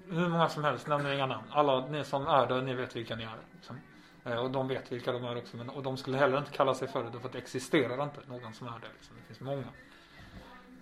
hur 0.07 0.29
många 0.29 0.49
som 0.49 0.63
helst, 0.63 0.87
nämner 0.87 1.13
inga 1.13 1.25
namn. 1.25 1.47
Alla 1.51 1.87
ni 1.87 2.03
som 2.03 2.27
är 2.27 2.47
där, 2.47 2.61
ni 2.61 2.73
vet 2.73 2.95
vilka 2.95 3.15
ni 3.15 3.23
är. 3.23 3.37
Liksom. 3.53 3.79
Eh, 4.23 4.37
och 4.37 4.51
de 4.51 4.67
vet 4.67 4.91
vilka 4.91 5.11
de 5.11 5.23
är 5.23 5.37
också. 5.37 5.57
Men, 5.57 5.69
och 5.69 5.83
de 5.83 5.97
skulle 5.97 6.17
heller 6.17 6.37
inte 6.37 6.51
kalla 6.51 6.73
sig 6.73 6.87
för 6.87 7.03
det, 7.03 7.19
för 7.19 7.27
att 7.27 7.33
det 7.33 7.39
existerar 7.39 8.03
inte 8.03 8.21
någon 8.27 8.53
som 8.53 8.67
är 8.67 8.79
det. 8.79 8.87
Liksom. 8.93 9.15
Det 9.15 9.23
finns 9.27 9.39
många. 9.39 9.67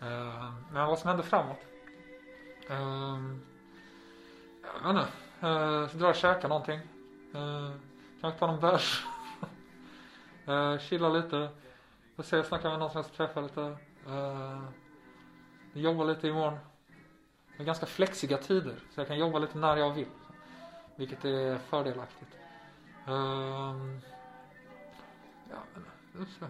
Eh, 0.02 0.54
men 0.72 0.88
vad 0.88 1.00
som 1.00 1.08
händer 1.08 1.24
framåt? 1.24 1.58
Uh, 2.70 3.36
jag 4.64 4.94
vet 4.94 5.06
inte. 5.06 5.48
Uh, 5.48 6.00
dra 6.00 6.10
och 6.10 6.16
käka 6.16 6.48
någonting. 6.48 6.80
Kanske 8.22 8.40
ta 8.40 8.48
någon 8.48 8.60
bärs. 8.60 9.06
chilla 10.90 11.10
lite. 11.10 11.50
Får 12.16 12.24
se, 12.24 12.44
snacka 12.44 12.70
med 12.70 12.80
någon 12.80 12.90
som 12.90 12.98
jag 12.98 13.06
ska 13.06 13.16
träffa 13.16 13.42
lite. 13.42 13.78
Uh, 14.08 14.64
jobba 15.74 16.04
lite 16.04 16.28
imorgon. 16.28 16.60
Det 17.58 17.64
är 17.64 17.66
ganska 17.66 17.86
flexiga 17.86 18.38
tider. 18.38 18.76
Så 18.94 19.02
jag 19.02 19.08
kan 19.08 19.20
jobba 19.20 19.40
lite 19.40 19.58
när 19.58 19.78
jag 19.78 19.94
vill. 19.94 20.08
Vilket 20.96 21.26
är 21.26 21.58
fördelaktigt. 21.58 22.32
Um, 23.08 24.02
ja, 25.50 25.58
men 26.14 26.26
ska 26.26 26.46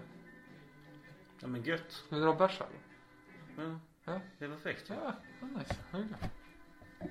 Ja 1.40 1.48
men 1.48 1.64
gött. 1.64 1.92
ska 1.92 2.16
vi 2.16 2.22
dra 2.22 2.30
och 2.30 2.38
bärsa 2.38 2.64
eller? 2.64 2.89
Ja, 3.60 3.80
Ja. 4.06 4.20
det 4.40 4.46
är 4.46 4.50
perfekt. 4.50 4.86
Ja, 4.90 5.14
vad 5.42 5.52
nice. 5.52 5.76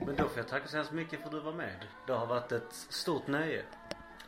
Men 0.06 0.16
då 0.16 0.28
får 0.28 0.38
jag 0.38 0.48
tacka 0.48 0.68
så 0.68 0.76
hemskt 0.76 0.92
mycket 0.92 1.18
för 1.20 1.26
att 1.26 1.32
du 1.32 1.40
var 1.40 1.52
med. 1.52 1.86
Det 2.06 2.12
har 2.12 2.26
varit 2.26 2.52
ett 2.52 2.72
stort 2.72 3.26
nöje. 3.26 3.64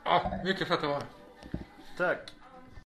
Ja, 0.04 0.32
mycket 0.44 0.68
fett 0.68 0.78
att 0.78 0.88
vara 0.88 0.94
här. 0.94 1.06
Tack. 1.96 2.32